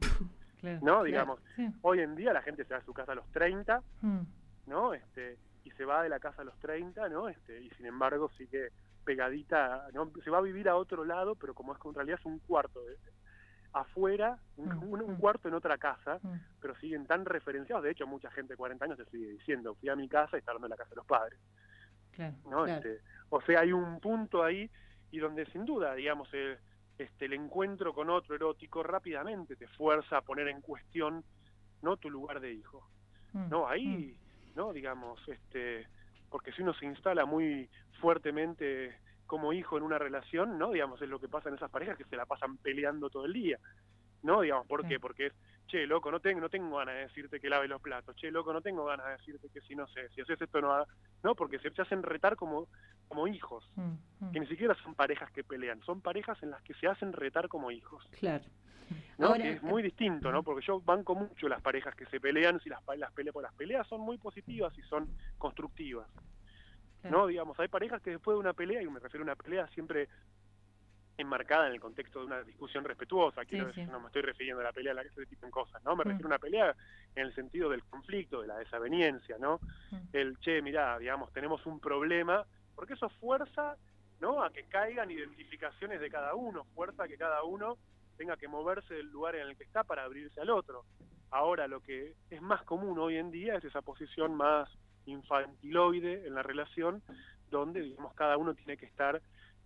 Claro. 0.61 0.79
¿no? 0.83 1.03
Digamos, 1.05 1.41
Sí. 1.57 1.69
hoy 1.83 2.01
en 2.01 2.15
día 2.17 2.33
la 2.33 2.43
gente 2.43 2.65
se 2.65 2.75
va 2.75 2.81
a 2.81 2.85
su 2.85 2.93
casa 2.93 3.13
a 3.13 3.15
los 3.15 3.27
30, 3.33 3.83
Mm. 4.03 4.21
¿no? 4.67 4.93
Este, 4.95 5.39
y 5.65 5.71
se 5.73 5.85
va 5.85 6.03
de 6.03 6.09
la 6.09 6.19
casa 6.21 6.43
a 6.43 6.45
los 6.45 6.59
30, 6.59 7.09
¿no? 7.09 7.29
Este, 7.29 7.61
y 7.61 7.71
sin 7.71 7.87
embargo 7.87 8.29
sigue 8.37 8.71
pegadita, 9.05 9.89
¿no? 9.95 10.11
Se 10.25 10.31
va 10.31 10.39
a 10.39 10.43
vivir 10.43 10.69
a 10.69 10.77
otro 10.77 11.05
lado, 11.05 11.35
pero 11.35 11.55
como 11.55 11.73
es 11.73 11.79
que 11.81 11.89
en 11.89 11.95
realidad 11.95 12.19
es 12.21 12.27
un 12.27 12.39
cuarto 12.41 12.85
de, 12.85 12.97
afuera, 13.73 14.39
un, 14.57 14.69
Mm, 14.69 14.83
un- 14.93 15.03
un 15.03 15.13
mm. 15.15 15.19
cuarto 15.19 15.49
en 15.49 15.55
otra 15.55 15.77
casa, 15.79 16.19
Mm. 16.23 16.35
pero 16.61 16.75
siguen 16.77 17.07
tan 17.07 17.25
referenciados, 17.25 17.85
de 17.85 17.91
hecho 17.91 18.07
mucha 18.07 18.31
gente 18.31 18.55
de 18.55 18.57
40 18.57 18.85
años 18.87 18.97
te 18.99 19.05
sigue 19.07 19.29
diciendo, 19.31 19.75
fui 19.77 19.89
a 19.91 19.97
mi 19.97 20.09
casa 20.09 20.37
y 20.37 20.41
está 20.41 20.51
hablando 20.53 20.67
de 20.67 20.71
la 20.71 20.77
casa 20.77 20.91
de 20.91 20.97
los 20.97 21.07
padres, 21.07 21.39
Claro. 22.13 22.35
¿no? 22.51 22.67
Este, 22.67 23.01
o 23.29 23.41
sea, 23.43 23.61
hay 23.61 23.73
un 23.73 24.01
punto 24.01 24.43
ahí 24.43 24.71
y 25.11 25.19
donde 25.19 25.47
sin 25.47 25.65
duda, 25.65 25.95
digamos, 25.95 26.33
el, 26.35 26.59
este, 26.99 27.27
el 27.27 27.35
encuentro 27.35 27.95
con 27.95 28.11
otro 28.11 28.35
erótico 28.35 28.83
rápidamente 28.83 29.57
te 29.57 29.69
fuerza 29.69 30.19
a 30.19 30.23
poner 30.23 30.49
en 30.49 30.61
cuestión, 30.61 31.25
¿no? 31.83 31.97
Tu 31.97 32.11
lugar 32.11 32.41
de 32.41 32.53
hijo. 32.53 32.87
Mm. 33.33 33.49
No, 33.49 33.69
ahí, 33.69 34.17
¿no? 34.57 34.73
Digamos, 34.73 35.21
este, 35.29 35.87
porque 36.29 36.53
si 36.53 36.63
uno 36.63 36.75
se 36.75 36.87
instala 36.87 37.25
muy 37.25 37.69
fuertemente 38.01 38.97
como 39.27 39.53
hijo 39.53 39.77
en 39.77 39.85
una 39.85 39.99
relación, 39.99 40.59
¿no? 40.59 40.73
Digamos, 40.73 41.01
es 41.03 41.09
lo 41.09 41.21
que 41.21 41.29
pasa 41.29 41.49
en 41.49 41.57
esas 41.57 41.71
parejas 41.71 41.97
que 41.97 42.05
se 42.05 42.17
la 42.17 42.27
pasan 42.27 42.57
peleando 42.57 43.11
todo 43.11 43.27
el 43.27 43.33
día. 43.33 43.59
¿No? 44.23 44.41
Digamos, 44.41 44.67
¿por 44.67 44.85
qué? 44.89 44.99
Porque 44.99 45.27
es, 45.27 45.33
che, 45.69 45.87
loco, 45.87 46.11
no 46.11 46.19
tengo, 46.19 46.41
no 46.41 46.49
tengo 46.49 46.77
ganas 46.77 46.97
de 46.97 47.01
decirte 47.03 47.39
que 47.39 47.49
lave 47.49 47.69
los 47.69 47.81
platos, 47.81 48.17
che, 48.17 48.33
loco, 48.33 48.53
no 48.53 48.61
tengo 48.61 48.85
ganas 48.85 49.07
de 49.07 49.13
decirte 49.13 49.49
que 49.49 49.61
si 49.61 49.77
no 49.77 49.87
sé, 49.87 50.09
si 50.09 50.23
haces 50.23 50.41
esto 50.41 50.61
no 50.61 50.73
ha-". 50.73 50.87
¿no? 51.23 51.37
Porque 51.37 51.61
se, 51.61 51.71
se 51.71 51.83
hacen 51.83 52.03
retar 52.03 52.35
como, 52.35 52.67
como 53.09 53.27
hijos, 53.27 53.69
Mm. 53.77 53.93
Mm. 54.21 54.31
que 54.33 54.41
ni 54.41 54.47
siquiera 54.47 54.75
son 54.83 54.95
parejas 54.95 55.31
que 55.33 55.43
pelean, 55.45 55.81
son 55.83 56.01
parejas 56.01 56.41
en 56.43 56.51
las 56.51 56.63
que 56.63 56.75
se 56.75 56.87
hacen 56.87 57.13
retar 57.13 57.49
como 57.49 57.71
hijos. 57.71 58.05
Claro. 58.19 58.45
¿no? 59.19 59.27
Ahora- 59.29 59.43
que 59.43 59.53
es 59.53 59.63
muy 59.63 59.83
distinto, 59.83 60.31
¿no? 60.33 60.43
Porque 60.43 60.65
yo 60.67 60.81
banco 60.81 61.15
mucho 61.15 61.47
las 61.49 61.61
parejas 61.61 61.95
que 61.95 62.07
se 62.07 62.21
pelean, 62.21 62.59
si 62.61 62.69
las, 62.71 62.83
pa- 62.83 62.97
las 62.97 63.13
peleas 63.13 63.35
por 63.35 63.43
las 63.43 63.53
peleas 63.55 63.87
son 63.87 64.01
muy 64.01 64.17
positivas 64.17 64.73
y 64.79 64.83
son 64.83 65.09
constructivas, 65.37 66.07
Claro. 67.03 67.19
¿no? 67.19 67.27
Digamos, 67.27 67.59
hay 67.61 67.69
parejas 67.69 68.01
que 68.01 68.11
después 68.13 68.35
de 68.37 68.41
una 68.41 68.53
pelea, 68.55 68.81
y 68.83 68.87
me 68.89 68.99
refiero 69.01 69.23
a 69.25 69.27
una 69.27 69.37
pelea 69.37 69.67
siempre 69.69 70.09
enmarcada 71.19 71.67
en 71.67 71.73
el 71.75 71.81
contexto 71.81 72.21
de 72.21 72.27
una 72.27 72.43
discusión 72.45 72.85
respetuosa, 72.85 73.45
quiero 73.45 73.67
Sí, 73.69 73.73
sí. 73.75 73.81
decir, 73.81 73.93
no 73.93 73.99
me 74.01 74.07
estoy 74.07 74.23
refiriendo 74.23 74.61
a 74.61 74.65
la 74.65 74.73
pelea 74.73 74.93
a 74.93 74.95
la 74.95 75.03
que 75.03 75.11
se 75.11 75.27
tipo 75.27 75.45
en 75.47 75.51
cosas, 75.51 75.83
¿no? 75.85 75.97
Me 75.97 76.05
Mm. 76.05 76.09
refiero 76.09 76.27
a 76.27 76.31
una 76.31 76.39
pelea 76.39 76.77
en 77.17 77.27
el 77.27 77.35
sentido 77.35 77.69
del 77.71 77.83
conflicto, 77.85 78.41
de 78.41 78.47
la 78.47 78.57
desaveniencia, 78.59 79.37
¿no? 79.39 79.61
Mm. 79.91 79.97
El, 80.13 80.39
che, 80.39 80.63
mirá, 80.63 80.97
digamos, 80.99 81.33
tenemos 81.33 81.67
un 81.67 81.81
problema, 81.81 82.47
porque 82.79 82.95
eso 82.95 83.09
fuerza, 83.09 83.77
¿no? 84.21 84.41
A 84.41 84.53
que 84.53 84.63
caigan 84.63 85.11
identificaciones 85.11 86.01
de 86.01 86.09
cada 86.09 86.37
uno, 86.37 86.63
fuerza 86.77 87.03
a 87.03 87.09
que 87.09 87.19
cada 87.19 87.43
uno 87.43 87.77
tenga 88.17 88.37
que 88.37 88.47
moverse 88.47 88.95
del 88.95 89.11
lugar 89.11 89.35
en 89.35 89.49
el 89.49 89.57
que 89.57 89.65
está 89.65 89.83
para 89.83 90.05
abrirse 90.05 90.41
al 90.41 90.51
otro. 90.51 90.85
Ahora, 91.33 91.67
lo 91.67 91.81
que 91.81 92.15
es 92.31 92.41
más 92.41 92.63
común 92.63 92.97
hoy 93.01 93.17
en 93.17 93.33
día 93.33 93.57
es 93.57 93.65
esa 93.65 93.83
posición 93.83 94.37
más 94.37 94.71
infantiloide 95.07 96.25
en 96.25 96.37
la 96.37 96.45
relación, 96.45 97.03
donde, 97.51 97.81
digamos, 97.81 98.15
cada 98.15 98.37
uno 98.37 98.55
tiene 98.55 98.77
que 98.77 98.87
estar, 98.87 99.21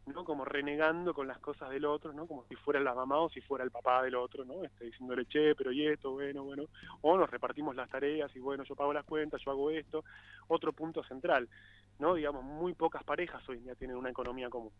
¿no? 0.06 0.24
Como 0.24 0.46
renegando 0.46 1.12
con 1.12 1.28
las 1.28 1.38
cosas 1.38 1.68
del 1.68 1.84
otro, 1.84 2.14
¿no? 2.14 2.26
Como 2.26 2.46
si 2.46 2.54
fuera 2.54 2.80
la 2.80 2.94
mamá 2.94 3.18
o 3.18 3.28
si 3.28 3.42
fuera 3.42 3.62
el 3.62 3.70
papá 3.70 4.02
del 4.04 4.14
otro, 4.14 4.46
¿no? 4.46 4.64
Este, 4.64 4.86
diciéndole, 4.86 5.26
che, 5.26 5.54
pero 5.54 5.70
y 5.70 5.86
esto, 5.86 6.12
bueno, 6.12 6.44
bueno. 6.44 6.64
O 7.02 7.18
nos 7.18 7.28
repartimos 7.28 7.76
las 7.76 7.90
tareas 7.90 8.34
y, 8.34 8.38
bueno, 8.38 8.64
yo 8.64 8.74
pago 8.74 8.94
las 8.94 9.04
cuentas, 9.04 9.42
yo 9.44 9.50
hago 9.50 9.70
esto. 9.70 10.02
Otro 10.48 10.72
punto 10.72 11.04
central, 11.04 11.46
¿no? 11.98 12.14
Digamos, 12.14 12.44
muy 12.44 12.74
pocas 12.74 13.02
parejas 13.04 13.46
hoy 13.48 13.58
en 13.58 13.64
día 13.64 13.74
tienen 13.74 13.96
una 13.96 14.10
economía 14.10 14.48
común. 14.50 14.72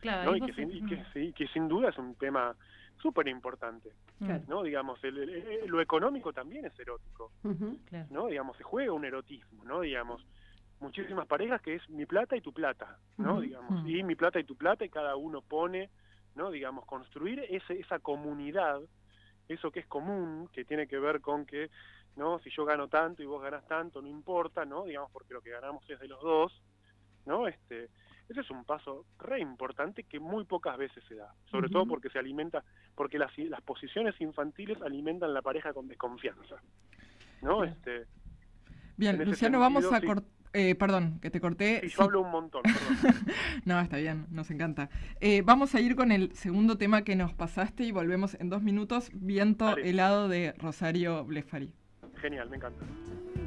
Claro, 0.00 0.34
Y 0.34 0.40
que, 0.40 0.46
vos- 0.46 0.56
sin, 0.56 0.70
y 0.70 0.86
que, 0.86 0.96
mm. 0.96 1.04
sí, 1.12 1.32
que 1.34 1.46
sin 1.48 1.68
duda 1.68 1.90
es 1.90 1.98
un 1.98 2.14
tema 2.14 2.54
súper 3.02 3.28
importante, 3.28 3.90
Mm. 4.18 4.26
Claro. 4.26 4.44
¿no? 4.48 4.62
Digamos, 4.62 5.02
el- 5.04 5.18
el- 5.18 5.30
el- 5.30 5.66
lo 5.68 5.80
económico 5.80 6.32
también 6.32 6.64
es 6.66 6.78
erótico. 6.78 7.32
Claro. 7.86 8.06
¿no? 8.10 8.26
Digamos, 8.26 8.56
se 8.56 8.62
juega 8.62 8.92
un 8.92 9.04
erotismo, 9.04 9.64
¿no? 9.64 9.80
Digamos, 9.80 10.24
muchísimas 10.80 11.26
parejas 11.26 11.60
que 11.60 11.74
es 11.76 11.88
mi 11.90 12.06
plata 12.06 12.36
y 12.36 12.40
tu 12.40 12.52
plata, 12.52 12.98
¿no? 13.18 13.40
Digamos, 13.40 13.82
Mm. 13.84 13.88
y 13.88 14.02
mi 14.02 14.14
plata 14.14 14.38
y 14.40 14.44
tu 14.44 14.56
plata 14.56 14.84
y 14.84 14.88
cada 14.90 15.16
uno 15.16 15.42
pone, 15.42 15.90
¿no? 16.34 16.50
Digamos, 16.50 16.84
construir 16.86 17.40
ese, 17.50 17.78
esa 17.80 17.98
comunidad, 17.98 18.80
eso 19.48 19.70
que 19.70 19.80
es 19.80 19.86
común, 19.86 20.48
que 20.52 20.64
tiene 20.64 20.86
que 20.86 20.98
ver 20.98 21.20
con 21.20 21.44
que, 21.44 21.70
¿no? 22.16 22.38
Si 22.40 22.50
yo 22.50 22.64
gano 22.64 22.88
tanto 22.88 23.22
y 23.22 23.26
vos 23.26 23.42
ganas 23.42 23.66
tanto, 23.66 24.02
no 24.02 24.08
importa, 24.08 24.64
¿no? 24.64 24.84
Digamos, 24.84 25.10
porque 25.12 25.34
lo 25.34 25.40
que 25.40 25.50
ganamos 25.50 25.88
es 25.88 25.98
de 25.98 26.08
los 26.08 26.20
dos, 26.20 26.62
¿no? 27.26 27.46
Este, 27.46 27.88
ese 28.28 28.40
es 28.40 28.50
un 28.50 28.64
paso 28.64 29.06
re 29.18 29.40
importante 29.40 30.04
que 30.04 30.20
muy 30.20 30.44
pocas 30.44 30.76
veces 30.76 31.02
se 31.08 31.16
da, 31.16 31.34
sobre 31.50 31.68
todo 31.68 31.86
porque 31.86 32.10
se 32.10 32.18
alimenta, 32.18 32.62
porque 32.94 33.18
las, 33.18 33.36
las 33.38 33.60
posiciones 33.62 34.20
infantiles 34.20 34.80
alimentan 34.82 35.34
la 35.34 35.42
pareja 35.42 35.72
con 35.72 35.88
desconfianza, 35.88 36.56
¿no? 37.42 37.58
Claro. 37.58 37.64
Este, 37.64 38.06
Bien, 38.96 39.24
Luciano, 39.24 39.58
vamos 39.58 39.84
a 39.86 39.88
sentido, 39.88 40.00
sí. 40.00 40.06
cortar. 40.06 40.76
perdón, 40.76 41.20
que 41.20 41.30
te 41.30 41.40
corté. 41.40 41.88
sí, 41.88 41.94
hablo 41.98 42.20
un 42.20 42.30
montón, 42.30 42.62
perdón. 42.62 43.14
No, 43.64 43.80
está 43.80 43.96
bien, 43.96 44.26
nos 44.30 44.50
encanta. 44.50 44.90
Eh, 45.20 45.42
vamos 45.42 45.74
a 45.74 45.80
ir 45.80 45.96
con 45.96 46.12
el 46.12 46.34
segundo 46.34 46.76
tema 46.76 47.02
que 47.02 47.16
nos 47.16 47.32
pasaste 47.32 47.84
y 47.84 47.92
volvemos 47.92 48.34
en 48.34 48.50
dos 48.50 48.62
minutos. 48.62 49.10
Viento 49.14 49.64
Dale. 49.64 49.88
helado 49.88 50.28
de 50.28 50.52
Rosario 50.58 51.24
Blefari. 51.24 51.72
Genial, 52.20 52.50
me 52.50 52.56
encanta. 52.56 53.39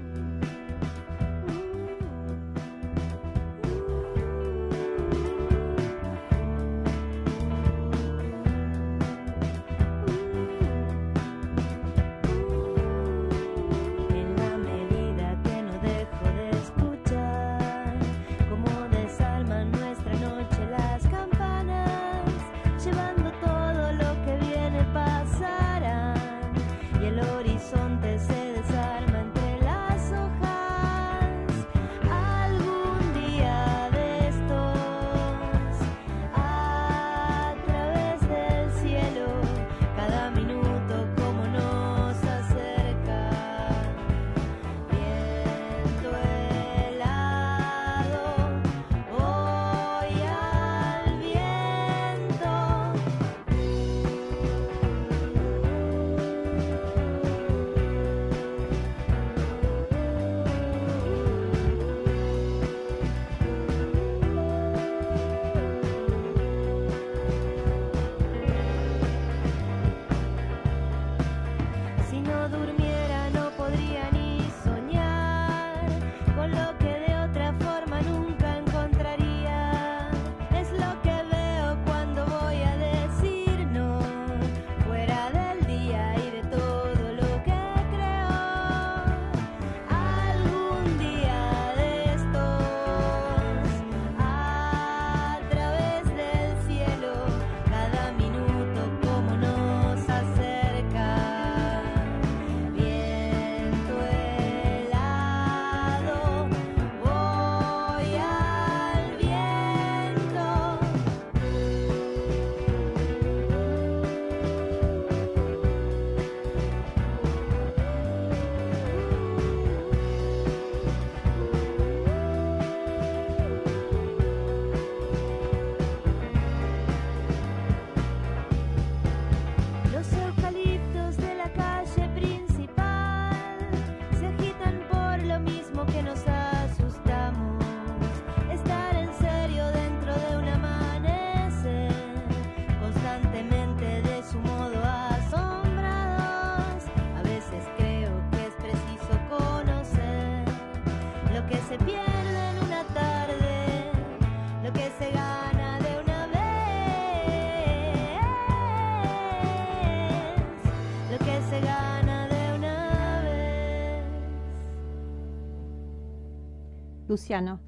Luciano, 167.13 167.59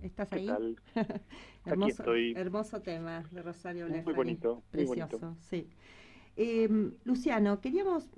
¿estás 0.00 0.32
¿Qué 0.32 0.38
ahí? 0.38 0.46
tal? 0.46 0.76
hermoso, 1.66 2.02
estoy. 2.02 2.32
hermoso 2.34 2.80
tema 2.80 3.28
de 3.30 3.42
Rosario 3.42 3.86
Muy 3.86 4.00
Blefari. 4.00 4.02
muy 4.02 4.14
bonito. 4.14 4.62
Precioso, 4.70 5.36
sí. 5.40 5.68
Eh, 6.36 6.68
Luciano, 7.04 7.60
queríamos, 7.60 8.08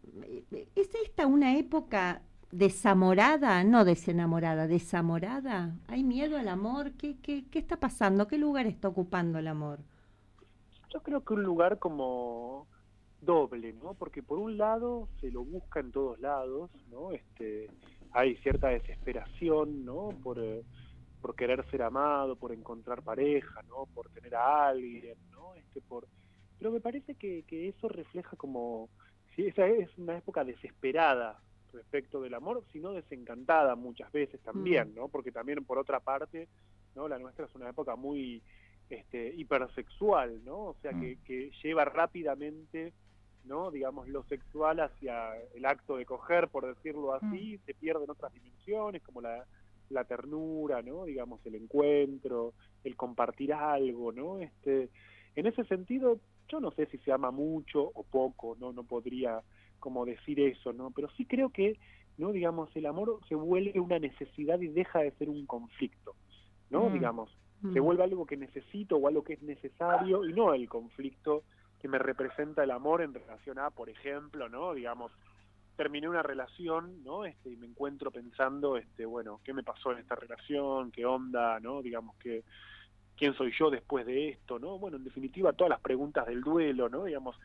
¿es 0.77 0.95
esta 0.95 1.27
una 1.27 1.57
época 1.59 2.23
desamorada, 2.53 3.65
no 3.65 3.85
desenamorada, 3.85 4.69
desamorada? 4.69 5.77
¿Hay 5.89 6.05
miedo 6.05 6.39
al 6.39 6.49
amor? 6.49 6.93
¿Qué, 6.93 7.19
qué, 7.21 7.47
qué 7.51 7.59
está 7.59 7.81
pasando? 7.81 8.29
¿Qué 8.29 8.39
lugar 8.39 8.67
está 8.67 8.89
ocupando 8.89 9.39
el 9.41 9.49
amor? 9.49 9.81
Yo 10.93 11.03
creo 11.03 11.25
que 11.25 11.35
un 11.35 11.43
lugar 11.43 11.79
como 11.79 12.69
doble, 13.21 13.73
¿no? 13.75 13.95
Porque 13.95 14.23
por 14.23 14.39
un 14.39 14.57
lado 14.57 15.09
se 15.21 15.31
lo 15.31 15.45
busca 15.45 15.81
en 15.81 15.91
todos 15.93 16.19
lados, 16.21 16.71
¿no? 16.91 17.13
Este, 17.13 17.71
hay 18.17 18.35
cierta 18.37 18.69
desesperación, 18.69 19.85
¿no? 19.85 20.09
Por, 20.23 20.39
eh, 20.39 20.63
por 21.21 21.37
querer 21.37 21.69
ser 21.71 21.83
amado, 21.83 22.35
por 22.35 22.51
encontrar 22.51 23.03
pareja, 23.03 23.63
¿no? 23.69 23.85
Por 23.95 24.09
tener 24.09 24.35
a 24.35 24.69
alguien, 24.69 25.19
¿no? 25.31 25.55
Este, 25.55 25.83
por... 25.83 26.09
Pero 26.59 26.71
me 26.71 26.81
parece 26.81 27.15
que, 27.15 27.45
que 27.47 27.69
eso 27.69 27.89
refleja 27.91 28.35
como... 28.37 28.89
Sí, 29.35 29.47
esa 29.47 29.67
es 29.67 29.91
una 29.99 30.17
época 30.17 30.45
desesperada 30.45 31.39
respecto 31.75 32.23
del 32.23 32.33
amor, 32.33 32.65
sino 32.73 32.93
desencantada 32.93 33.77
muchas 33.77 34.11
veces 34.11 34.41
también, 34.41 34.95
¿no? 34.95 35.09
Porque 35.09 35.31
también 35.31 35.63
por 35.67 35.77
otra 35.77 36.01
parte, 36.01 36.49
¿no? 36.95 37.09
La 37.09 37.19
nuestra 37.19 37.45
es 37.45 37.55
una 37.55 37.69
época 37.69 37.97
muy 37.97 38.43
este, 38.89 39.35
hipersexual, 39.37 40.43
¿no? 40.43 40.69
O 40.69 40.77
sea, 40.81 40.93
que, 40.93 41.19
que 41.27 41.51
lleva 41.63 41.85
rápidamente, 41.85 42.95
¿no? 43.47 43.71
Digamos, 43.71 44.09
lo 44.09 44.23
sexual 44.25 44.81
hacia 44.81 45.37
el 45.55 45.65
acto 45.65 45.97
de 45.97 46.05
coger, 46.05 46.49
por 46.49 46.67
decirlo 46.67 47.15
así, 47.15 47.59
se 47.67 47.75
pierden 47.75 48.11
otras 48.11 48.33
dimensiones, 48.33 49.03
como 49.03 49.21
la, 49.21 49.45
la 49.91 50.05
ternura, 50.05 50.83
¿no? 50.83 51.05
Digamos, 51.05 51.45
el 51.47 51.55
encuentro, 51.55 52.55
el 52.85 52.97
compartir 52.97 53.53
algo, 53.53 54.13
¿no? 54.13 54.39
Este, 54.39 54.91
en 55.35 55.47
ese 55.47 55.65
sentido, 55.65 56.19
yo 56.49 56.61
no 56.61 56.71
sé 56.73 56.87
si 56.87 56.99
se 56.99 57.13
ama 57.13 57.31
mucho 57.31 57.91
o 57.95 58.03
poco, 58.03 58.57
¿no? 58.59 58.73
No 58.73 58.85
podría 58.85 59.43
como 59.79 60.05
decir 60.05 60.41
eso, 60.41 60.73
¿no? 60.73 60.91
Pero 60.91 61.09
sí 61.17 61.27
creo 61.27 61.51
que, 61.51 61.79
¿no? 62.19 62.33
Digamos, 62.33 62.75
el 62.77 62.87
amor 62.87 63.21
se 63.29 63.35
vuelve 63.35 63.79
una 63.81 63.99
necesidad 63.99 64.61
y 64.61 64.69
deja 64.69 65.01
de 65.01 65.13
ser 65.13 65.29
un 65.29 65.47
conflicto, 65.47 66.15
¿no? 66.71 66.89
Mm. 66.89 66.93
Digamos, 66.95 67.31
Mm. 67.63 67.73
se 67.73 67.81
vuelve 67.81 68.05
algo 68.05 68.27
que 68.27 68.37
necesito 68.37 68.97
o 68.97 69.09
algo 69.09 69.25
que 69.25 69.35
es 69.35 69.43
necesario 69.43 70.27
y 70.27 70.33
no 70.33 70.53
el 70.53 70.69
conflicto 70.69 71.43
que 71.81 71.89
me 71.89 71.99
representa 71.99 72.65
el 72.65 72.71
amor 72.71 73.03
en 73.03 73.15
relación 73.15 73.59
a, 73.59 73.71
por 73.71 73.89
ejemplo, 73.89 74.49
¿no? 74.49 74.75
Digamos, 74.75 75.13
terminé 75.77 76.09
una 76.09 76.23
relación, 76.23 77.05
¿no? 77.05 77.25
Este, 77.25 77.51
y 77.51 77.57
me 77.57 77.67
encuentro 77.67 78.11
pensando, 78.11 78.77
este, 78.77 79.05
bueno, 79.05 79.41
¿qué 79.45 79.53
me 79.53 79.63
pasó 79.63 79.93
en 79.93 79.99
esta 79.99 80.15
relación? 80.15 80.91
¿Qué 80.91 81.05
onda? 81.05 81.61
¿No? 81.61 81.83
Digamos 81.83 82.17
que 82.17 82.45
quién 83.17 83.35
soy 83.35 83.53
yo 83.59 83.71
después 83.71 84.07
de 84.07 84.31
esto, 84.31 84.59
¿no? 84.59 84.79
Bueno, 84.79 84.97
en 84.97 85.05
definitiva, 85.05 85.53
todas 85.53 85.71
las 85.71 85.81
preguntas 85.81 86.27
del 86.27 86.43
duelo, 86.43 86.89
¿no? 86.89 87.05
Digamos, 87.05 87.37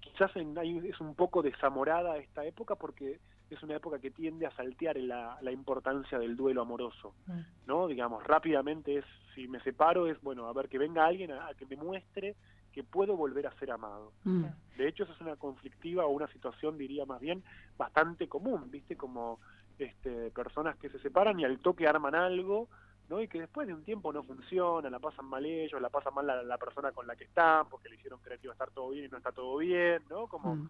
quizás 0.00 0.34
en, 0.36 0.56
hay, 0.58 0.78
es 0.88 1.00
un 1.00 1.14
poco 1.14 1.42
desamorada 1.42 2.16
esta 2.18 2.44
época 2.44 2.74
porque 2.76 3.18
es 3.50 3.62
una 3.62 3.76
época 3.76 3.98
que 3.98 4.10
tiende 4.10 4.46
a 4.46 4.50
saltear 4.56 4.96
la, 4.96 5.38
la 5.40 5.52
importancia 5.52 6.18
del 6.18 6.36
duelo 6.36 6.62
amoroso, 6.62 7.14
Mm. 7.26 7.40
¿no? 7.66 7.86
Digamos, 7.86 8.24
rápidamente 8.24 8.98
es, 8.98 9.04
si 9.34 9.48
me 9.48 9.60
separo, 9.60 10.06
es, 10.06 10.20
bueno, 10.22 10.46
a 10.46 10.52
ver, 10.52 10.68
que 10.68 10.78
venga 10.78 11.06
alguien 11.06 11.30
a, 11.32 11.48
a 11.48 11.54
que 11.54 11.66
me 11.66 11.76
muestre 11.76 12.34
que 12.76 12.84
puedo 12.84 13.16
volver 13.16 13.46
a 13.46 13.58
ser 13.58 13.70
amado. 13.70 14.12
Mm. 14.24 14.44
De 14.76 14.86
hecho, 14.86 15.04
esa 15.04 15.14
es 15.14 15.20
una 15.22 15.36
conflictiva 15.36 16.04
o 16.04 16.10
una 16.10 16.28
situación, 16.28 16.76
diría 16.76 17.06
más 17.06 17.20
bien, 17.22 17.42
bastante 17.78 18.28
común, 18.28 18.70
¿viste? 18.70 18.98
Como 18.98 19.40
este, 19.78 20.30
personas 20.30 20.76
que 20.76 20.90
se 20.90 20.98
separan 20.98 21.40
y 21.40 21.46
al 21.46 21.58
toque 21.60 21.86
arman 21.88 22.14
algo, 22.14 22.68
¿no? 23.08 23.22
Y 23.22 23.28
que 23.28 23.40
después 23.40 23.66
de 23.66 23.72
un 23.72 23.82
tiempo 23.82 24.12
no 24.12 24.22
funciona, 24.24 24.90
la 24.90 24.98
pasan 24.98 25.24
mal 25.24 25.46
ellos, 25.46 25.80
la 25.80 25.88
pasan 25.88 26.12
mal 26.12 26.26
la, 26.26 26.42
la 26.42 26.58
persona 26.58 26.92
con 26.92 27.06
la 27.06 27.16
que 27.16 27.24
están, 27.24 27.66
porque 27.70 27.88
le 27.88 27.94
hicieron 27.96 28.20
creer 28.20 28.40
que 28.40 28.48
iba 28.48 28.52
a 28.52 28.58
estar 28.60 28.70
todo 28.72 28.90
bien 28.90 29.06
y 29.06 29.08
no 29.08 29.16
está 29.16 29.32
todo 29.32 29.56
bien, 29.56 30.02
¿no? 30.10 30.26
Como 30.26 30.56
Mm. 30.56 30.68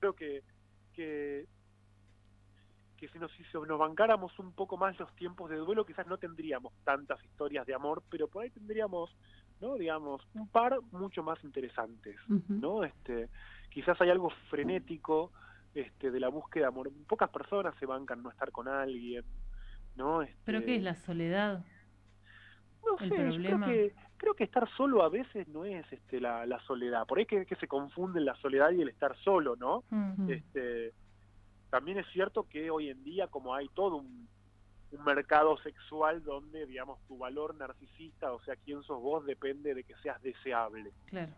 creo 0.00 0.14
que, 0.14 0.42
que, 0.94 1.46
que 2.96 3.08
si 3.08 3.20
nos, 3.20 3.30
si 3.30 3.44
nos 3.68 3.78
bancáramos 3.78 4.36
un 4.40 4.52
poco 4.52 4.76
más 4.76 4.98
los 4.98 5.14
tiempos 5.14 5.48
de 5.48 5.58
duelo, 5.58 5.86
quizás 5.86 6.08
no 6.08 6.18
tendríamos 6.18 6.72
tantas 6.82 7.22
historias 7.22 7.64
de 7.66 7.74
amor, 7.74 8.02
pero 8.10 8.26
por 8.26 8.42
ahí 8.42 8.50
tendríamos, 8.50 9.16
¿no? 9.60 9.76
Digamos, 9.76 10.22
un 10.34 10.48
par 10.48 10.80
mucho 10.92 11.22
más 11.22 11.42
interesantes. 11.44 12.16
¿no? 12.48 12.84
Este, 12.84 13.28
quizás 13.70 14.00
hay 14.00 14.10
algo 14.10 14.30
frenético 14.50 15.32
este, 15.74 16.10
de 16.10 16.20
la 16.20 16.28
búsqueda 16.28 16.64
de 16.64 16.68
amor. 16.68 16.90
Pocas 17.08 17.30
personas 17.30 17.74
se 17.78 17.86
bancan 17.86 18.22
no 18.22 18.30
estar 18.30 18.50
con 18.52 18.68
alguien, 18.68 19.24
¿no? 19.96 20.22
Este, 20.22 20.36
¿Pero 20.44 20.64
qué 20.64 20.76
es 20.76 20.82
la 20.82 20.94
soledad? 20.94 21.64
no 22.86 22.98
el 23.04 23.10
sé, 23.10 23.16
yo 23.16 23.42
creo 23.42 23.60
que, 23.60 23.94
creo 24.16 24.34
que 24.34 24.44
estar 24.44 24.68
solo 24.76 25.02
a 25.02 25.08
veces 25.08 25.48
no 25.48 25.64
es 25.64 25.84
este, 25.92 26.20
la, 26.20 26.46
la 26.46 26.60
soledad. 26.60 27.06
Por 27.06 27.18
ahí 27.18 27.26
que, 27.26 27.44
que 27.44 27.56
se 27.56 27.66
confunden 27.66 28.24
la 28.24 28.36
soledad 28.36 28.70
y 28.70 28.80
el 28.80 28.88
estar 28.88 29.16
solo, 29.18 29.56
¿no? 29.56 29.84
Este, 30.28 30.92
también 31.70 31.98
es 31.98 32.06
cierto 32.12 32.48
que 32.48 32.70
hoy 32.70 32.90
en 32.90 33.02
día, 33.02 33.26
como 33.26 33.54
hay 33.54 33.68
todo 33.74 33.96
un, 33.96 34.28
un 34.90 35.04
mercado 35.04 35.56
sexual 35.58 36.22
donde, 36.22 36.66
digamos, 36.66 37.00
tu 37.06 37.18
valor 37.18 37.54
narcisista, 37.54 38.32
o 38.32 38.40
sea, 38.40 38.56
quién 38.56 38.82
sos 38.82 39.00
vos, 39.00 39.24
depende 39.26 39.74
de 39.74 39.84
que 39.84 39.94
seas 40.02 40.20
deseable. 40.22 40.92
Claro. 41.06 41.34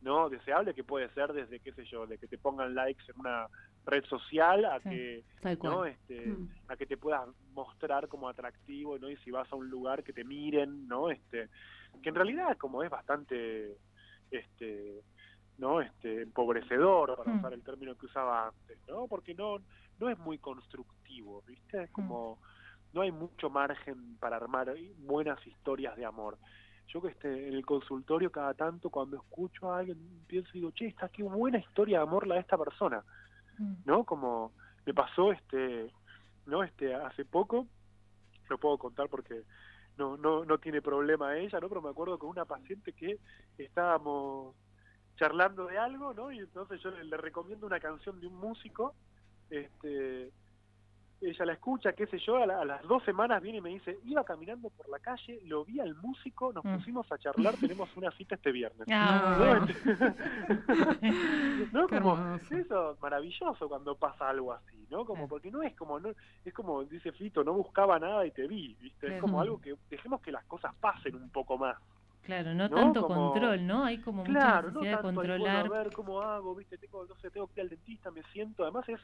¿no? 0.00 0.28
Deseable 0.28 0.74
que 0.74 0.82
puede 0.84 1.08
ser 1.10 1.32
desde, 1.32 1.60
qué 1.60 1.72
sé 1.74 1.84
yo, 1.84 2.06
de 2.06 2.18
que 2.18 2.26
te 2.26 2.38
pongan 2.38 2.74
likes 2.74 3.04
en 3.08 3.20
una 3.20 3.46
red 3.84 4.04
social 4.06 4.64
a 4.64 4.80
Sí, 4.80 4.88
que. 4.88 5.24
¿no? 5.62 5.84
Este, 5.84 6.26
Mm. 6.26 6.48
a 6.68 6.76
que 6.76 6.86
te 6.86 6.96
puedas 6.96 7.28
mostrar 7.52 8.08
como 8.08 8.28
atractivo, 8.28 8.98
¿no? 8.98 9.08
Y 9.10 9.16
si 9.18 9.30
vas 9.30 9.52
a 9.52 9.56
un 9.56 9.68
lugar 9.68 10.02
que 10.02 10.12
te 10.12 10.24
miren, 10.24 10.88
¿no? 10.88 11.08
Este, 11.10 11.50
que 12.02 12.08
en 12.08 12.14
realidad 12.16 12.56
como 12.58 12.82
es 12.82 12.90
bastante, 12.90 13.78
este, 14.30 15.04
¿no? 15.58 15.80
Este, 15.80 16.22
empobrecedor, 16.22 17.16
para 17.16 17.32
Mm. 17.32 17.38
usar 17.38 17.52
el 17.52 17.62
término 17.62 17.94
que 17.96 18.06
usaba 18.06 18.48
antes, 18.48 18.78
¿no? 18.88 19.06
Porque 19.06 19.34
no, 19.34 19.58
no 19.98 20.10
es 20.10 20.18
muy 20.18 20.38
constructivo, 20.38 21.42
¿viste? 21.46 21.84
Es 21.84 21.90
como, 21.92 22.40
no 22.92 23.02
hay 23.02 23.10
mucho 23.10 23.50
margen 23.50 24.16
para 24.18 24.36
armar 24.36 24.74
buenas 24.98 25.44
historias 25.46 25.96
de 25.96 26.04
amor 26.04 26.38
yo 26.88 27.00
que 27.00 27.08
esté 27.08 27.48
en 27.48 27.54
el 27.54 27.64
consultorio 27.64 28.30
cada 28.30 28.54
tanto 28.54 28.90
cuando 28.90 29.16
escucho 29.16 29.72
a 29.72 29.78
alguien 29.78 29.98
pienso 30.26 30.50
y 30.52 30.60
digo, 30.60 30.72
che, 30.72 30.88
esta 30.88 31.08
qué 31.08 31.22
buena 31.22 31.58
historia 31.58 31.98
de 31.98 32.02
amor 32.02 32.26
la 32.26 32.34
de 32.34 32.42
esta 32.42 32.58
persona, 32.58 33.02
Mm. 33.58 33.74
¿no? 33.84 34.04
Como 34.04 34.52
me 34.86 34.94
pasó 34.94 35.32
este, 35.32 35.92
¿no? 36.46 36.62
Este, 36.62 36.94
hace 36.94 37.24
poco, 37.24 37.66
lo 38.48 38.58
puedo 38.58 38.78
contar 38.78 39.08
porque 39.08 39.44
no, 39.96 40.16
no, 40.16 40.44
no 40.44 40.58
tiene 40.58 40.82
problema 40.82 41.36
ella, 41.36 41.60
¿no? 41.60 41.68
Pero 41.68 41.82
me 41.82 41.90
acuerdo 41.90 42.18
con 42.18 42.30
una 42.30 42.44
paciente 42.44 42.92
que 42.92 43.18
estábamos 43.58 44.54
charlando 45.16 45.66
de 45.66 45.78
algo, 45.78 46.14
¿no? 46.14 46.32
Y 46.32 46.38
entonces 46.38 46.80
yo 46.82 46.90
le, 46.90 47.04
le 47.04 47.16
recomiendo 47.16 47.66
una 47.66 47.80
canción 47.80 48.20
de 48.20 48.26
un 48.26 48.36
músico, 48.36 48.94
este, 49.50 50.32
ella 51.22 51.44
la 51.46 51.52
escucha, 51.54 51.92
qué 51.92 52.06
sé 52.06 52.18
yo, 52.18 52.36
a, 52.36 52.46
la- 52.46 52.60
a 52.60 52.64
las 52.64 52.82
dos 52.82 53.02
semanas 53.04 53.40
viene 53.42 53.58
y 53.58 53.60
me 53.60 53.70
dice, 53.70 53.98
iba 54.04 54.24
caminando 54.24 54.70
por 54.70 54.88
la 54.88 54.98
calle, 54.98 55.40
lo 55.44 55.64
vi 55.64 55.80
al 55.80 55.94
músico, 55.96 56.52
nos 56.52 56.64
Mm. 56.64 56.76
pusimos 56.76 57.10
a 57.12 57.18
charlar, 57.18 57.56
tenemos 57.56 57.88
una 57.96 58.10
cita 58.12 58.34
este 58.34 58.52
viernes. 58.52 58.86
Ah, 58.90 59.64
¿No? 61.72 61.82
¿No? 61.82 61.88
Como, 61.88 62.38
eso 62.50 62.96
maravilloso 63.00 63.68
cuando 63.68 63.94
pasa 63.96 64.28
algo 64.28 64.52
así, 64.52 64.86
¿no? 64.90 65.04
Como 65.04 65.14
Claro. 65.22 65.28
porque 65.28 65.50
no 65.50 65.62
es 65.62 65.74
como 65.76 66.00
no 66.00 66.10
es 66.44 66.54
como 66.54 66.84
dice 66.84 67.12
Fito, 67.12 67.44
no 67.44 67.52
buscaba 67.52 67.98
nada 67.98 68.26
y 68.26 68.30
te 68.30 68.46
vi, 68.46 68.74
¿viste? 68.80 69.14
Es 69.14 69.20
como 69.20 69.40
algo 69.40 69.60
que 69.60 69.74
dejemos 69.90 70.20
que 70.20 70.32
las 70.32 70.44
cosas 70.44 70.74
pasen 70.80 71.14
un 71.16 71.30
poco 71.30 71.56
más. 71.58 71.76
Claro, 72.22 72.54
no, 72.54 72.68
¿No? 72.68 72.76
tanto 72.76 73.02
Como- 73.02 73.32
control, 73.32 73.66
¿no? 73.66 73.84
Hay 73.84 73.98
como 73.98 74.22
Claro, 74.22 74.68
mucha 74.68 74.74
no 74.74 74.80
necesidad 74.80 74.90
de 74.98 75.02
tanto 75.02 75.14
bueno, 75.14 75.32
controlar. 75.34 75.66
a 75.66 75.68
ver 75.82 75.92
cómo 75.92 76.22
hago, 76.22 76.54
¿viste? 76.54 76.78
Tengo, 76.78 77.04
no 77.04 77.14
sé, 77.16 77.30
tengo 77.32 77.48
que 77.48 77.54
ir 77.56 77.62
al 77.62 77.68
dentista, 77.68 78.10
me 78.12 78.22
siento, 78.32 78.62
además 78.62 78.88
es 78.88 79.00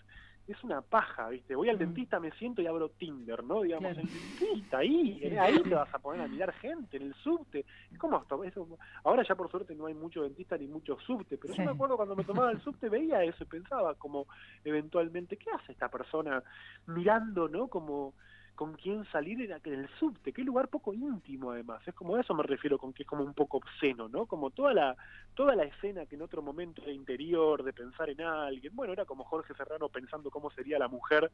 es 0.47 0.65
una 0.65 0.81
paja, 0.81 1.29
¿viste? 1.29 1.55
Voy 1.55 1.69
al 1.69 1.77
Mm. 1.77 1.81
dentista, 1.81 2.19
me 2.19 2.31
siento 2.33 2.63
y 2.63 2.67
abro 2.67 2.89
Tinder, 2.93 3.45
¿no? 3.45 3.61
Digamos, 3.61 3.93
Claro. 3.93 4.09
el 4.09 4.11
dentista 4.15 4.79
ahí, 4.79 5.21
ahí 5.61 5.63
te 5.63 5.75
vas 5.75 5.93
a 5.95 5.99
poner 5.99 6.23
a 6.23 6.29
mirar 6.29 6.55
gente 6.55 6.97
en 6.97 7.03
el 7.03 7.15
subte. 7.17 7.67
Es 7.93 7.99
como 7.99 8.17
hasta 8.17 8.35
eso, 8.47 8.67
ahora 9.05 9.23
ya 9.29 9.35
por 9.35 9.51
suerte 9.51 9.75
no 9.75 9.85
hay 9.87 9.95
mucho 9.95 10.23
dentista 10.23 10.57
ni 10.57 10.67
mucho 10.67 10.97
subte, 11.01 11.37
pero 11.37 11.53
Sí. 11.53 11.59
yo 11.61 11.67
me 11.67 11.73
acuerdo 11.73 11.97
cuando 11.99 12.17
me 12.17 12.25
tomaba 12.25 12.51
el 12.51 12.63
subte 12.63 12.89
veía 12.89 13.23
eso 13.25 13.45
y 13.45 13.47
pensaba 13.47 13.95
como 13.97 14.27
eventualmente, 14.65 15.37
¿qué 15.37 15.51
hace 15.51 15.73
esta 15.73 15.91
persona 15.91 16.43
mirando, 16.87 17.47
¿no? 17.49 17.69
Como 17.69 18.15
con 18.59 18.75
quién 18.75 19.05
salir 19.13 19.41
en 19.41 19.73
el 19.73 19.89
subte, 20.01 20.33
qué 20.33 20.43
lugar 20.43 20.67
poco 20.67 20.93
íntimo 20.93 21.53
además, 21.53 21.81
es 21.87 21.95
como 21.95 22.17
a 22.17 22.21
eso 22.21 22.35
me 22.35 22.43
refiero 22.43 22.77
con 22.77 22.93
que 22.93 23.05
es 23.05 23.09
como 23.09 23.23
un 23.23 23.33
poco 23.33 23.59
obsceno, 23.59 24.09
¿no? 24.09 24.27
Como 24.27 24.51
toda 24.51 24.75
la 24.75 24.97
toda 25.35 25.55
la 25.55 25.63
escena 25.63 26.07
que 26.07 26.17
en 26.17 26.23
otro 26.23 26.43
momento 26.43 26.83
de 26.83 26.93
interior, 26.93 27.63
de 27.63 27.73
pensar 27.73 28.11
en 28.11 28.21
alguien, 28.21 28.75
bueno, 28.75 28.93
era 28.93 29.05
como 29.05 29.23
Jorge 29.23 29.55
Serrano 29.55 29.89
pensando 29.89 30.29
cómo 30.33 30.51
sería 30.51 30.77
la 30.77 30.89
mujer, 30.89 31.31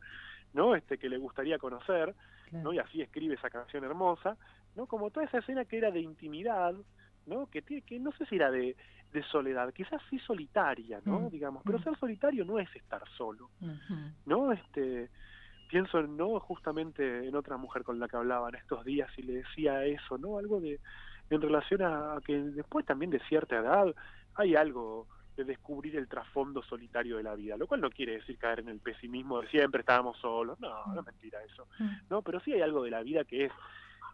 ¿no? 0.53 0.75
Este 0.77 0.99
que 0.99 1.09
le 1.09 1.17
gustaría 1.17 1.57
conocer. 1.59 2.15
¿no? 2.53 2.73
Y 2.75 2.79
así 2.79 3.01
escribe 3.01 3.35
esa 3.37 3.49
canción 3.49 3.83
hermosa, 3.85 4.37
¿no? 4.77 4.87
Como 4.87 5.11
toda 5.11 5.25
esa 5.25 5.39
escena 5.39 5.65
que 5.65 5.79
era 5.79 5.91
de 5.91 6.01
intimidad, 6.01 6.75
¿no? 7.27 7.47
Que 7.47 7.63
tiene 7.63 7.81
que 7.83 7.99
no 7.99 8.13
sé 8.13 8.27
si 8.27 8.37
era 8.37 8.51
de, 8.51 8.77
de 9.13 9.23
soledad, 9.25 9.73
quizás 9.73 10.01
sí 10.11 10.19
solitaria, 10.21 11.01
¿no? 11.07 11.21
Mm. 11.21 11.31
Digamos, 11.31 11.63
pero 11.65 11.79
Mm. 11.79 11.83
ser 11.85 11.99
solitario 11.99 12.45
no 12.45 12.59
es 12.59 12.69
estar 12.77 13.03
solo, 13.17 13.49
Mm. 13.61 14.09
¿no? 14.27 14.53
Este 14.53 15.09
pienso 15.75 16.01
no 16.05 16.39
justamente 16.39 17.27
en 17.27 17.35
otra 17.35 17.57
mujer 17.57 17.83
con 17.83 17.99
la 17.99 18.07
que 18.07 18.17
hablaba 18.17 18.49
en 18.49 18.55
estos 18.55 18.85
días 18.85 19.11
y 19.17 19.23
le 19.23 19.39
decía 19.39 19.85
eso, 19.85 20.17
¿no? 20.19 20.39
Algo 20.39 20.61
de 20.61 20.79
en 21.31 21.41
relación 21.43 21.83
a, 21.83 22.21
que 22.25 22.39
después 22.39 22.87
también 22.87 23.11
de 23.11 23.19
cierta 23.29 23.57
edad 23.59 23.93
hay 24.37 24.55
algo 24.55 25.09
de 25.37 25.43
descubrir 25.43 25.97
el 25.97 26.07
trasfondo 26.07 26.63
solitario 26.63 27.17
de 27.17 27.25
la 27.25 27.35
vida, 27.35 27.57
lo 27.57 27.67
cual 27.67 27.81
no 27.81 27.91
quiere 27.91 28.13
decir 28.19 28.39
caer 28.39 28.61
en 28.61 28.69
el 28.69 28.79
pesimismo 28.79 29.41
de 29.41 29.49
siempre 29.49 29.81
estábamos 29.81 30.17
solos, 30.19 30.61
no, 30.61 30.87
no 30.95 31.01
es 31.01 31.07
mentira 31.07 31.43
eso, 31.43 31.67
Mm. 31.81 31.89
¿no? 32.09 32.23
Pero 32.23 32.39
sí 32.39 32.53
hay 32.53 32.63
algo 32.63 32.85
de 32.85 32.93
la 32.93 33.03
vida 33.03 33.25
que 33.25 33.47
es 33.47 33.53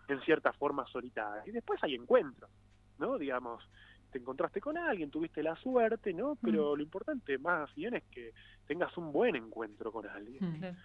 en 0.09 0.19
cierta 0.23 0.55
forma 0.55 0.87
solitaria. 0.87 1.43
Y 1.47 1.51
después 1.51 1.79
hay 1.85 1.95
encuentros, 1.95 2.51
¿no? 2.99 3.19
Digamos, 3.19 3.63
te 4.11 4.19
encontraste 4.19 4.63
con 4.63 4.79
alguien, 4.79 5.11
tuviste 5.11 5.43
la 5.43 5.57
suerte, 5.57 6.15
¿no? 6.15 6.39
Pero 6.41 6.75
lo 6.75 6.83
importante 6.83 7.37
más 7.37 7.75
bien 7.75 7.97
es 7.97 8.05
que 8.05 8.33
tengas 8.67 8.97
un 8.97 9.13
buen 9.13 9.37
encuentro 9.37 9.93
con 9.93 10.09
alguien, 10.09 10.41
Mm. 10.41 10.77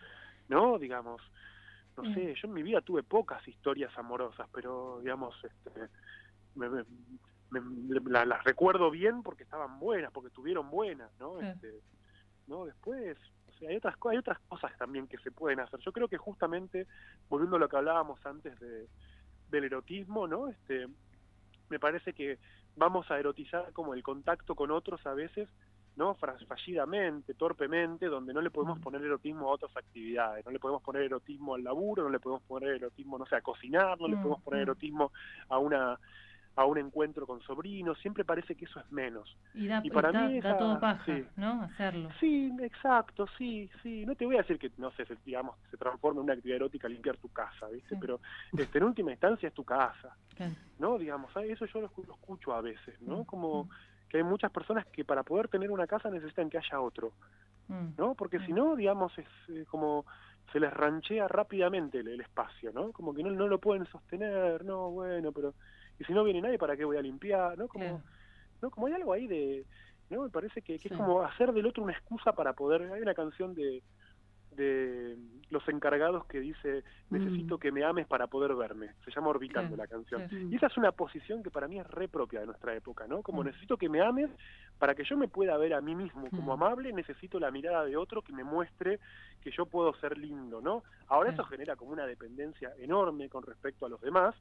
¿No? 0.48 0.78
Digamos, 0.80 1.22
no 1.98 2.04
Mm. 2.04 2.14
sé, 2.14 2.36
yo 2.36 2.48
en 2.48 2.54
mi 2.54 2.64
vida 2.64 2.82
tuve 2.82 3.04
pocas 3.04 3.46
historias 3.48 3.96
amorosas, 3.98 4.48
pero 4.52 5.00
digamos, 5.02 5.36
este, 5.44 5.90
me- 6.56 6.70
me- 6.70 6.86
me- 7.52 8.12
la- 8.12 8.26
las 8.26 8.44
recuerdo 8.44 8.92
bien 8.92 9.24
porque 9.24 9.44
estaban 9.44 9.80
buenas, 9.80 10.12
porque 10.12 10.28
estuvieron 10.28 10.70
buenas, 10.70 11.12
¿no? 11.20 11.40
Este, 11.40 11.82
no, 12.48 12.66
después, 12.66 13.18
o 13.48 13.52
sea, 13.54 13.70
hay 13.70 13.78
otras 13.78 13.96
hay 14.10 14.18
otras 14.18 14.40
cosas 14.48 14.76
también 14.78 15.08
que 15.08 15.18
se 15.20 15.32
pueden 15.32 15.60
hacer. 15.60 15.80
Yo 15.80 15.92
creo 15.92 16.08
que 16.08 16.18
justamente 16.18 16.88
volviendo 17.30 17.56
a 17.56 17.60
lo 17.60 17.70
que 17.70 17.78
hablábamos 17.78 18.24
antes 18.26 18.60
de 18.60 18.88
del 19.48 19.64
erotismo, 19.66 20.28
¿no? 20.28 20.50
Este, 20.50 20.88
me 21.70 21.80
parece 21.80 22.14
que 22.14 22.40
vamos 22.76 23.10
a 23.12 23.20
erotizar 23.20 23.72
como 23.74 23.94
el 23.94 24.02
contacto 24.04 24.56
con 24.56 24.72
otros 24.72 25.06
a 25.06 25.14
veces, 25.14 25.48
¿no? 25.96 26.16
Fallidamente, 26.16 27.34
torpemente, 27.34 28.08
donde 28.08 28.34
no 28.34 28.42
le 28.42 28.50
podemos 28.52 28.80
poner 28.80 29.02
erotismo 29.04 29.50
a 29.50 29.54
otras 29.54 29.76
actividades, 29.78 30.46
no 30.46 30.52
le 30.52 30.60
podemos 30.60 30.82
poner 30.84 31.04
erotismo 31.04 31.56
al 31.56 31.64
laburo, 31.64 32.04
no 32.04 32.10
le 32.10 32.20
podemos 32.20 32.44
poner 32.44 32.70
erotismo, 32.76 33.18
no 33.18 33.26
sé, 33.26 33.36
a 33.36 33.42
cocinar, 33.42 34.00
no 34.00 34.08
le 34.08 34.16
podemos 34.18 34.42
poner 34.44 34.62
erotismo 34.62 35.12
a 35.50 35.58
una 35.58 36.00
a 36.58 36.64
un 36.64 36.78
encuentro 36.78 37.28
con 37.28 37.42
sobrinos, 37.42 38.00
siempre 38.00 38.24
parece 38.24 38.56
que 38.56 38.64
eso 38.64 38.80
es 38.80 38.90
menos. 38.90 39.36
Y 39.54 39.68
da, 39.68 39.82
Y 39.84 39.90
para 39.90 40.14
da- 40.14 40.22
mí 40.26 40.40
da 40.40 40.58
todo 40.58 40.80
paja, 40.80 41.04
sí. 41.06 41.26
¿no? 41.36 41.64
Hacerlo. 41.64 42.08
Sí, 42.22 42.50
exacto, 42.62 43.28
sí, 43.38 43.70
sí. 43.84 44.06
No 44.06 44.16
te 44.16 44.26
voy 44.26 44.36
a 44.36 44.38
decir 44.38 44.58
que, 44.58 44.72
no 44.78 44.90
sé, 44.92 45.06
se- 45.06 45.18
digamos, 45.26 45.58
se 45.70 45.76
transforme 45.76 46.20
en 46.20 46.24
una 46.24 46.34
actividad 46.34 46.56
erótica 46.56 46.88
limpiar 46.88 47.18
tu 47.18 47.28
casa, 47.28 47.68
¿viste? 47.68 47.90
Sí. 47.96 47.98
Pero 48.00 48.22
este, 48.58 48.78
en 48.78 48.86
última 48.86 49.12
instancia 49.12 49.50
es 49.50 49.54
tu 49.54 49.66
casa, 49.66 50.16
Claro. 50.34 50.54
¿no? 50.80 50.98
Digamos, 50.98 51.30
¿sabes? 51.34 51.50
eso 51.52 51.66
yo 51.66 51.82
lo, 51.82 51.90
escu- 51.90 52.06
lo 52.08 52.14
escucho 52.14 52.54
a 52.54 52.62
veces, 52.62 53.02
¿no? 53.02 53.26
Como 53.26 53.70
hay 54.18 54.24
muchas 54.24 54.52
personas 54.52 54.86
que 54.88 55.04
para 55.06 55.24
poder 55.24 55.48
tener 55.48 55.72
una 55.72 55.88
casa 55.88 56.10
necesitan 56.10 56.50
que 56.50 56.58
haya 56.58 56.80
otro, 56.82 57.12
Mm. 57.68 57.96
¿no? 57.98 58.14
Porque 58.14 58.40
si 58.42 58.54
no, 58.54 58.76
digamos, 58.76 59.18
es 59.18 59.26
eh, 59.50 59.66
como 59.72 60.06
se 60.54 60.60
les 60.60 60.72
ranchea 60.72 61.28
rápidamente 61.28 61.98
el, 62.00 62.08
el 62.10 62.22
espacio, 62.22 62.72
¿no? 62.72 62.92
Como 62.92 63.12
que 63.12 63.24
no, 63.24 63.32
no 63.32 63.48
lo 63.48 63.58
pueden 63.60 63.88
sostener, 63.88 64.64
no, 64.64 64.92
bueno, 64.92 65.32
pero... 65.32 65.56
Y 66.00 66.04
si 66.04 66.14
no 66.14 66.24
viene 66.24 66.42
nadie, 66.42 66.60
¿para 66.60 66.78
qué 66.78 66.86
voy 66.86 66.98
a 66.98 67.02
limpiar? 67.02 67.58
¿No? 67.58 67.68
Como. 67.68 68.04
¿no? 68.62 68.70
Como 68.70 68.86
hay 68.86 68.94
algo 68.94 69.14
ahí 69.14 69.26
de, 69.26 69.66
¿no? 70.12 70.22
Me 70.22 70.30
parece 70.30 70.62
que, 70.62 70.78
que 70.78 70.90
Sí. 70.90 70.94
es 70.94 70.98
como 71.00 71.24
hacer 71.24 71.52
del 71.54 71.66
otro 71.66 71.82
una 71.84 71.94
excusa 71.94 72.34
para 72.34 72.54
poder, 72.54 72.84
hay 72.94 73.02
una 73.02 73.16
canción 73.16 73.56
de, 73.56 73.82
de 74.56 75.18
los 75.50 75.68
encargados 75.70 76.26
que 76.28 76.40
dice, 76.40 76.84
necesito 77.10 77.56
Mm. 77.56 77.60
que 77.60 77.72
me 77.72 77.84
ames 77.84 78.08
para 78.08 78.28
poder 78.28 78.56
verme, 78.56 78.94
se 79.04 79.12
llama 79.12 79.30
Orbitando 79.30 79.76
Claro, 79.76 79.84
la 79.84 79.88
canción. 79.88 80.28
claro. 80.28 80.48
Y 80.50 80.56
esa 80.56 80.68
es 80.68 80.78
una 80.78 80.92
posición 80.92 81.44
que 81.44 81.52
para 81.52 81.68
mí 81.68 81.80
es 81.80 81.88
re 81.88 82.08
propia 82.08 82.40
de 82.40 82.48
nuestra 82.48 82.74
época, 82.76 83.08
¿no? 83.08 83.22
Como 83.22 83.44
Mm. 83.44 83.48
necesito 83.48 83.78
que 83.78 83.90
me 83.90 84.02
ames 84.02 84.30
para 84.78 84.96
que 84.96 85.04
yo 85.04 85.16
me 85.18 85.28
pueda 85.28 85.58
ver 85.58 85.74
a 85.74 85.82
mí 85.82 85.96
mismo 85.96 86.30
como 86.32 86.52
Mm. 86.52 86.62
amable, 86.64 86.94
necesito 86.94 87.40
la 87.40 87.52
mirada 87.52 87.86
de 87.86 87.96
otro 87.98 88.22
que 88.22 88.34
me 88.34 88.44
muestre 88.44 89.00
que 89.42 89.52
yo 89.52 89.66
puedo 89.68 89.94
ser 89.96 90.18
lindo, 90.18 90.62
¿no? 90.62 90.84
Ahora 91.08 91.30
Claro. 91.32 91.44
eso 91.44 91.50
genera 91.50 91.76
como 91.76 91.92
una 91.92 92.06
dependencia 92.08 92.74
enorme 92.78 93.30
con 93.30 93.44
respecto 93.44 93.86
a 93.86 93.90
los 93.90 94.02
demás 94.02 94.36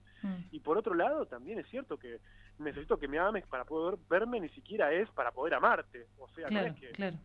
y 0.51 0.61
por 0.61 0.79
otro 0.79 0.95
lado, 0.95 1.27
también 1.27 1.59
es 1.59 1.69
cierto 1.69 1.99
que 1.99 2.21
necesito 2.59 2.99
que 2.99 3.09
me 3.09 3.19
ames 3.19 3.47
para 3.47 3.65
poder 3.65 3.99
verme, 4.09 4.41
ni 4.41 4.49
siquiera 4.51 4.93
es 4.93 5.09
para 5.11 5.31
poder 5.33 5.55
amarte. 5.55 6.07
O 6.19 6.29
sea, 6.29 6.49
Claro, 6.49 6.69
no 6.69 6.75
es 6.75 6.81
que 6.81 6.89
claro. 6.91 7.17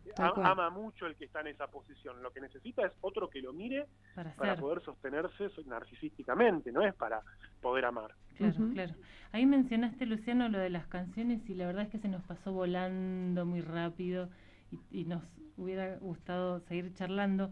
Ama 0.44 0.70
mucho 0.70 1.06
el 1.06 1.14
que 1.16 1.24
está 1.26 1.40
en 1.40 1.48
esa 1.48 1.66
posición. 1.68 2.22
Lo 2.22 2.32
que 2.32 2.40
necesita 2.40 2.84
es 2.86 2.92
otro 3.00 3.28
que 3.30 3.40
lo 3.40 3.52
mire 3.52 3.86
Para 4.14 4.56
poder 4.56 4.82
sostenerse 4.82 5.48
so- 5.50 5.62
narcisísticamente, 5.66 6.72
no 6.72 6.82
es 6.82 6.94
para 6.94 7.20
poder 7.60 7.84
amar. 7.84 8.12
Claro, 8.36 8.54
claro. 8.72 8.94
Ahí 9.32 9.46
mencionaste, 9.46 10.06
Luciano, 10.06 10.48
lo 10.48 10.58
de 10.58 10.70
las 10.70 10.86
canciones 10.86 11.48
y 11.48 11.54
la 11.54 11.66
verdad 11.66 11.82
es 11.84 11.90
que 11.90 11.98
se 11.98 12.08
nos 12.08 12.22
pasó 12.24 12.52
volando 12.52 13.44
muy 13.44 13.60
rápido 13.60 14.28
y, 14.72 15.00
y 15.02 15.04
nos 15.04 15.22
hubiera 15.56 15.96
gustado 15.98 16.60
seguir 16.60 16.92
charlando. 16.94 17.50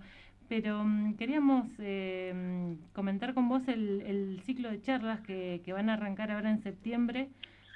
Pero 0.48 0.82
mm, 0.82 1.16
queríamos 1.16 1.66
eh, 1.78 2.32
mm, 2.34 2.94
comentar 2.94 3.34
con 3.34 3.48
vos 3.50 3.68
el, 3.68 4.00
el 4.00 4.40
ciclo 4.44 4.70
de 4.70 4.80
charlas 4.80 5.20
que, 5.20 5.60
que 5.64 5.72
van 5.74 5.90
a 5.90 5.94
arrancar 5.94 6.30
ahora 6.30 6.50
en 6.50 6.62
septiembre 6.62 7.28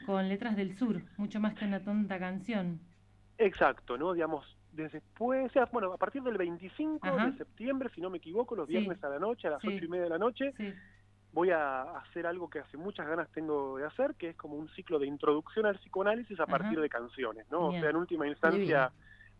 con 0.04 0.28
Letras 0.28 0.56
del 0.56 0.76
Sur, 0.76 1.00
mucho 1.16 1.40
más 1.40 1.54
que 1.54 1.64
una 1.64 1.80
tonta 1.80 2.18
canción. 2.18 2.80
Exacto, 3.38 3.96
¿no? 3.98 4.12
Digamos, 4.12 4.44
desde 4.72 5.00
después, 5.00 5.46
o 5.46 5.52
sea, 5.52 5.68
bueno, 5.72 5.92
a 5.92 5.96
partir 5.98 6.22
del 6.22 6.36
25 6.38 7.06
Ajá. 7.08 7.26
de 7.26 7.36
septiembre, 7.36 7.90
si 7.94 8.00
no 8.00 8.10
me 8.10 8.18
equivoco, 8.18 8.54
los 8.54 8.66
Sí. 8.66 8.72
viernes 8.74 9.02
a 9.04 9.08
la 9.08 9.18
noche, 9.18 9.48
a 9.48 9.52
las 9.52 9.62
Sí. 9.62 9.68
ocho 9.68 9.84
y 9.84 9.88
media 9.88 10.04
de 10.04 10.10
la 10.10 10.18
noche, 10.18 10.52
Sí, 10.56 10.74
voy 11.32 11.50
a 11.50 11.82
hacer 11.98 12.26
algo 12.26 12.48
que 12.48 12.60
hace 12.60 12.76
muchas 12.76 13.06
ganas 13.06 13.30
tengo 13.32 13.78
de 13.78 13.86
hacer, 13.86 14.14
que 14.16 14.30
es 14.30 14.36
como 14.36 14.56
un 14.56 14.68
ciclo 14.70 14.98
de 14.98 15.06
introducción 15.06 15.66
al 15.66 15.78
psicoanálisis 15.78 16.38
a 16.40 16.44
Ajá. 16.44 16.58
partir 16.58 16.80
de 16.80 16.88
canciones, 16.88 17.46
¿no? 17.50 17.68
Bien. 17.68 17.78
O 17.78 17.80
sea, 17.80 17.90
en 17.90 17.96
última 17.96 18.26
instancia, 18.28 18.92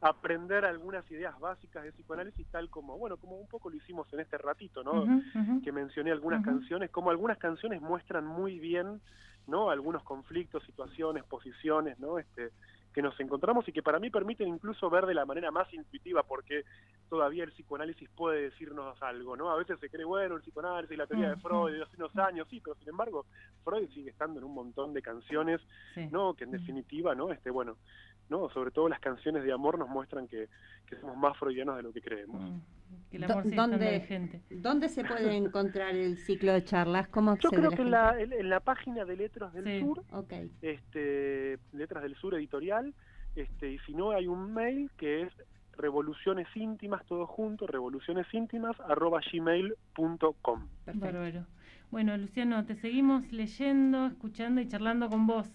aprender 0.03 0.65
algunas 0.65 1.09
ideas 1.11 1.39
básicas 1.39 1.85
de 1.85 1.93
psicoanálisis, 1.93 2.47
tal 2.49 2.69
como, 2.69 2.99
bueno, 2.99 3.17
como 3.17 3.37
un 3.37 3.47
poco 3.47 3.71
lo 3.71 3.77
hicimos 3.77 4.13
en 4.13 4.21
este 4.21 4.37
ratito, 4.37 4.83
¿no? 4.83 5.07
Que 5.63 5.71
mencioné 5.73 6.11
algunas 6.11 6.45
canciones, 6.45 6.91
como 6.91 7.11
algunas 7.11 7.39
canciones 7.39 7.81
muestran 7.81 8.27
muy 8.27 8.59
bien, 8.59 9.01
¿no? 9.47 9.71
Algunos 9.71 10.03
conflictos, 10.03 10.65
situaciones, 10.65 11.23
posiciones, 11.25 11.99
¿no? 12.01 12.19
Este, 12.19 12.51
que 12.93 13.01
nos 13.01 13.19
encontramos 13.21 13.67
y 13.69 13.73
que 13.73 13.83
para 13.83 13.99
mí 13.99 14.11
permiten 14.11 14.49
incluso 14.49 14.91
ver 14.91 15.07
de 15.07 15.15
la 15.15 15.25
manera 15.25 15.51
más 15.51 15.73
intuitiva 15.73 16.23
porque 16.25 16.65
todavía 17.09 17.45
el 17.45 17.53
psicoanálisis 17.53 18.09
puede 18.11 18.43
decirnos 18.51 19.01
algo, 19.03 19.35
¿no? 19.37 19.51
A 19.51 19.57
veces 19.57 19.79
se 19.81 19.89
cree, 19.89 20.05
bueno, 20.05 20.35
el 20.35 20.43
psicoanálisis, 20.43 20.99
la 20.99 21.07
teoría 21.07 21.31
de 21.31 21.37
Freud 21.37 21.73
de 21.73 21.83
hace 21.85 21.97
unos 21.97 22.15
años, 22.19 22.47
sí, 22.51 22.61
pero 22.63 22.77
sin 22.77 22.89
embargo, 22.91 23.25
Freud 23.65 23.89
sigue 23.95 24.11
estando 24.11 24.41
en 24.41 24.45
un 24.45 24.53
montón 24.55 24.93
de 24.93 25.01
canciones, 25.01 25.61
Sí. 25.95 26.09
¿no? 26.11 26.35
Que 26.35 26.45
en 26.45 26.51
definitiva, 26.51 27.15
¿no? 27.15 27.33
Este, 27.33 27.51
bueno, 27.51 27.77
¿no? 28.33 28.49
Sobre 28.51 28.73
todo 28.73 28.89
las 28.89 28.99
canciones 28.99 29.45
de 29.45 29.53
amor 29.53 29.79
nos 29.79 29.89
muestran 29.89 30.27
que, 30.27 30.49
que 30.87 30.97
somos 30.97 31.17
más 31.17 31.37
freudianos 31.39 31.77
de 31.77 31.83
lo 31.85 31.93
que 31.93 32.01
creemos. 32.01 32.41
Mm, 32.43 32.59
Que 33.11 33.17
el 33.19 33.25
amor 33.25 33.45
¿dónde- 33.55 33.99
vigente. 34.01 34.41
¿Dónde 34.51 34.89
se 34.89 35.05
puede 35.05 35.37
encontrar 35.37 35.95
el 35.95 36.19
ciclo 36.19 36.53
de 36.53 36.65
charlas? 36.65 37.07
¿Cómo 37.09 37.37
Yo 37.39 37.51
creo 37.51 37.63
la 37.63 37.69
que 37.69 37.75
en 37.75 37.77
gente? 37.77 37.91
la, 37.91 38.21
en, 38.21 38.49
la 38.49 38.59
página 38.61 39.05
de 39.05 39.17
Letras 39.17 39.53
del 39.53 39.65
Sí. 39.65 39.81
Sur, 39.81 40.03
Ok, 40.13 40.33
este, 40.63 41.59
Letras 41.73 42.03
del 42.03 42.17
Sur 42.17 42.35
Editorial, 42.35 42.93
este, 43.37 43.73
y 43.73 43.79
si 43.81 43.95
no 43.95 44.11
hay 44.11 44.27
un 44.27 44.53
mail 44.53 44.91
que 44.97 45.23
es 45.23 45.33
revoluciones 45.77 46.47
íntimas, 46.55 47.05
todo 47.07 47.27
junto, 47.27 47.67
revoluciones 47.67 48.27
íntimas, 48.35 48.79
arroba 48.81 49.21
gmail.com. 49.33 50.69
Bueno, 51.91 52.17
Luciano, 52.17 52.65
te 52.65 52.75
seguimos 52.77 53.31
leyendo, 53.33 54.07
escuchando 54.07 54.61
y 54.61 54.69
charlando 54.69 55.09
con 55.09 55.27
vos. 55.27 55.51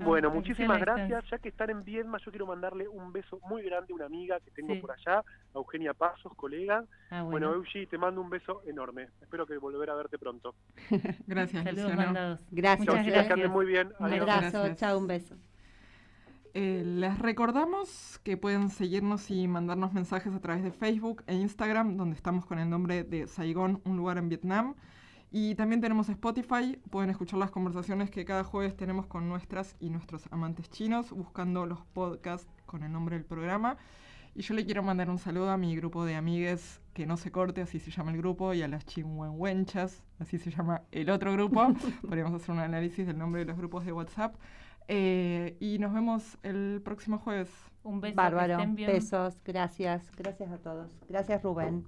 Ah, 0.00 0.04
Bueno, 0.04 0.30
muchísimas 0.30 0.80
gracias. 0.80 1.24
Ya 1.30 1.38
que 1.38 1.48
están 1.50 1.70
en 1.70 1.84
Viedma, 1.84 2.18
yo 2.24 2.30
quiero 2.30 2.46
mandarle 2.46 2.88
un 2.88 3.12
beso 3.12 3.38
muy 3.48 3.62
grande 3.62 3.92
a 3.92 3.96
una 3.96 4.06
amiga 4.06 4.40
que 4.40 4.50
tengo 4.50 4.74
Sí. 4.74 4.80
por 4.80 4.92
allá, 4.92 5.18
a 5.20 5.24
Eugenia 5.58 5.94
Pasos, 5.94 6.32
colega. 6.34 6.84
Ah, 7.10 7.22
Bueno, 7.22 7.48
bueno. 7.48 7.54
Eugi, 7.54 7.86
te 7.86 7.98
mando 7.98 8.20
un 8.20 8.30
beso 8.30 8.62
enorme. 8.66 9.08
Espero 9.20 9.46
que 9.46 9.56
volver 9.58 9.90
a 9.90 9.94
verte 9.94 10.18
pronto. 10.18 10.54
Gracias, 11.26 11.64
Saludos 11.64 11.84
Luciano. 11.90 12.02
mandados. 12.04 12.40
Gracias, 12.50 12.86
Chau, 12.86 12.94
chicas, 12.96 13.04
que 13.04 13.10
gracias. 13.12 13.32
anden 13.36 13.50
muy 13.52 13.66
bien. 13.66 13.92
Un 13.98 14.06
abrazo, 14.12 14.58
Gracias. 14.58 14.76
chao, 14.78 14.98
un 14.98 15.06
beso. 15.06 15.36
Eh, 16.52 16.82
les 16.84 17.16
recordamos 17.20 18.18
que 18.24 18.36
pueden 18.36 18.70
seguirnos 18.70 19.30
y 19.30 19.46
mandarnos 19.46 19.92
mensajes 19.92 20.34
a 20.34 20.40
través 20.40 20.64
de 20.64 20.72
Facebook 20.72 21.22
e 21.28 21.34
Instagram, 21.36 21.96
donde 21.96 22.16
estamos 22.16 22.44
con 22.44 22.58
el 22.58 22.68
nombre 22.68 23.04
de 23.04 23.28
Saigón, 23.28 23.80
un 23.84 23.96
lugar 23.96 24.18
en 24.18 24.28
Vietnam. 24.28 24.74
Y 25.32 25.54
también 25.54 25.80
tenemos 25.80 26.08
Spotify, 26.08 26.76
pueden 26.90 27.10
escuchar 27.10 27.38
las 27.38 27.52
conversaciones 27.52 28.10
que 28.10 28.24
cada 28.24 28.42
jueves 28.42 28.76
tenemos 28.76 29.06
con 29.06 29.28
nuestras 29.28 29.76
y 29.78 29.90
nuestros 29.90 30.24
amantes 30.32 30.68
chinos, 30.70 31.12
buscando 31.12 31.66
los 31.66 31.80
podcasts 31.92 32.48
con 32.66 32.82
el 32.82 32.90
nombre 32.90 33.16
del 33.16 33.24
programa. 33.24 33.76
Y 34.34 34.42
yo 34.42 34.54
le 34.54 34.64
quiero 34.64 34.82
mandar 34.82 35.08
un 35.08 35.18
saludo 35.18 35.50
a 35.50 35.56
mi 35.56 35.76
grupo 35.76 36.04
de 36.04 36.16
amigues, 36.16 36.80
que 36.94 37.06
no 37.06 37.16
se 37.16 37.30
corte, 37.30 37.62
así 37.62 37.78
se 37.78 37.90
llama 37.90 38.10
el 38.10 38.18
grupo, 38.18 38.54
y 38.54 38.62
a 38.62 38.68
las 38.68 38.84
chinhuenhuenchas, 38.86 40.02
así 40.18 40.38
se 40.38 40.50
llama 40.50 40.82
el 40.90 41.10
otro 41.10 41.32
grupo. 41.32 41.74
Podríamos 42.02 42.34
hacer 42.34 42.52
un 42.52 42.60
análisis 42.60 43.06
del 43.06 43.18
nombre 43.18 43.40
de 43.40 43.46
los 43.46 43.56
grupos 43.56 43.84
de 43.84 43.92
WhatsApp. 43.92 44.34
Eh, 44.88 45.56
y 45.60 45.78
nos 45.78 45.92
vemos 45.92 46.38
el 46.42 46.80
próximo 46.84 47.18
jueves. 47.18 47.50
Un 47.84 48.00
beso. 48.00 48.12
que 48.12 48.16
Bárbaro, 48.16 48.54
estén 48.54 48.74
bien. 48.74 48.90
besos, 48.90 49.40
gracias, 49.44 50.10
gracias 50.16 50.50
a 50.50 50.58
todos. 50.58 50.90
Gracias, 51.08 51.42
Rubén. 51.42 51.84